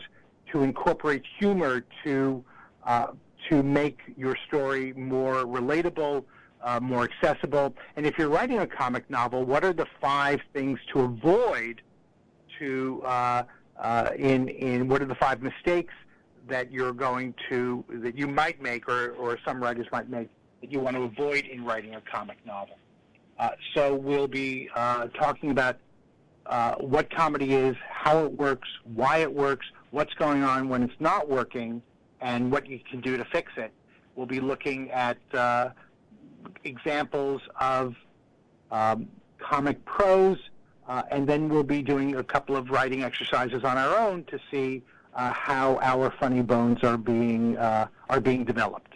to 0.51 0.63
incorporate 0.63 1.23
humor 1.39 1.83
to 2.03 2.43
uh, 2.83 3.07
to 3.49 3.63
make 3.63 3.99
your 4.17 4.35
story 4.47 4.93
more 4.93 5.45
relatable, 5.45 6.23
uh, 6.61 6.79
more 6.79 7.03
accessible? 7.09 7.75
And 7.95 8.05
if 8.05 8.17
you're 8.17 8.29
writing 8.29 8.59
a 8.59 8.67
comic 8.67 9.09
novel, 9.09 9.43
what 9.43 9.63
are 9.63 9.73
the 9.73 9.87
five 10.01 10.39
things 10.53 10.79
to 10.93 11.01
avoid? 11.01 11.81
To 12.59 13.01
uh, 13.03 13.43
uh, 13.77 14.09
in 14.17 14.47
in 14.49 14.87
what 14.87 15.01
are 15.01 15.05
the 15.05 15.15
five 15.15 15.41
mistakes 15.41 15.93
that 16.47 16.71
you're 16.71 16.93
going 16.93 17.33
to 17.49 17.83
that 17.89 18.17
you 18.17 18.27
might 18.27 18.61
make 18.61 18.87
or 18.87 19.11
or 19.11 19.37
some 19.45 19.61
writers 19.61 19.87
might 19.91 20.09
make 20.09 20.29
that 20.61 20.71
you 20.71 20.79
want 20.79 20.95
to 20.95 21.03
avoid 21.03 21.45
in 21.45 21.63
writing 21.63 21.95
a 21.95 22.01
comic 22.01 22.37
novel? 22.45 22.77
Uh, 23.37 23.49
so 23.73 23.95
we'll 23.95 24.27
be 24.27 24.69
uh, 24.75 25.07
talking 25.07 25.51
about 25.51 25.77
uh, 26.45 26.75
what 26.75 27.13
comedy 27.13 27.53
is, 27.53 27.75
how 27.89 28.23
it 28.23 28.31
works, 28.31 28.69
why 28.83 29.17
it 29.17 29.33
works, 29.33 29.65
what's 29.91 30.13
going 30.13 30.43
on 30.43 30.69
when 30.69 30.83
it's 30.83 30.99
not 30.99 31.27
working, 31.27 31.81
and 32.21 32.51
what 32.51 32.67
you 32.67 32.79
can 32.89 33.01
do 33.01 33.17
to 33.17 33.25
fix 33.25 33.51
it. 33.57 33.73
We'll 34.15 34.25
be 34.25 34.39
looking 34.39 34.89
at 34.91 35.17
uh, 35.33 35.69
examples 36.63 37.41
of 37.59 37.95
um, 38.71 39.07
comic 39.39 39.83
prose, 39.85 40.37
uh, 40.87 41.03
and 41.11 41.27
then 41.27 41.49
we'll 41.49 41.63
be 41.63 41.81
doing 41.81 42.15
a 42.15 42.23
couple 42.23 42.55
of 42.55 42.69
writing 42.69 43.03
exercises 43.03 43.63
on 43.63 43.77
our 43.77 43.97
own 43.97 44.23
to 44.25 44.39
see 44.49 44.81
uh, 45.13 45.33
how 45.33 45.77
our 45.81 46.13
funny 46.19 46.41
bones 46.41 46.83
are 46.83 46.97
being 46.97 47.57
are 47.57 48.21
being 48.21 48.45
developed. 48.45 48.94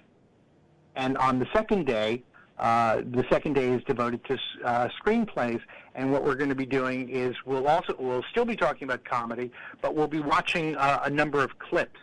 And 1.00 1.18
on 1.18 1.39
the 1.39 1.47
second 1.54 1.86
day, 1.86 2.24
uh, 2.60 2.97
the 3.10 3.24
second 3.32 3.54
day 3.54 3.70
is 3.70 3.82
devoted 3.86 4.22
to 4.26 4.38
uh, 4.66 4.89
screenplays, 5.02 5.62
and 5.95 6.12
what 6.12 6.26
we're 6.26 6.36
going 6.36 6.50
to 6.50 6.56
be 6.56 6.66
doing 6.66 7.08
is 7.10 7.34
we'll 7.45 7.68
also 7.68 7.95
we'll 7.97 8.26
still 8.32 8.43
be 8.43 8.58
talking 8.58 8.84
about 8.84 9.06
comedy, 9.06 9.50
but 9.82 9.95
we'll 9.95 10.10
be 10.10 10.20
watching 10.20 10.76
uh, 10.76 11.00
a 11.06 11.10
number 11.10 11.41
of 11.41 11.58
clips 11.58 12.02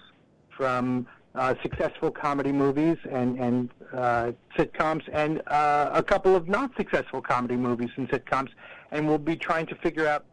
from 0.48 1.06
uh, 1.34 1.54
successful 1.62 2.10
comedy 2.10 2.52
movies 2.52 2.96
and 3.10 3.38
and 3.38 3.70
uh, 3.92 4.32
sitcoms, 4.56 5.02
and 5.12 5.42
a 5.48 6.02
couple 6.02 6.34
of 6.34 6.48
not 6.48 6.70
successful 6.78 7.20
comedy 7.20 7.56
movies 7.56 7.90
and 7.96 8.08
sitcoms, 8.08 8.48
and 8.92 9.06
we'll 9.06 9.18
be 9.18 9.36
trying 9.36 9.66
to 9.66 9.74
figure 9.74 10.06
out, 10.08 10.24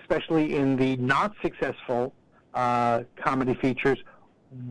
especially 0.00 0.56
in 0.56 0.76
the 0.76 0.96
not 0.96 1.34
successful 1.42 2.14
comedy 2.54 3.52
features, 3.52 3.98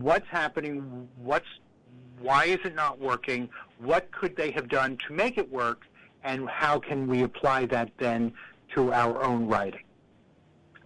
what's 0.00 0.26
happening, 0.28 1.08
what's 1.16 1.46
why 2.24 2.46
is 2.46 2.58
it 2.64 2.74
not 2.74 2.98
working? 2.98 3.50
What 3.78 4.10
could 4.10 4.34
they 4.34 4.50
have 4.52 4.68
done 4.68 4.96
to 5.06 5.12
make 5.12 5.36
it 5.36 5.50
work? 5.52 5.82
And 6.24 6.48
how 6.48 6.78
can 6.78 7.06
we 7.06 7.22
apply 7.22 7.66
that 7.66 7.90
then 7.98 8.32
to 8.74 8.92
our 8.94 9.22
own 9.22 9.46
writing? 9.46 9.84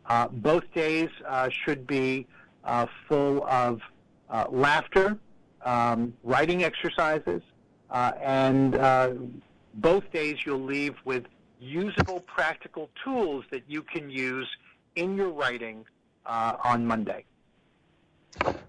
Uh, 0.06 0.26
both 0.28 0.64
days 0.74 1.10
uh, 1.26 1.48
should 1.48 1.86
be 1.86 2.26
uh, 2.64 2.86
full 3.06 3.46
of 3.46 3.80
uh, 4.28 4.46
laughter, 4.50 5.16
um, 5.64 6.12
writing 6.24 6.64
exercises, 6.64 7.42
uh, 7.90 8.12
and 8.20 8.74
uh, 8.74 9.12
both 9.74 10.10
days 10.12 10.38
you'll 10.44 10.58
leave 10.58 10.96
with 11.04 11.24
usable, 11.60 12.20
practical 12.20 12.90
tools 13.04 13.44
that 13.52 13.62
you 13.68 13.82
can 13.82 14.10
use 14.10 14.48
in 14.96 15.16
your 15.16 15.30
writing 15.30 15.84
on 16.26 16.84
Monday. 16.84 17.24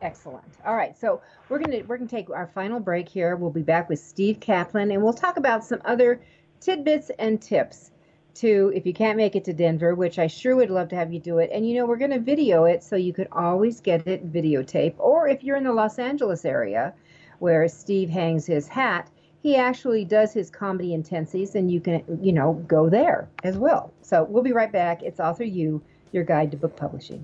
Excellent. 0.01 0.45
All 0.65 0.75
right, 0.75 0.97
so 0.97 1.21
we're 1.49 1.59
gonna 1.59 1.83
we're 1.85 1.97
gonna 1.97 2.09
take 2.09 2.29
our 2.29 2.47
final 2.47 2.79
break 2.79 3.09
here. 3.09 3.35
We'll 3.35 3.49
be 3.49 3.61
back 3.61 3.89
with 3.89 3.99
Steve 3.99 4.39
Kaplan, 4.39 4.91
and 4.91 5.03
we'll 5.03 5.13
talk 5.13 5.37
about 5.37 5.63
some 5.63 5.81
other 5.83 6.21
tidbits 6.61 7.11
and 7.19 7.41
tips 7.41 7.91
to 8.35 8.71
if 8.73 8.85
you 8.85 8.93
can't 8.93 9.17
make 9.17 9.35
it 9.35 9.43
to 9.45 9.53
Denver, 9.53 9.95
which 9.95 10.17
I 10.17 10.27
sure 10.27 10.55
would 10.55 10.69
love 10.69 10.89
to 10.89 10.95
have 10.95 11.11
you 11.11 11.19
do 11.19 11.39
it. 11.39 11.49
And 11.51 11.67
you 11.67 11.75
know, 11.75 11.85
we're 11.85 11.97
to 11.97 12.19
video 12.19 12.63
it 12.63 12.83
so 12.83 12.95
you 12.95 13.13
could 13.13 13.27
always 13.31 13.81
get 13.81 14.07
it 14.07 14.31
videotape. 14.31 14.95
Or 14.97 15.27
if 15.27 15.43
you're 15.43 15.57
in 15.57 15.65
the 15.65 15.73
Los 15.73 15.99
Angeles 15.99 16.45
area 16.45 16.93
where 17.39 17.67
Steve 17.67 18.09
hangs 18.09 18.45
his 18.45 18.67
hat, 18.67 19.09
he 19.41 19.55
actually 19.55 20.05
does 20.05 20.33
his 20.33 20.49
comedy 20.49 20.95
intensives 20.97 21.55
and 21.55 21.71
you 21.71 21.81
can, 21.81 22.03
you 22.21 22.31
know, 22.31 22.53
go 22.67 22.89
there 22.89 23.29
as 23.43 23.57
well. 23.57 23.93
So 24.01 24.23
we'll 24.23 24.43
be 24.43 24.53
right 24.53 24.71
back. 24.71 25.03
It's 25.03 25.19
Author 25.19 25.45
U, 25.45 25.81
your 26.11 26.23
guide 26.23 26.51
to 26.51 26.57
book 26.57 26.75
publishing. 26.75 27.23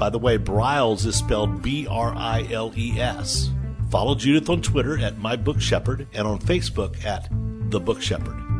By 0.00 0.08
the 0.08 0.18
way, 0.18 0.38
Briles 0.38 1.04
is 1.04 1.14
spelled 1.14 1.60
B 1.60 1.86
R 1.86 2.14
I 2.16 2.48
L 2.50 2.72
E 2.74 2.98
S. 2.98 3.50
Follow 3.90 4.14
Judith 4.14 4.48
on 4.48 4.62
Twitter 4.62 4.98
at 4.98 5.18
My 5.18 5.36
Book 5.36 5.60
Shepherd 5.60 6.08
and 6.14 6.26
on 6.26 6.38
Facebook 6.38 7.04
at 7.04 7.28
The 7.70 7.80
Book 7.80 8.00
Shepherd. 8.00 8.59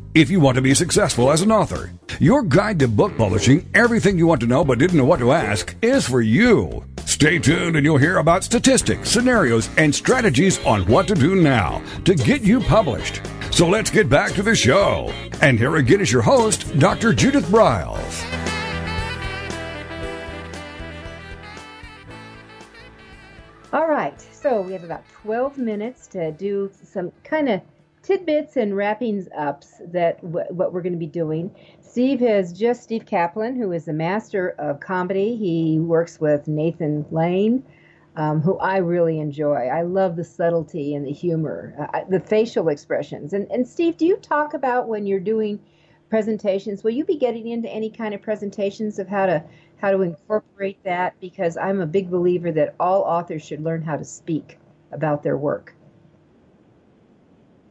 if 0.13 0.29
you 0.29 0.41
want 0.41 0.55
to 0.55 0.61
be 0.61 0.73
successful 0.73 1.31
as 1.31 1.41
an 1.41 1.51
author, 1.51 1.91
your 2.19 2.43
guide 2.43 2.79
to 2.79 2.87
book 2.87 3.15
publishing, 3.17 3.69
everything 3.73 4.17
you 4.17 4.27
want 4.27 4.41
to 4.41 4.47
know 4.47 4.65
but 4.65 4.77
didn't 4.77 4.97
know 4.97 5.05
what 5.05 5.19
to 5.19 5.31
ask, 5.31 5.73
is 5.81 6.07
for 6.07 6.21
you. 6.21 6.83
Stay 7.05 7.39
tuned 7.39 7.77
and 7.77 7.85
you'll 7.85 7.97
hear 7.97 8.17
about 8.17 8.43
statistics, 8.43 9.09
scenarios, 9.09 9.69
and 9.77 9.93
strategies 9.95 10.63
on 10.65 10.85
what 10.87 11.07
to 11.07 11.15
do 11.15 11.35
now 11.35 11.81
to 12.03 12.13
get 12.13 12.41
you 12.41 12.59
published. 12.59 13.21
So 13.51 13.67
let's 13.67 13.89
get 13.89 14.09
back 14.09 14.33
to 14.33 14.43
the 14.43 14.55
show. 14.55 15.13
And 15.41 15.57
here 15.57 15.77
again 15.77 16.01
is 16.01 16.11
your 16.11 16.21
host, 16.21 16.77
Dr. 16.77 17.13
Judith 17.13 17.45
Briles. 17.45 18.25
All 23.73 23.87
right, 23.87 24.19
so 24.33 24.61
we 24.61 24.73
have 24.73 24.83
about 24.83 25.07
12 25.23 25.57
minutes 25.57 26.07
to 26.07 26.33
do 26.33 26.69
some 26.83 27.13
kind 27.23 27.47
of 27.47 27.61
tidbits 28.03 28.57
and 28.57 28.75
wrappings 28.75 29.27
ups 29.37 29.81
that 29.87 30.21
w- 30.21 30.45
what 30.49 30.73
we're 30.73 30.81
going 30.81 30.93
to 30.93 30.99
be 30.99 31.05
doing. 31.05 31.53
Steve 31.81 32.19
has 32.19 32.51
just 32.53 32.83
Steve 32.83 33.05
Kaplan, 33.05 33.55
who 33.55 33.71
is 33.71 33.87
a 33.87 33.93
master 33.93 34.55
of 34.59 34.79
comedy. 34.79 35.35
He 35.35 35.79
works 35.79 36.19
with 36.19 36.47
Nathan 36.47 37.05
Lane, 37.11 37.63
um, 38.15 38.41
who 38.41 38.57
I 38.59 38.77
really 38.77 39.19
enjoy. 39.19 39.67
I 39.67 39.83
love 39.83 40.15
the 40.15 40.23
subtlety 40.23 40.95
and 40.95 41.05
the 41.05 41.11
humor, 41.11 41.89
uh, 41.93 42.01
the 42.09 42.19
facial 42.19 42.69
expressions. 42.69 43.33
And 43.33 43.49
and 43.51 43.67
Steve, 43.67 43.97
do 43.97 44.05
you 44.05 44.17
talk 44.17 44.53
about 44.53 44.87
when 44.87 45.05
you're 45.05 45.19
doing 45.19 45.59
presentations? 46.09 46.83
Will 46.83 46.91
you 46.91 47.05
be 47.05 47.17
getting 47.17 47.47
into 47.47 47.69
any 47.69 47.89
kind 47.89 48.13
of 48.13 48.21
presentations 48.21 48.99
of 48.99 49.07
how 49.07 49.25
to 49.27 49.43
how 49.81 49.91
to 49.91 50.01
incorporate 50.01 50.77
that 50.83 51.19
because 51.19 51.57
I'm 51.57 51.81
a 51.81 51.87
big 51.87 52.09
believer 52.09 52.51
that 52.51 52.75
all 52.79 53.01
authors 53.01 53.43
should 53.43 53.63
learn 53.63 53.81
how 53.81 53.97
to 53.97 54.05
speak 54.05 54.59
about 54.91 55.23
their 55.23 55.37
work. 55.37 55.73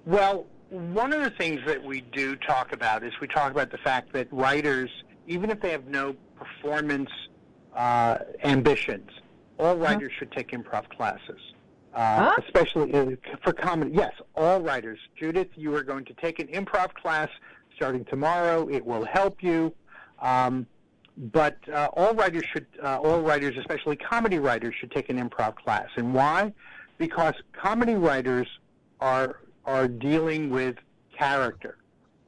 Well, 0.07 0.47
one 0.71 1.13
of 1.13 1.23
the 1.23 1.31
things 1.31 1.61
that 1.67 1.83
we 1.83 2.01
do 2.01 2.37
talk 2.37 2.73
about 2.73 3.03
is 3.03 3.13
we 3.21 3.27
talk 3.27 3.51
about 3.51 3.71
the 3.71 3.79
fact 3.79 4.13
that 4.13 4.29
writers, 4.33 4.91
even 5.27 5.51
if 5.51 5.61
they 5.61 5.71
have 5.71 5.87
no 5.87 6.15
performance 6.37 7.11
uh, 7.75 8.19
ambitions, 8.45 9.11
all 9.59 9.77
writers 9.77 10.13
huh? 10.13 10.19
should 10.21 10.33
take 10.33 10.53
improv 10.53 10.89
classes. 10.89 11.41
Uh, 11.93 12.31
huh? 12.31 12.37
Especially 12.47 13.17
for 13.43 13.53
comedy. 13.53 13.91
Yes, 13.93 14.13
all 14.37 14.61
writers. 14.61 14.99
Judith, 15.19 15.49
you 15.57 15.75
are 15.75 15.83
going 15.83 16.05
to 16.05 16.15
take 16.15 16.39
an 16.39 16.47
improv 16.49 16.95
class 16.95 17.29
starting 17.75 18.05
tomorrow. 18.05 18.69
It 18.69 18.85
will 18.85 19.05
help 19.05 19.43
you. 19.43 19.75
Um, 20.21 20.67
but 21.17 21.59
uh, 21.69 21.89
all 21.95 22.15
writers 22.15 22.45
should, 22.53 22.67
uh, 22.83 22.99
all 22.99 23.21
writers, 23.21 23.57
especially 23.59 23.97
comedy 23.97 24.39
writers, 24.39 24.75
should 24.79 24.93
take 24.93 25.11
an 25.11 25.19
improv 25.19 25.57
class. 25.57 25.89
And 25.97 26.15
why? 26.15 26.55
Because 26.97 27.35
comedy 27.53 27.95
writers 27.95 28.47
are 29.01 29.41
are 29.65 29.89
dealing 29.89 30.51
with 30.51 30.77
character, 31.17 31.77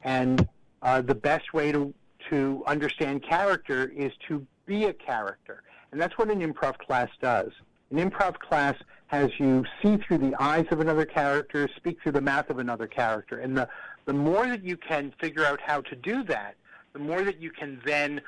and 0.04 0.46
uh, 0.82 1.00
the 1.00 1.14
best 1.14 1.52
way 1.52 1.72
to 1.72 1.92
to 2.30 2.62
understand 2.66 3.22
character 3.22 3.90
is 3.96 4.12
to 4.28 4.46
be 4.66 4.84
a 4.84 4.92
character, 4.92 5.62
and 5.90 6.00
that's 6.00 6.16
what 6.16 6.30
an 6.30 6.40
improv 6.40 6.78
class 6.78 7.08
does. 7.20 7.50
An 7.90 7.98
improv 7.98 8.38
class 8.38 8.76
has 9.08 9.30
you 9.38 9.64
see 9.82 9.96
through 9.96 10.18
the 10.18 10.34
eyes 10.40 10.66
of 10.70 10.80
another 10.80 11.04
character, 11.04 11.68
speak 11.76 12.00
through 12.02 12.12
the 12.12 12.20
mouth 12.20 12.48
of 12.48 12.58
another 12.58 12.86
character, 12.86 13.40
and 13.40 13.56
the 13.56 13.68
the 14.04 14.12
more 14.12 14.46
that 14.48 14.64
you 14.64 14.76
can 14.76 15.12
figure 15.20 15.44
out 15.44 15.60
how 15.60 15.80
to 15.82 15.96
do 15.96 16.24
that, 16.24 16.56
the 16.92 16.98
more 16.98 17.22
that 17.22 17.40
you 17.40 17.50
can 17.50 17.80
then 17.84 18.20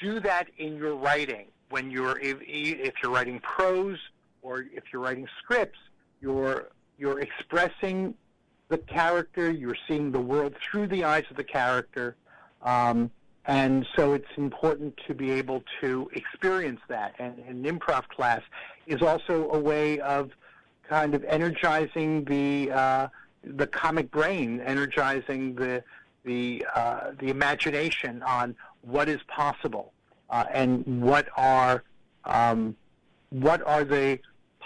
do 0.00 0.20
that 0.20 0.48
in 0.58 0.76
your 0.76 0.94
writing. 0.94 1.46
When 1.68 1.90
you're 1.90 2.18
if, 2.18 2.38
if 2.40 2.94
you're 3.02 3.12
writing 3.12 3.40
prose 3.40 3.98
or 4.42 4.64
if 4.72 4.84
you're 4.92 5.02
writing 5.02 5.28
scripts 5.42 5.78
you're 6.20 6.68
you're 7.00 7.18
expressing 7.20 8.14
the 8.68 8.78
character 8.78 9.50
you're 9.50 9.82
seeing 9.88 10.12
the 10.12 10.20
world 10.20 10.54
through 10.62 10.86
the 10.86 11.02
eyes 11.02 11.24
of 11.30 11.36
the 11.36 11.44
character 11.44 12.14
um, 12.62 13.10
and 13.46 13.86
so 13.96 14.12
it's 14.12 14.30
important 14.36 14.98
to 15.06 15.14
be 15.14 15.30
able 15.30 15.64
to 15.80 16.10
experience 16.14 16.80
that. 16.88 17.14
And 17.18 17.38
an 17.48 17.64
improv 17.64 18.06
class 18.08 18.42
is 18.86 19.02
also 19.02 19.50
a 19.50 19.58
way 19.58 19.98
of 20.00 20.30
kind 20.88 21.14
of 21.14 21.24
energizing 21.24 22.24
the 22.24 22.70
uh, 22.70 23.08
the 23.42 23.66
comic 23.66 24.10
brain 24.10 24.60
energizing 24.60 25.54
the 25.54 25.82
the 26.24 26.64
uh, 26.74 27.12
the 27.18 27.28
imagination 27.28 28.22
on 28.22 28.54
what 28.82 29.08
is 29.08 29.20
possible 29.28 29.92
uh, 30.28 30.44
and 30.52 31.02
what 31.02 31.28
are 31.36 31.82
um, 32.26 32.76
what 33.30 33.66
are 33.66 33.84
the 33.84 34.18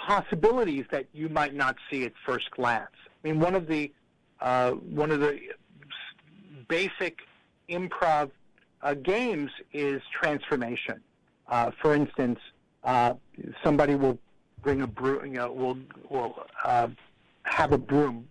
possibilities 0.07 0.84
that 0.90 1.07
you 1.12 1.28
might 1.28 1.55
not 1.55 1.76
see 1.90 2.05
at 2.05 2.12
first 2.26 2.50
glance. 2.50 2.90
I 3.24 3.28
mean, 3.28 3.40
one 3.40 3.55
of 3.55 3.66
the 3.66 3.92
uh, 4.40 4.72
one 4.72 5.11
of 5.11 5.20
the 5.20 5.38
basic 6.68 7.18
improv 7.70 8.30
uh, 8.82 8.94
games 8.94 9.50
is 9.72 10.02
transformation. 10.20 11.00
Uh, 11.48 11.70
for 11.80 11.94
instance, 11.94 12.38
uh, 12.82 13.14
somebody 13.62 13.94
will 13.94 14.18
bring 14.62 14.82
a 14.82 14.86
broom, 14.86 15.26
you 15.26 15.32
know, 15.32 15.50
will 15.52 15.78
will 16.11 16.46
uh, 16.64 16.88
have 17.44 17.72
a 17.72 17.78
broom 17.78 18.28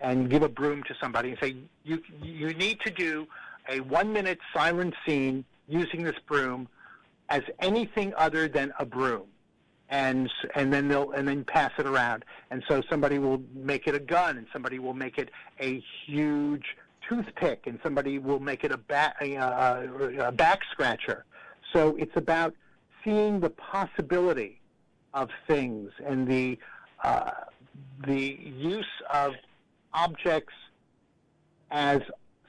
and 0.00 0.28
give 0.28 0.42
a 0.42 0.48
broom 0.48 0.82
to 0.84 0.94
somebody 1.00 1.30
and 1.30 1.38
say, 1.40 1.56
you 1.84 2.02
you 2.22 2.52
need 2.54 2.78
to 2.80 2.90
do 2.90 3.26
a 3.68 3.80
one 3.80 4.12
minute 4.12 4.38
silent 4.54 4.94
scene 5.04 5.44
using 5.68 6.02
this 6.02 6.16
broom 6.28 6.68
as 7.28 7.42
anything 7.60 8.12
other 8.16 8.46
than 8.46 8.72
a 8.78 8.84
broom 8.84 9.26
and 9.88 10.30
and 10.54 10.72
then 10.72 10.88
they'll 10.88 11.12
and 11.12 11.26
then 11.28 11.44
pass 11.44 11.72
it 11.78 11.86
around. 11.86 12.24
And 12.50 12.62
so 12.68 12.82
somebody 12.88 13.18
will 13.18 13.42
make 13.54 13.86
it 13.86 13.94
a 13.94 14.00
gun 14.00 14.36
and 14.36 14.46
somebody 14.52 14.78
will 14.78 14.94
make 14.94 15.18
it 15.18 15.30
a 15.60 15.82
huge 16.06 16.76
toothpick 17.08 17.66
and 17.66 17.78
somebody 17.82 18.18
will 18.18 18.40
make 18.40 18.64
it 18.64 18.72
a 18.72 18.76
back 18.76 19.16
a, 19.20 19.36
a 20.20 20.32
back 20.32 20.60
scratcher. 20.72 21.24
So 21.72 21.96
it's 21.96 22.16
about 22.16 22.54
seeing 23.04 23.40
the 23.40 23.50
possibility 23.50 24.60
of 25.14 25.30
things 25.46 25.90
and 26.04 26.26
the 26.26 26.58
uh, 27.02 27.30
the 28.06 28.38
use 28.42 28.84
of 29.12 29.34
objects 29.92 30.54
as 31.70 32.00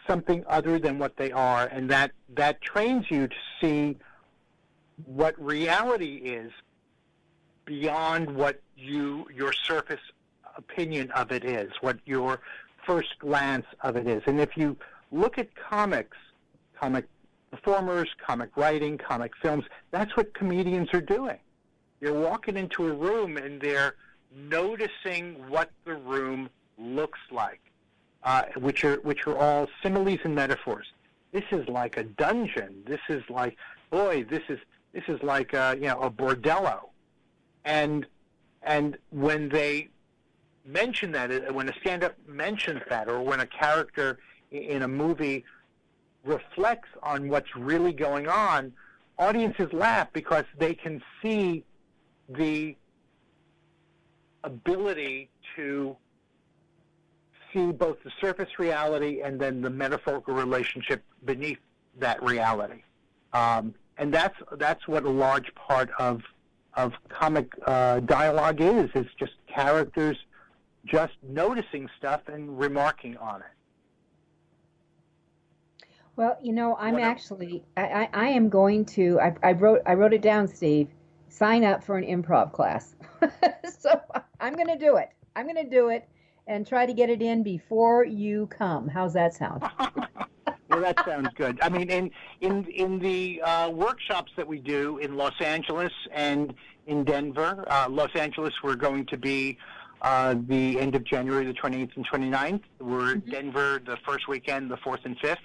something 0.08 0.44
other 0.48 0.80
than 0.80 1.00
what 1.00 1.18
they 1.18 1.32
are, 1.32 1.68
and 1.68 1.90
that 1.90 2.12
that 2.36 2.62
trains 2.62 3.06
you 3.10 3.28
to 3.28 3.36
see 3.62 3.98
what 5.06 5.40
reality 5.44 6.16
is 6.16 6.52
beyond 7.68 8.34
what 8.36 8.60
you 8.76 9.28
your 9.36 9.54
surface 9.54 10.02
opinion 10.56 11.12
of 11.12 11.32
it 11.32 11.46
is, 11.46 11.72
what 11.82 12.00
your 12.06 12.42
first 12.86 13.20
glance 13.20 13.68
of 13.82 13.96
it 13.96 14.08
is. 14.08 14.24
And 14.26 14.40
if 14.40 14.58
you 14.58 14.76
look 15.12 15.38
at 15.38 15.50
comics, 15.56 16.18
comic 16.80 17.06
performers, 17.52 18.10
comic 18.26 18.50
writing, 18.58 18.98
comic 18.98 19.34
films, 19.40 19.66
that's 19.92 20.18
what 20.18 20.34
comedians 20.34 20.90
are 20.94 21.02
doing. 21.02 21.38
You're 22.02 22.20
walking 22.20 22.58
into 22.58 22.88
a 22.88 22.94
room 22.94 23.38
and 23.38 23.62
they're 23.62 23.94
noticing 24.36 25.36
what 25.48 25.70
the 25.86 25.94
room 25.94 26.50
looks 26.80 27.20
like 27.32 27.62
uh, 28.28 28.44
which 28.58 28.84
are 28.84 28.98
which 29.02 29.26
are 29.26 29.38
all 29.38 29.68
similes 29.82 30.20
and 30.24 30.36
metaphors. 30.36 30.88
This 31.32 31.46
is 31.52 31.68
like 31.68 31.98
a 31.98 32.04
dungeon. 32.04 32.84
This 32.86 33.00
is 33.10 33.24
like, 33.30 33.58
boy, 33.90 34.26
this 34.30 34.44
is 34.50 34.60
this 34.94 35.04
is 35.08 35.22
like 35.24 35.54
a, 35.54 35.62
uh, 35.62 35.76
you 35.76 35.88
know 35.88 36.02
a 36.02 36.12
bordello, 36.12 36.90
and 37.68 38.08
and 38.64 38.98
when 39.12 39.50
they 39.50 39.90
mention 40.66 41.12
that, 41.12 41.32
uh, 41.32 41.54
when 41.54 41.70
a 41.70 41.74
stand-up 41.82 42.16
mentions 42.28 42.82
that, 42.90 43.08
or 43.08 43.22
when 43.22 43.40
a 43.42 43.46
character 43.46 44.18
in 44.52 44.82
a 44.82 44.88
movie 44.88 45.46
reflects 46.24 46.90
on 47.04 47.30
what's 47.30 47.56
really 47.56 47.94
going 47.94 48.28
on, 48.28 48.74
audiences 49.20 49.72
laugh 49.72 50.08
because 50.14 50.46
they 50.58 50.74
can 50.74 51.02
see 51.22 51.64
the 52.30 52.76
ability 54.44 55.30
to 55.56 55.96
see 57.54 57.72
both 57.72 57.98
the 58.04 58.12
surface 58.20 58.60
reality 58.60 59.22
and 59.22 59.40
then 59.40 59.62
the 59.62 59.70
metaphorical 59.70 60.34
relationship 60.34 61.04
beneath 61.26 61.60
that 62.00 62.22
reality. 62.24 62.84
Um, 63.34 63.74
and 63.98 64.14
that's 64.14 64.38
that's 64.58 64.88
what 64.88 65.04
a 65.04 65.10
large 65.10 65.54
part 65.56 65.90
of 66.00 66.22
of 66.78 66.94
comic 67.10 67.52
uh, 67.66 68.00
dialogue 68.02 68.62
is. 68.62 68.90
It's 68.94 69.10
just 69.20 69.34
characters 69.54 70.16
just 70.86 71.14
noticing 71.28 71.90
stuff 71.98 72.22
and 72.28 72.58
remarking 72.58 73.18
on 73.18 73.42
it. 73.42 73.48
Well, 76.16 76.38
you 76.42 76.54
know, 76.54 76.76
I'm 76.80 76.98
actually 76.98 77.64
I, 77.76 77.82
I, 77.82 78.10
I, 78.14 78.28
am 78.30 78.50
going 78.50 78.86
to 78.86 79.20
I, 79.20 79.36
I 79.44 79.52
wrote 79.52 79.82
I 79.86 79.94
wrote 79.94 80.14
it 80.14 80.22
down, 80.22 80.48
Steve. 80.48 80.88
Sign 81.30 81.64
up 81.64 81.84
for 81.84 81.98
an 81.98 82.06
improv 82.06 82.54
class. 82.54 82.96
so 83.80 84.02
I'm 84.40 84.54
going 84.54 84.68
to 84.68 84.78
do 84.78 84.96
it. 84.96 85.10
I'm 85.36 85.46
going 85.46 85.64
to 85.64 85.70
do 85.70 85.90
it 85.90 86.08
and 86.48 86.66
try 86.66 86.86
to 86.86 86.94
get 86.94 87.10
it 87.10 87.22
in 87.22 87.44
before 87.44 88.04
you 88.04 88.48
come. 88.48 88.88
How's 88.88 89.14
that 89.14 89.34
sound? 89.34 89.64
well, 90.70 90.82
that 90.82 91.04
sounds 91.06 91.30
good. 91.36 91.60
I 91.62 91.70
mean, 91.70 91.90
in 91.90 92.12
in 92.42 92.66
in 92.66 93.00
the 93.00 93.42
uh, 93.42 93.70
workshops 93.70 94.32
that 94.36 94.48
we 94.48 94.60
do 94.60 94.98
in 94.98 95.16
Los 95.16 95.40
Angeles 95.42 95.94
and 96.12 96.54
in 96.88 97.04
Denver, 97.04 97.66
uh, 97.68 97.88
Los 97.90 98.14
Angeles, 98.16 98.54
we're 98.64 98.76
going 98.76 99.06
to 99.08 99.18
be 99.18 99.58
uh, 100.02 100.36
the 100.48 100.80
end 100.80 100.96
of 100.96 101.04
January, 101.04 101.46
the 101.46 101.54
28th 101.54 101.96
and 101.96 102.08
29th. 102.08 102.62
We're 102.80 103.16
mm-hmm. 103.16 103.30
Denver 103.30 103.82
the 103.86 103.98
first 104.06 104.28
weekend, 104.28 104.70
the 104.70 104.78
4th 104.78 105.06
and 105.06 105.18
5th. 105.20 105.38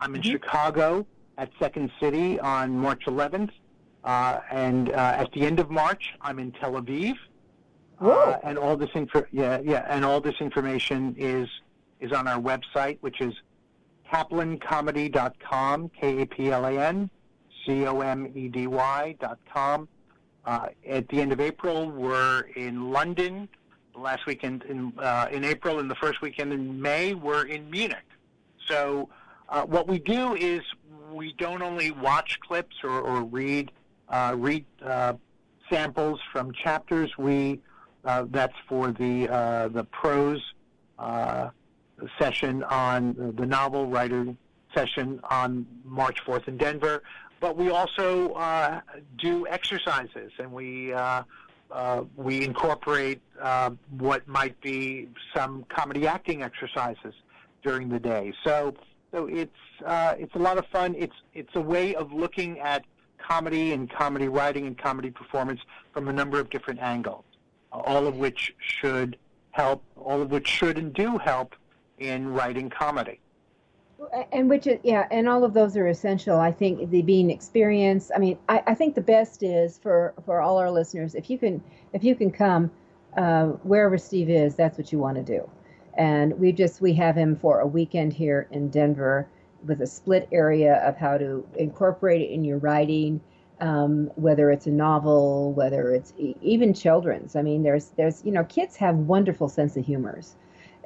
I'm 0.00 0.14
in 0.14 0.22
mm-hmm. 0.22 0.32
Chicago 0.32 1.06
at 1.38 1.50
Second 1.58 1.90
City 2.00 2.40
on 2.40 2.76
March 2.76 3.04
11th. 3.06 3.50
Uh, 4.02 4.40
and 4.50 4.90
uh, 4.90 4.94
at 5.18 5.30
the 5.32 5.42
end 5.42 5.60
of 5.60 5.70
March, 5.70 6.14
I'm 6.22 6.38
in 6.38 6.52
Tel 6.52 6.72
Aviv. 6.72 7.14
Uh, 8.00 8.38
and 8.42 8.56
all 8.56 8.76
this 8.76 8.88
info, 8.94 9.24
yeah, 9.30 9.60
yeah, 9.62 9.84
and 9.90 10.06
all 10.06 10.22
this 10.22 10.36
information 10.40 11.14
is 11.18 11.46
is 12.00 12.12
on 12.12 12.26
our 12.26 12.40
website, 12.40 12.96
which 13.02 13.20
is 13.20 13.34
kaplancomedy.com, 14.12 15.90
K-A-P-L-A-N, 16.00 17.10
C-O-M-E-D-Y 17.66 19.16
dot 19.20 19.38
com. 19.52 19.88
Uh, 20.44 20.68
at 20.88 21.08
the 21.08 21.20
end 21.20 21.32
of 21.32 21.40
April, 21.40 21.90
we're 21.90 22.40
in 22.56 22.90
London. 22.90 23.48
Last 23.94 24.24
weekend 24.26 24.62
in 24.64 24.92
uh, 24.98 25.28
in 25.30 25.44
April, 25.44 25.78
and 25.80 25.90
the 25.90 25.94
first 25.96 26.22
weekend 26.22 26.52
in 26.52 26.80
May, 26.80 27.12
we're 27.12 27.46
in 27.46 27.68
Munich. 27.70 27.98
So 28.66 29.10
uh, 29.48 29.62
what 29.62 29.88
we 29.88 29.98
do 29.98 30.34
is 30.36 30.62
we 31.12 31.34
don't 31.34 31.60
only 31.60 31.90
watch 31.90 32.38
clips 32.40 32.76
or, 32.82 33.00
or 33.00 33.22
read 33.24 33.72
uh, 34.08 34.34
read 34.38 34.64
uh, 34.82 35.14
samples 35.68 36.20
from 36.32 36.52
chapters. 36.52 37.18
We 37.18 37.60
uh, 38.04 38.24
that's 38.30 38.56
for 38.68 38.92
the 38.92 39.68
the 39.72 39.84
prose 39.90 40.42
session 42.18 42.62
on 42.64 43.34
the 43.36 43.46
novel 43.46 43.86
writer 43.86 44.34
session 44.74 45.20
on 45.30 45.66
March 45.84 46.24
4th 46.24 46.48
in 46.48 46.56
Denver. 46.56 47.02
But 47.40 47.56
we 47.56 47.70
also 47.70 48.82
do 49.18 49.46
exercises, 49.46 50.32
and 50.38 50.52
we 50.52 50.94
we 52.16 52.44
incorporate 52.44 53.20
what 53.98 54.28
might 54.28 54.60
be 54.60 55.08
some 55.34 55.64
comedy 55.68 56.06
acting 56.06 56.42
exercises 56.42 57.14
during 57.62 57.88
the 57.88 57.98
day. 57.98 58.32
So 58.44 58.74
so 59.12 59.26
it's 59.26 59.52
uh, 59.84 60.14
it's 60.18 60.34
a 60.34 60.38
lot 60.38 60.58
of 60.58 60.66
fun. 60.66 60.94
It's 60.96 61.16
it's 61.34 61.54
a 61.54 61.60
way 61.60 61.94
of 61.94 62.12
looking 62.12 62.60
at 62.60 62.84
comedy 63.18 63.72
and 63.72 63.90
comedy 63.90 64.28
writing 64.28 64.66
and 64.66 64.78
comedy 64.78 65.10
performance 65.10 65.60
from 65.92 66.08
a 66.08 66.12
number 66.12 66.38
of 66.38 66.50
different 66.50 66.80
angles, 66.80 67.24
uh, 67.72 67.78
all 67.78 68.06
of 68.06 68.16
which 68.16 68.54
should 68.58 69.16
help, 69.50 69.82
all 69.96 70.22
of 70.22 70.30
which 70.30 70.46
should 70.46 70.78
and 70.78 70.92
do 70.94 71.18
help 71.18 71.54
in 72.00 72.32
writing 72.32 72.68
comedy. 72.68 73.20
And 74.32 74.48
which 74.48 74.66
is 74.66 74.80
yeah, 74.82 75.06
and 75.10 75.28
all 75.28 75.44
of 75.44 75.52
those 75.52 75.76
are 75.76 75.86
essential. 75.86 76.40
I 76.40 76.52
think 76.52 76.90
the 76.90 77.02
being 77.02 77.30
experienced. 77.30 78.10
I 78.16 78.18
mean, 78.18 78.38
I, 78.48 78.62
I 78.66 78.74
think 78.74 78.94
the 78.94 79.02
best 79.02 79.42
is 79.42 79.78
for 79.78 80.14
for 80.24 80.40
all 80.40 80.58
our 80.58 80.70
listeners 80.70 81.14
if 81.14 81.28
you 81.28 81.38
can 81.38 81.62
if 81.92 82.02
you 82.02 82.14
can 82.14 82.30
come 82.30 82.70
uh, 83.16 83.46
wherever 83.62 83.98
Steve 83.98 84.30
is, 84.30 84.54
that's 84.54 84.78
what 84.78 84.90
you 84.90 84.98
want 84.98 85.16
to 85.16 85.22
do 85.22 85.48
and 85.94 86.38
we 86.38 86.52
just 86.52 86.80
we 86.80 86.94
have 86.94 87.16
him 87.16 87.36
for 87.36 87.60
a 87.60 87.66
weekend 87.66 88.12
here 88.12 88.48
in 88.52 88.70
Denver 88.70 89.28
with 89.66 89.82
a 89.82 89.86
split 89.86 90.28
area 90.32 90.76
of 90.86 90.96
how 90.96 91.18
to 91.18 91.46
incorporate 91.56 92.22
it 92.22 92.30
in 92.30 92.44
your 92.44 92.58
writing, 92.58 93.20
um, 93.60 94.10
whether 94.14 94.50
it's 94.50 94.66
a 94.66 94.70
novel, 94.70 95.52
whether 95.52 95.92
it's 95.92 96.14
e- 96.16 96.36
even 96.40 96.72
children's. 96.72 97.36
I 97.36 97.42
mean, 97.42 97.62
there's 97.62 97.88
there's 97.96 98.24
you 98.24 98.32
know 98.32 98.44
kids 98.44 98.76
have 98.76 98.96
wonderful 98.96 99.48
sense 99.48 99.76
of 99.76 99.84
humors, 99.84 100.36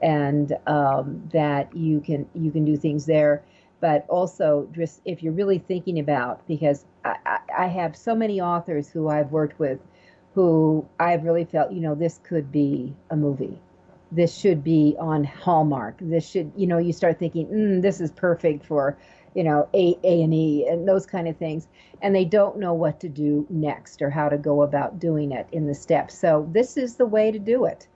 and 0.05 0.57
um, 0.69 1.29
that 1.33 1.75
you 1.75 2.01
can 2.01 2.27
you 2.35 2.53
can 2.53 2.65
do 2.65 2.77
things 2.77 3.07
there. 3.07 3.43
But 3.81 4.07
also, 4.09 4.69
just 4.73 5.01
if 5.05 5.23
you're 5.23 5.33
really 5.33 5.59
thinking 5.59 5.99
about, 5.99 6.47
because 6.47 6.85
I, 7.05 7.39
I, 7.59 7.67
have 7.67 7.97
so 7.97 8.15
many 8.15 8.41
authors 8.41 8.89
who 8.89 9.09
I've 9.09 9.31
worked 9.31 9.59
with, 9.59 9.79
who 10.35 10.87
I've 10.99 11.25
really 11.25 11.45
felt, 11.45 11.71
you 11.73 11.81
know, 11.81 11.95
this 11.95 12.19
could 12.23 12.51
be 12.51 12.95
a 13.11 13.17
movie 13.17 13.61
this 14.15 14.37
should 14.37 14.63
be 14.63 14.95
on 14.99 15.25
Hallmark. 15.25 15.97
This 16.01 16.29
should, 16.29 16.53
you 16.57 16.67
know, 16.67 16.79
you 16.79 16.93
start 16.93 17.19
thinking, 17.19 17.47
mm, 17.49 17.83
this 17.83 18.01
is 18.01 18.13
perfect 18.13 18.65
for, 18.65 18.97
you 19.35 19.43
know, 19.43 19.69
A 19.75 19.97
A 20.05 20.23
and 20.23 20.33
E 20.33 20.67
and 20.69 20.87
those 20.87 21.05
kind 21.05 21.27
of 21.27 21.37
things, 21.37 21.67
and 22.01 22.15
they 22.15 22.25
don't 22.25 22.59
know 22.59 22.73
what 22.73 23.01
to 23.01 23.09
do 23.09 23.47
next 23.51 24.01
or 24.01 24.11
how 24.11 24.29
to 24.29 24.39
go 24.39 24.63
about 24.63 25.01
doing 25.01 25.33
it 25.33 25.49
in 25.53 25.67
the 25.67 25.75
steps. 25.75 26.17
So 26.17 26.49
this 26.53 26.77
is 26.77 26.97
the 26.97 27.07
way 27.07 27.33
to 27.33 27.39
do 27.39 27.65
it. 27.65 27.89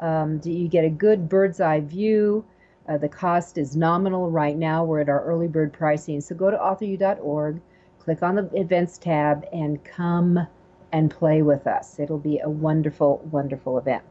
Um, 0.00 0.38
do 0.38 0.50
you 0.50 0.68
get 0.68 0.84
a 0.84 0.90
good 0.90 1.28
bird's 1.28 1.60
eye 1.60 1.80
view? 1.80 2.44
Uh, 2.88 2.98
the 2.98 3.08
cost 3.08 3.56
is 3.56 3.76
nominal 3.76 4.30
right 4.30 4.56
now. 4.56 4.84
We're 4.84 5.00
at 5.00 5.08
our 5.08 5.24
early 5.24 5.48
bird 5.48 5.72
pricing. 5.72 6.20
So 6.20 6.34
go 6.34 6.50
to 6.50 6.56
authoru.org, 6.56 7.60
click 7.98 8.22
on 8.22 8.34
the 8.34 8.50
events 8.54 8.98
tab, 8.98 9.46
and 9.52 9.82
come 9.84 10.46
and 10.92 11.10
play 11.10 11.42
with 11.42 11.66
us. 11.66 11.98
It'll 11.98 12.18
be 12.18 12.38
a 12.38 12.48
wonderful, 12.48 13.26
wonderful 13.32 13.78
event. 13.78 14.04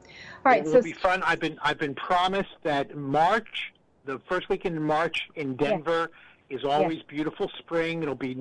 All 0.46 0.52
right, 0.52 0.62
it 0.62 0.66
will 0.66 0.74
so, 0.74 0.82
be 0.82 0.92
fun. 0.92 1.24
I've 1.24 1.40
been 1.40 1.58
I've 1.62 1.78
been 1.78 1.96
promised 1.96 2.56
that 2.64 2.98
March, 2.98 3.74
the 4.06 4.20
first 4.28 4.50
weekend 4.50 4.76
in 4.76 4.84
March 4.84 5.30
in 5.36 5.56
Denver, 5.56 6.12
yes. 6.50 6.60
is 6.60 6.66
always 6.66 6.98
yes. 6.98 7.06
beautiful 7.08 7.50
spring. 7.60 8.04
It'll 8.04 8.16
be 8.16 8.36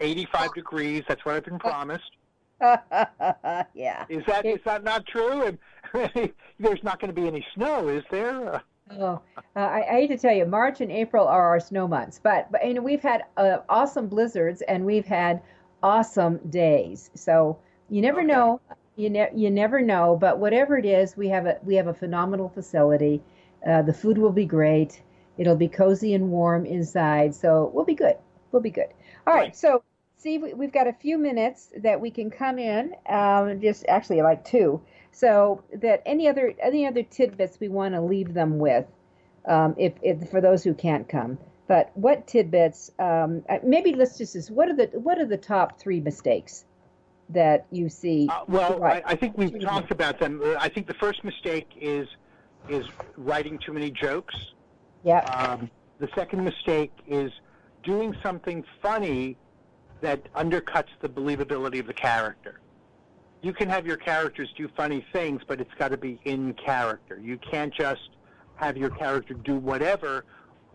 85 0.00 0.54
degrees. 0.54 1.04
That's 1.08 1.24
what 1.24 1.36
I've 1.36 1.44
been 1.44 1.58
promised. 1.58 2.10
yeah. 3.74 4.04
Is 4.08 4.24
that 4.26 4.44
is 4.44 4.60
that 4.64 4.84
not 4.84 5.06
true? 5.06 5.42
And 5.42 5.58
there's 6.58 6.82
not 6.82 7.00
going 7.00 7.14
to 7.14 7.20
be 7.20 7.26
any 7.26 7.46
snow, 7.54 7.88
is 7.88 8.04
there? 8.10 8.62
Oh, 8.90 9.20
uh, 9.36 9.40
I, 9.54 9.82
I, 9.82 10.00
hate 10.00 10.06
to 10.08 10.18
tell 10.18 10.34
you, 10.34 10.46
March 10.46 10.80
and 10.80 10.90
April 10.90 11.26
are 11.26 11.46
our 11.46 11.60
snow 11.60 11.86
months, 11.86 12.18
but, 12.22 12.50
but 12.50 12.66
you 12.66 12.74
know 12.74 12.80
we've 12.80 13.02
had 13.02 13.24
uh, 13.36 13.58
awesome 13.68 14.08
blizzards 14.08 14.62
and 14.62 14.84
we've 14.84 15.04
had 15.04 15.42
awesome 15.82 16.38
days. 16.50 17.10
So 17.14 17.58
you 17.90 18.00
never 18.00 18.20
okay. 18.20 18.26
know. 18.26 18.60
You, 18.96 19.10
ne- 19.10 19.30
you 19.34 19.50
never 19.50 19.80
know. 19.80 20.16
But 20.16 20.38
whatever 20.38 20.76
it 20.76 20.84
is, 20.86 21.16
we 21.16 21.28
have 21.28 21.46
a 21.46 21.58
we 21.62 21.74
have 21.76 21.86
a 21.86 21.94
phenomenal 21.94 22.48
facility. 22.48 23.22
Uh, 23.66 23.82
the 23.82 23.92
food 23.92 24.18
will 24.18 24.32
be 24.32 24.46
great. 24.46 25.02
It'll 25.36 25.56
be 25.56 25.68
cozy 25.68 26.14
and 26.14 26.30
warm 26.30 26.66
inside, 26.66 27.34
so 27.34 27.70
we'll 27.72 27.84
be 27.84 27.94
good. 27.94 28.16
We'll 28.50 28.62
be 28.62 28.70
good. 28.70 28.88
All 29.26 29.34
right. 29.34 29.40
right 29.40 29.56
so 29.56 29.82
see, 30.18 30.38
we've 30.38 30.72
got 30.72 30.86
a 30.86 30.92
few 30.92 31.16
minutes 31.16 31.68
that 31.78 32.00
we 32.00 32.10
can 32.10 32.30
come 32.30 32.58
in. 32.58 32.94
Um, 33.08 33.60
just 33.60 33.86
actually 33.88 34.20
like 34.22 34.44
two. 34.44 34.82
So 35.12 35.64
that 35.72 36.02
any 36.04 36.28
other 36.28 36.54
any 36.62 36.86
other 36.86 37.02
tidbits 37.02 37.58
we 37.58 37.68
want 37.68 37.94
to 37.94 38.00
leave 38.00 38.34
them 38.34 38.58
with, 38.58 38.86
um, 39.46 39.74
if, 39.78 39.94
if 40.02 40.28
for 40.30 40.40
those 40.40 40.62
who 40.62 40.74
can't 40.74 41.08
come. 41.08 41.38
But 41.66 41.90
what 41.94 42.26
tidbits? 42.26 42.90
Um, 42.98 43.42
uh, 43.48 43.58
maybe 43.64 43.94
let's 43.94 44.18
just 44.18 44.50
what 44.50 44.68
are 44.68 44.76
the 44.76 44.86
what 44.98 45.18
are 45.18 45.26
the 45.26 45.36
top 45.36 45.80
three 45.80 46.00
mistakes 46.00 46.64
that 47.30 47.66
you 47.70 47.88
see? 47.88 48.28
Uh, 48.30 48.44
well, 48.48 48.82
I, 48.82 49.02
I, 49.04 49.14
think 49.14 49.36
we've 49.36 49.60
talked 49.60 49.90
about 49.90 50.18
them. 50.18 50.40
Uh, 50.42 50.54
I 50.58 50.68
think 50.68 50.86
the 50.86 50.94
first 50.94 51.24
mistake 51.24 51.68
is 51.80 52.08
is 52.68 52.86
writing 53.16 53.58
too 53.64 53.72
many 53.72 53.90
jokes. 53.90 54.34
Yeah. 55.04 55.20
Um, 55.20 55.70
the 55.98 56.08
second 56.14 56.44
mistake 56.44 56.92
is 57.06 57.30
doing 57.82 58.14
something 58.22 58.64
funny 58.82 59.36
that 60.00 60.32
undercuts 60.34 60.88
the 61.00 61.08
believability 61.08 61.80
of 61.80 61.86
the 61.86 61.94
character. 61.94 62.60
You 63.42 63.52
can 63.52 63.68
have 63.68 63.86
your 63.86 63.96
characters 63.96 64.52
do 64.56 64.68
funny 64.76 65.04
things, 65.12 65.42
but 65.46 65.60
it's 65.60 65.74
got 65.78 65.88
to 65.88 65.96
be 65.96 66.20
in 66.24 66.54
character. 66.54 67.20
You 67.22 67.38
can't 67.38 67.72
just 67.72 68.10
have 68.56 68.76
your 68.76 68.90
character 68.90 69.34
do 69.34 69.56
whatever. 69.56 70.24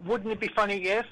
Wouldn't 0.05 0.31
it 0.31 0.39
be 0.39 0.49
funny 0.49 0.85
if? 0.85 1.05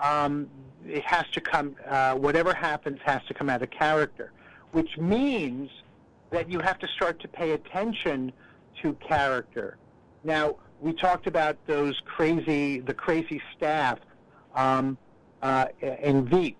Um, 0.00 0.48
it 0.86 1.04
has 1.04 1.24
to 1.32 1.40
come, 1.40 1.76
uh, 1.86 2.14
whatever 2.14 2.54
happens 2.54 2.98
has 3.04 3.20
to 3.28 3.34
come 3.34 3.48
out 3.48 3.62
of 3.62 3.70
character 3.70 4.32
which 4.72 4.96
means 4.98 5.70
that 6.30 6.50
you 6.50 6.60
have 6.60 6.78
to 6.78 6.88
start 6.88 7.20
to 7.20 7.28
pay 7.28 7.52
attention 7.52 8.32
to 8.82 8.94
character. 9.06 9.76
Now, 10.22 10.56
we 10.80 10.92
talked 10.92 11.26
about 11.26 11.56
those 11.66 12.00
crazy, 12.04 12.80
the 12.80 12.94
crazy 12.94 13.42
staff 13.56 13.98
um, 14.54 14.96
uh, 15.42 15.66
in 15.80 16.26
Veep, 16.28 16.58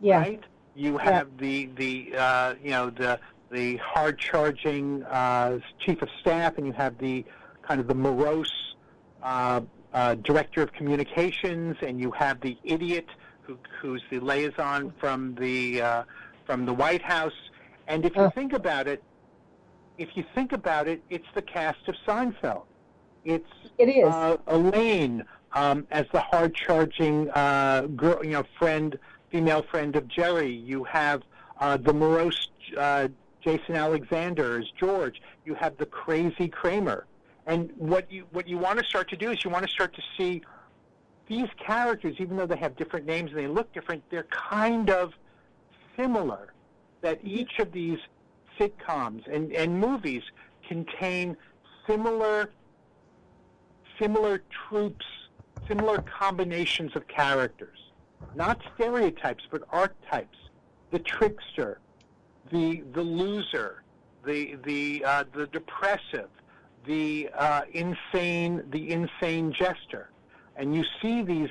yeah. 0.00 0.18
right? 0.18 0.44
You 0.74 0.98
have 0.98 1.28
yeah. 1.38 1.38
the 1.38 1.70
the 1.76 2.16
uh, 2.16 2.54
you 2.62 2.70
know 2.70 2.90
the 2.90 3.20
the 3.50 3.76
hard 3.76 4.18
charging 4.18 5.04
uh, 5.04 5.60
chief 5.78 6.02
of 6.02 6.08
staff, 6.20 6.58
and 6.58 6.66
you 6.66 6.72
have 6.72 6.98
the 6.98 7.24
kind 7.62 7.80
of 7.80 7.86
the 7.86 7.94
morose 7.94 8.74
uh, 9.22 9.60
uh, 9.92 10.16
director 10.16 10.62
of 10.62 10.72
communications, 10.72 11.76
and 11.80 12.00
you 12.00 12.10
have 12.10 12.40
the 12.40 12.58
idiot 12.64 13.06
who, 13.42 13.56
who's 13.80 14.02
the 14.10 14.18
liaison 14.18 14.92
from 14.98 15.34
the 15.36 15.80
uh, 15.80 16.02
from 16.44 16.66
the 16.66 16.72
White 16.72 17.02
House, 17.02 17.32
And 17.86 18.04
if 18.04 18.16
you 18.16 18.30
think 18.34 18.52
about 18.52 18.86
it, 18.86 19.02
if 19.98 20.16
you 20.16 20.24
think 20.34 20.52
about 20.52 20.88
it, 20.88 21.02
it's 21.10 21.26
the 21.34 21.42
cast 21.42 21.86
of 21.88 21.94
Seinfeld. 22.06 22.64
It's 23.24 23.48
it 23.78 23.88
is 23.88 24.12
uh, 24.12 24.36
Elaine 24.46 25.24
um, 25.52 25.86
as 25.90 26.06
the 26.12 26.20
hard-charging 26.20 27.30
uh, 27.30 27.82
girl, 27.94 28.24
you 28.24 28.32
know, 28.32 28.44
friend, 28.58 28.98
female 29.34 29.64
friend 29.68 29.96
of 29.96 30.06
Jerry. 30.06 30.52
You 30.52 30.84
have 30.84 31.22
uh, 31.58 31.76
the 31.76 31.92
morose 31.92 32.50
uh, 32.78 33.08
Jason 33.42 33.74
Alexander 33.74 34.60
as 34.60 34.66
George. 34.78 35.20
You 35.44 35.54
have 35.54 35.76
the 35.76 35.86
crazy 35.86 36.46
Kramer. 36.46 37.06
And 37.44 37.72
what 37.76 38.10
you 38.12 38.26
what 38.30 38.46
you 38.46 38.58
want 38.58 38.78
to 38.78 38.84
start 38.84 39.10
to 39.10 39.16
do 39.16 39.32
is 39.32 39.44
you 39.44 39.50
want 39.50 39.66
to 39.66 39.70
start 39.70 39.92
to 39.96 40.02
see 40.16 40.42
these 41.26 41.48
characters, 41.58 42.14
even 42.20 42.36
though 42.36 42.46
they 42.46 42.56
have 42.56 42.76
different 42.76 43.06
names 43.06 43.32
and 43.32 43.40
they 43.40 43.48
look 43.48 43.72
different, 43.72 44.04
they're 44.08 44.28
kind 44.30 44.88
of 44.88 45.12
similar. 45.96 46.52
That 47.00 47.18
each 47.24 47.58
of 47.58 47.72
these 47.72 47.98
sitcoms 48.56 49.22
and, 49.26 49.52
and 49.52 49.80
movies 49.80 50.22
contain 50.68 51.36
similar 51.88 52.50
similar 54.00 54.42
tropes, 54.68 55.06
similar 55.66 56.02
combinations 56.02 56.94
of 56.94 57.08
characters. 57.08 57.83
Not 58.34 58.60
stereotypes, 58.74 59.44
but 59.50 59.62
archetypes. 59.70 60.38
The 60.90 60.98
trickster, 61.00 61.80
the 62.50 62.82
the 62.92 63.02
loser, 63.02 63.82
the 64.24 64.56
the 64.64 65.04
uh, 65.04 65.24
the 65.32 65.46
depressive, 65.46 66.28
the 66.86 67.30
uh, 67.36 67.62
insane 67.72 68.62
the 68.70 68.90
insane 68.90 69.52
jester, 69.52 70.10
and 70.56 70.74
you 70.74 70.84
see 71.00 71.22
these 71.22 71.50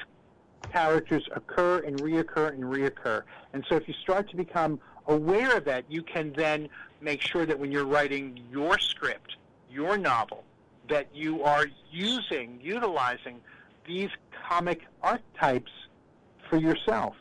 characters 0.71 1.27
occur 1.35 1.79
and 1.79 2.01
reoccur 2.01 2.49
and 2.49 2.63
reoccur. 2.63 3.23
And 3.53 3.65
so 3.69 3.75
if 3.75 3.87
you 3.87 3.93
start 4.01 4.29
to 4.29 4.35
become 4.35 4.79
aware 5.07 5.57
of 5.57 5.65
that, 5.65 5.85
you 5.89 6.01
can 6.01 6.33
then 6.33 6.69
make 7.01 7.21
sure 7.21 7.45
that 7.45 7.59
when 7.59 7.71
you're 7.71 7.85
writing 7.85 8.39
your 8.51 8.79
script, 8.79 9.35
your 9.69 9.97
novel, 9.97 10.43
that 10.89 11.07
you 11.13 11.43
are 11.43 11.67
using, 11.91 12.59
utilizing 12.61 13.39
these 13.85 14.09
comic 14.47 14.87
archetypes 15.01 15.71
for 16.53 16.59
yourself. 16.59 17.15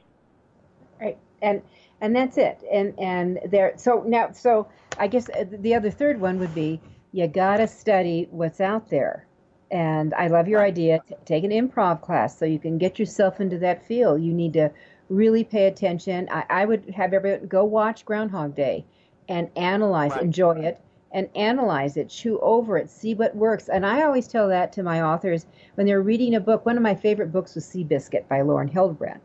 Right. 1.01 1.19
And 1.41 1.63
and 2.01 2.15
that's 2.15 2.37
it. 2.37 2.63
And 2.71 2.95
and 2.99 3.41
there 3.51 3.73
so 3.77 4.05
now 4.07 4.33
so 4.33 4.69
I 4.99 5.07
guess 5.07 5.29
uh, 5.31 5.45
the 5.51 5.75
other 5.75 5.91
third 5.91 6.21
one 6.21 6.39
would 6.39 6.55
be 6.55 6.81
you 7.13 7.27
got 7.29 7.57
to 7.57 7.67
study 7.67 8.29
what's 8.31 8.61
out 8.61 8.91
there. 8.91 9.27
And 9.71 10.13
I 10.13 10.27
love 10.27 10.49
your 10.49 10.61
idea. 10.61 11.01
T- 11.09 11.15
take 11.25 11.45
an 11.45 11.51
improv 11.51 12.03
class 12.03 12.39
so 12.39 12.45
you 12.45 12.59
can 12.59 12.77
get 12.77 12.99
yourself 12.99 13.41
into 13.41 13.59
that 13.59 13.87
field. 13.87 14.23
You 14.23 14.35
need 14.35 14.53
to 14.53 14.71
really 15.09 15.45
pay 15.45 15.67
attention. 15.67 16.29
I, 16.31 16.45
I 16.51 16.65
would 16.67 16.91
have 16.91 17.15
everyone 17.15 17.47
go 17.47 17.65
watch 17.65 18.05
Groundhog 18.05 18.55
Day 18.55 18.85
and 19.29 19.51
analyze, 19.57 20.11
right. 20.13 20.23
enjoy 20.23 20.59
it, 20.61 20.81
and 21.13 21.29
analyze 21.35 21.97
it, 21.97 22.09
chew 22.09 22.39
over 22.41 22.77
it, 22.79 22.91
see 22.91 23.15
what 23.15 23.37
works. 23.37 23.69
And 23.69 23.85
I 23.85 24.03
always 24.03 24.27
tell 24.27 24.49
that 24.49 24.73
to 24.73 24.83
my 24.83 25.03
authors 25.03 25.47
when 25.75 25.87
they're 25.87 26.03
reading 26.03 26.35
a 26.35 26.41
book. 26.41 26.65
One 26.65 26.77
of 26.77 26.83
my 26.83 26.95
favorite 26.95 27.33
books 27.33 27.55
was 27.55 27.67
Seabiscuit 27.67 28.29
by 28.29 28.41
Lauren 28.41 28.69
Hildebrand. 28.69 29.21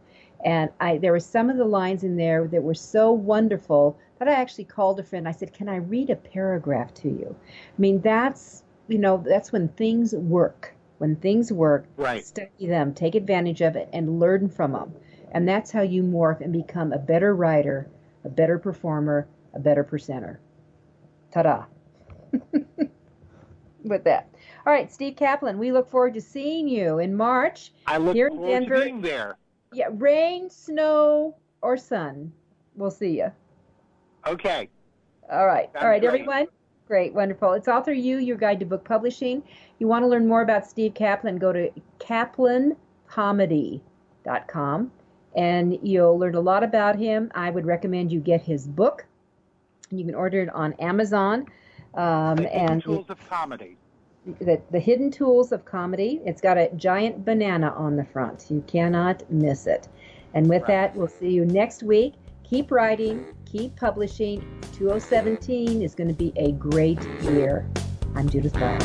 And 0.45 0.69
I, 0.79 0.97
there 0.97 1.11
were 1.11 1.19
some 1.19 1.49
of 1.49 1.57
the 1.57 1.65
lines 1.65 2.03
in 2.03 2.15
there 2.15 2.47
that 2.47 2.61
were 2.61 2.75
so 2.75 3.11
wonderful 3.11 3.97
that 4.19 4.27
I 4.27 4.33
actually 4.33 4.65
called 4.65 4.99
a 4.99 5.03
friend. 5.03 5.27
I 5.27 5.31
said, 5.31 5.53
"Can 5.53 5.67
I 5.67 5.77
read 5.77 6.09
a 6.09 6.15
paragraph 6.15 6.93
to 6.95 7.09
you?" 7.09 7.35
I 7.39 7.81
mean, 7.81 8.01
that's 8.01 8.63
you 8.88 8.97
know, 8.97 9.23
that's 9.25 9.51
when 9.51 9.67
things 9.69 10.13
work. 10.13 10.73
When 10.97 11.15
things 11.15 11.51
work, 11.51 11.85
right. 11.97 12.25
study 12.25 12.67
them, 12.67 12.93
take 12.93 13.15
advantage 13.15 13.61
of 13.61 13.75
it, 13.75 13.89
and 13.93 14.19
learn 14.19 14.49
from 14.49 14.71
them. 14.71 14.93
And 15.31 15.47
that's 15.47 15.71
how 15.71 15.81
you 15.81 16.01
morph 16.01 16.41
and 16.41 16.51
become 16.51 16.91
a 16.91 16.97
better 16.97 17.35
writer, 17.35 17.88
a 18.23 18.29
better 18.29 18.57
performer, 18.57 19.27
a 19.53 19.59
better 19.59 19.83
presenter. 19.83 20.39
Ta-da! 21.31 21.65
With 23.84 24.03
that. 24.03 24.30
All 24.65 24.73
right, 24.73 24.91
Steve 24.91 25.15
Kaplan, 25.15 25.57
we 25.57 25.71
look 25.71 25.89
forward 25.89 26.13
to 26.15 26.21
seeing 26.21 26.67
you 26.67 26.99
in 26.99 27.15
March 27.15 27.71
I 27.86 27.97
look 27.97 28.15
here 28.15 28.28
in 28.28 28.41
Denver. 28.41 28.75
to 28.75 28.84
being 28.84 29.01
there. 29.01 29.38
Yeah, 29.73 29.88
rain, 29.91 30.49
snow, 30.49 31.36
or 31.61 31.78
sun. 31.78 32.32
We'll 32.75 32.91
see 32.91 33.17
you. 33.17 33.32
Okay. 34.25 34.69
All 35.32 35.47
right. 35.47 35.69
All 35.80 35.88
right, 35.88 36.01
great. 36.01 36.07
everyone. 36.07 36.47
Great, 36.88 37.13
wonderful. 37.13 37.53
It's 37.53 37.67
Author 37.67 37.91
U, 37.91 38.17
your 38.17 38.38
guide 38.38 38.59
to 38.61 38.65
book 38.65 38.86
publishing. 38.86 39.43
You 39.80 39.88
want 39.88 40.03
to 40.03 40.07
learn 40.07 40.25
more 40.25 40.41
about 40.41 40.65
Steve 40.65 40.93
Kaplan, 40.93 41.38
go 41.38 41.51
to 41.51 41.69
kaplancomedy.com 41.99 44.91
and 45.36 45.80
you'll 45.84 46.17
learn 46.17 46.36
a 46.36 46.39
lot 46.39 46.63
about 46.63 46.97
him. 46.97 47.32
I 47.36 47.49
would 47.49 47.65
recommend 47.65 48.11
you 48.11 48.19
get 48.19 48.41
his 48.41 48.67
book. 48.67 49.05
You 49.91 50.05
can 50.05 50.15
order 50.15 50.41
it 50.41 50.49
on 50.49 50.73
Amazon. 50.73 51.45
Um, 51.97 52.35
The 52.37 52.43
Hidden 52.43 52.69
and 52.69 52.83
tools 52.83 53.09
of 53.09 53.29
comedy. 53.29 53.75
the, 54.39 54.61
the 54.71 54.79
hidden 54.79 55.09
tools 55.11 55.51
of 55.51 55.65
comedy. 55.65 56.21
It's 56.25 56.41
got 56.41 56.57
a 56.57 56.69
giant 56.75 57.25
banana 57.25 57.73
on 57.75 57.95
the 57.95 58.05
front. 58.05 58.45
You 58.49 58.63
cannot 58.67 59.29
miss 59.31 59.67
it. 59.67 59.87
And 60.33 60.47
with 60.47 60.65
that, 60.67 60.95
we'll 60.95 61.07
see 61.07 61.29
you 61.31 61.45
next 61.45 61.81
week. 61.83 62.13
Keep 62.43 62.71
writing, 62.71 63.25
keep 63.45 63.75
publishing. 63.75 64.41
2017 64.73 65.81
is 65.81 65.95
going 65.95 66.07
to 66.07 66.13
be 66.13 66.31
a 66.35 66.51
great 66.53 67.01
year. 67.23 67.67
I'm 68.15 68.29
Judith 68.29 68.53
Ball. 68.53 68.77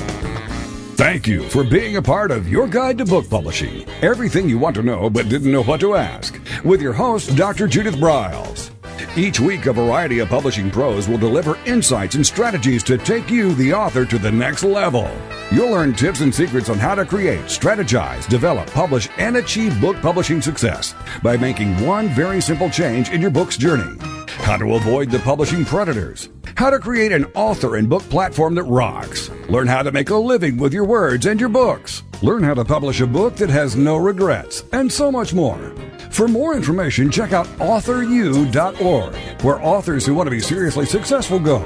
Thank 0.96 1.26
you 1.26 1.42
for 1.48 1.64
being 1.64 1.96
a 1.96 2.02
part 2.02 2.30
of 2.30 2.48
Your 2.48 2.68
Guide 2.68 2.98
to 2.98 3.04
Book 3.04 3.28
Publishing. 3.28 3.84
Everything 4.02 4.48
you 4.48 4.58
want 4.58 4.76
to 4.76 4.82
know 4.82 5.10
but 5.10 5.28
didn't 5.28 5.50
know 5.50 5.62
what 5.64 5.80
to 5.80 5.96
ask. 5.96 6.40
With 6.64 6.80
your 6.80 6.92
host, 6.92 7.36
Dr. 7.36 7.66
Judith 7.66 7.96
Briles. 7.96 8.70
Each 9.14 9.38
week, 9.38 9.66
a 9.66 9.74
variety 9.74 10.20
of 10.20 10.30
publishing 10.30 10.70
pros 10.70 11.06
will 11.06 11.18
deliver 11.18 11.58
insights 11.66 12.14
and 12.14 12.26
strategies 12.26 12.82
to 12.84 12.96
take 12.96 13.30
you, 13.30 13.54
the 13.54 13.74
author, 13.74 14.06
to 14.06 14.18
the 14.18 14.32
next 14.32 14.64
level. 14.64 15.06
You'll 15.50 15.72
learn 15.72 15.92
tips 15.92 16.22
and 16.22 16.34
secrets 16.34 16.70
on 16.70 16.78
how 16.78 16.94
to 16.94 17.04
create, 17.04 17.42
strategize, 17.42 18.26
develop, 18.26 18.70
publish, 18.70 19.10
and 19.18 19.36
achieve 19.36 19.78
book 19.82 20.00
publishing 20.00 20.40
success 20.40 20.94
by 21.22 21.36
making 21.36 21.84
one 21.84 22.08
very 22.08 22.40
simple 22.40 22.70
change 22.70 23.10
in 23.10 23.20
your 23.20 23.30
book's 23.30 23.58
journey. 23.58 23.98
How 24.28 24.56
to 24.56 24.76
avoid 24.76 25.10
the 25.10 25.18
publishing 25.18 25.66
predators. 25.66 26.30
How 26.56 26.70
to 26.70 26.78
create 26.78 27.12
an 27.12 27.26
author 27.34 27.76
and 27.76 27.90
book 27.90 28.02
platform 28.04 28.54
that 28.54 28.62
rocks. 28.62 29.28
Learn 29.50 29.66
how 29.66 29.82
to 29.82 29.92
make 29.92 30.08
a 30.08 30.16
living 30.16 30.56
with 30.56 30.72
your 30.72 30.84
words 30.86 31.26
and 31.26 31.38
your 31.38 31.50
books. 31.50 32.02
Learn 32.22 32.42
how 32.42 32.54
to 32.54 32.64
publish 32.64 33.02
a 33.02 33.06
book 33.06 33.36
that 33.36 33.50
has 33.50 33.76
no 33.76 33.98
regrets, 33.98 34.64
and 34.72 34.90
so 34.90 35.12
much 35.12 35.34
more. 35.34 35.74
For 36.12 36.28
more 36.28 36.54
information, 36.54 37.10
check 37.10 37.32
out 37.32 37.46
authoru.org, 37.58 39.14
where 39.42 39.64
authors 39.64 40.04
who 40.04 40.14
want 40.14 40.26
to 40.26 40.30
be 40.30 40.40
seriously 40.40 40.84
successful 40.84 41.38
go, 41.38 41.60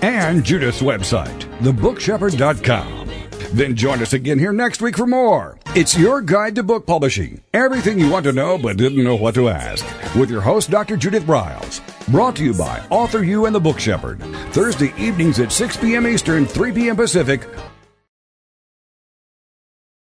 and 0.00 0.42
Judith's 0.42 0.80
website, 0.80 1.38
thebookshepherd.com. 1.58 3.10
Then 3.52 3.76
join 3.76 4.00
us 4.00 4.14
again 4.14 4.38
here 4.38 4.54
next 4.54 4.80
week 4.80 4.96
for 4.96 5.06
more. 5.06 5.58
It's 5.76 5.98
your 5.98 6.22
guide 6.22 6.54
to 6.56 6.62
book 6.62 6.86
publishing. 6.86 7.42
Everything 7.52 8.00
you 8.00 8.10
want 8.10 8.24
to 8.24 8.32
know 8.32 8.56
but 8.58 8.78
didn't 8.78 9.04
know 9.04 9.16
what 9.16 9.34
to 9.34 9.48
ask. 9.48 9.84
With 10.16 10.30
your 10.30 10.40
host, 10.40 10.70
Dr. 10.70 10.96
Judith 10.96 11.24
Briles. 11.24 11.80
Brought 12.10 12.36
to 12.36 12.44
you 12.44 12.54
by 12.54 12.82
Author 12.90 13.22
U 13.22 13.46
and 13.46 13.54
the 13.54 13.60
Book 13.60 13.78
Shepherd. 13.78 14.20
Thursday 14.52 14.92
evenings 14.96 15.38
at 15.40 15.52
6 15.52 15.76
p.m. 15.76 16.06
Eastern, 16.06 16.46
3 16.46 16.72
p.m. 16.72 16.96
Pacific, 16.96 17.46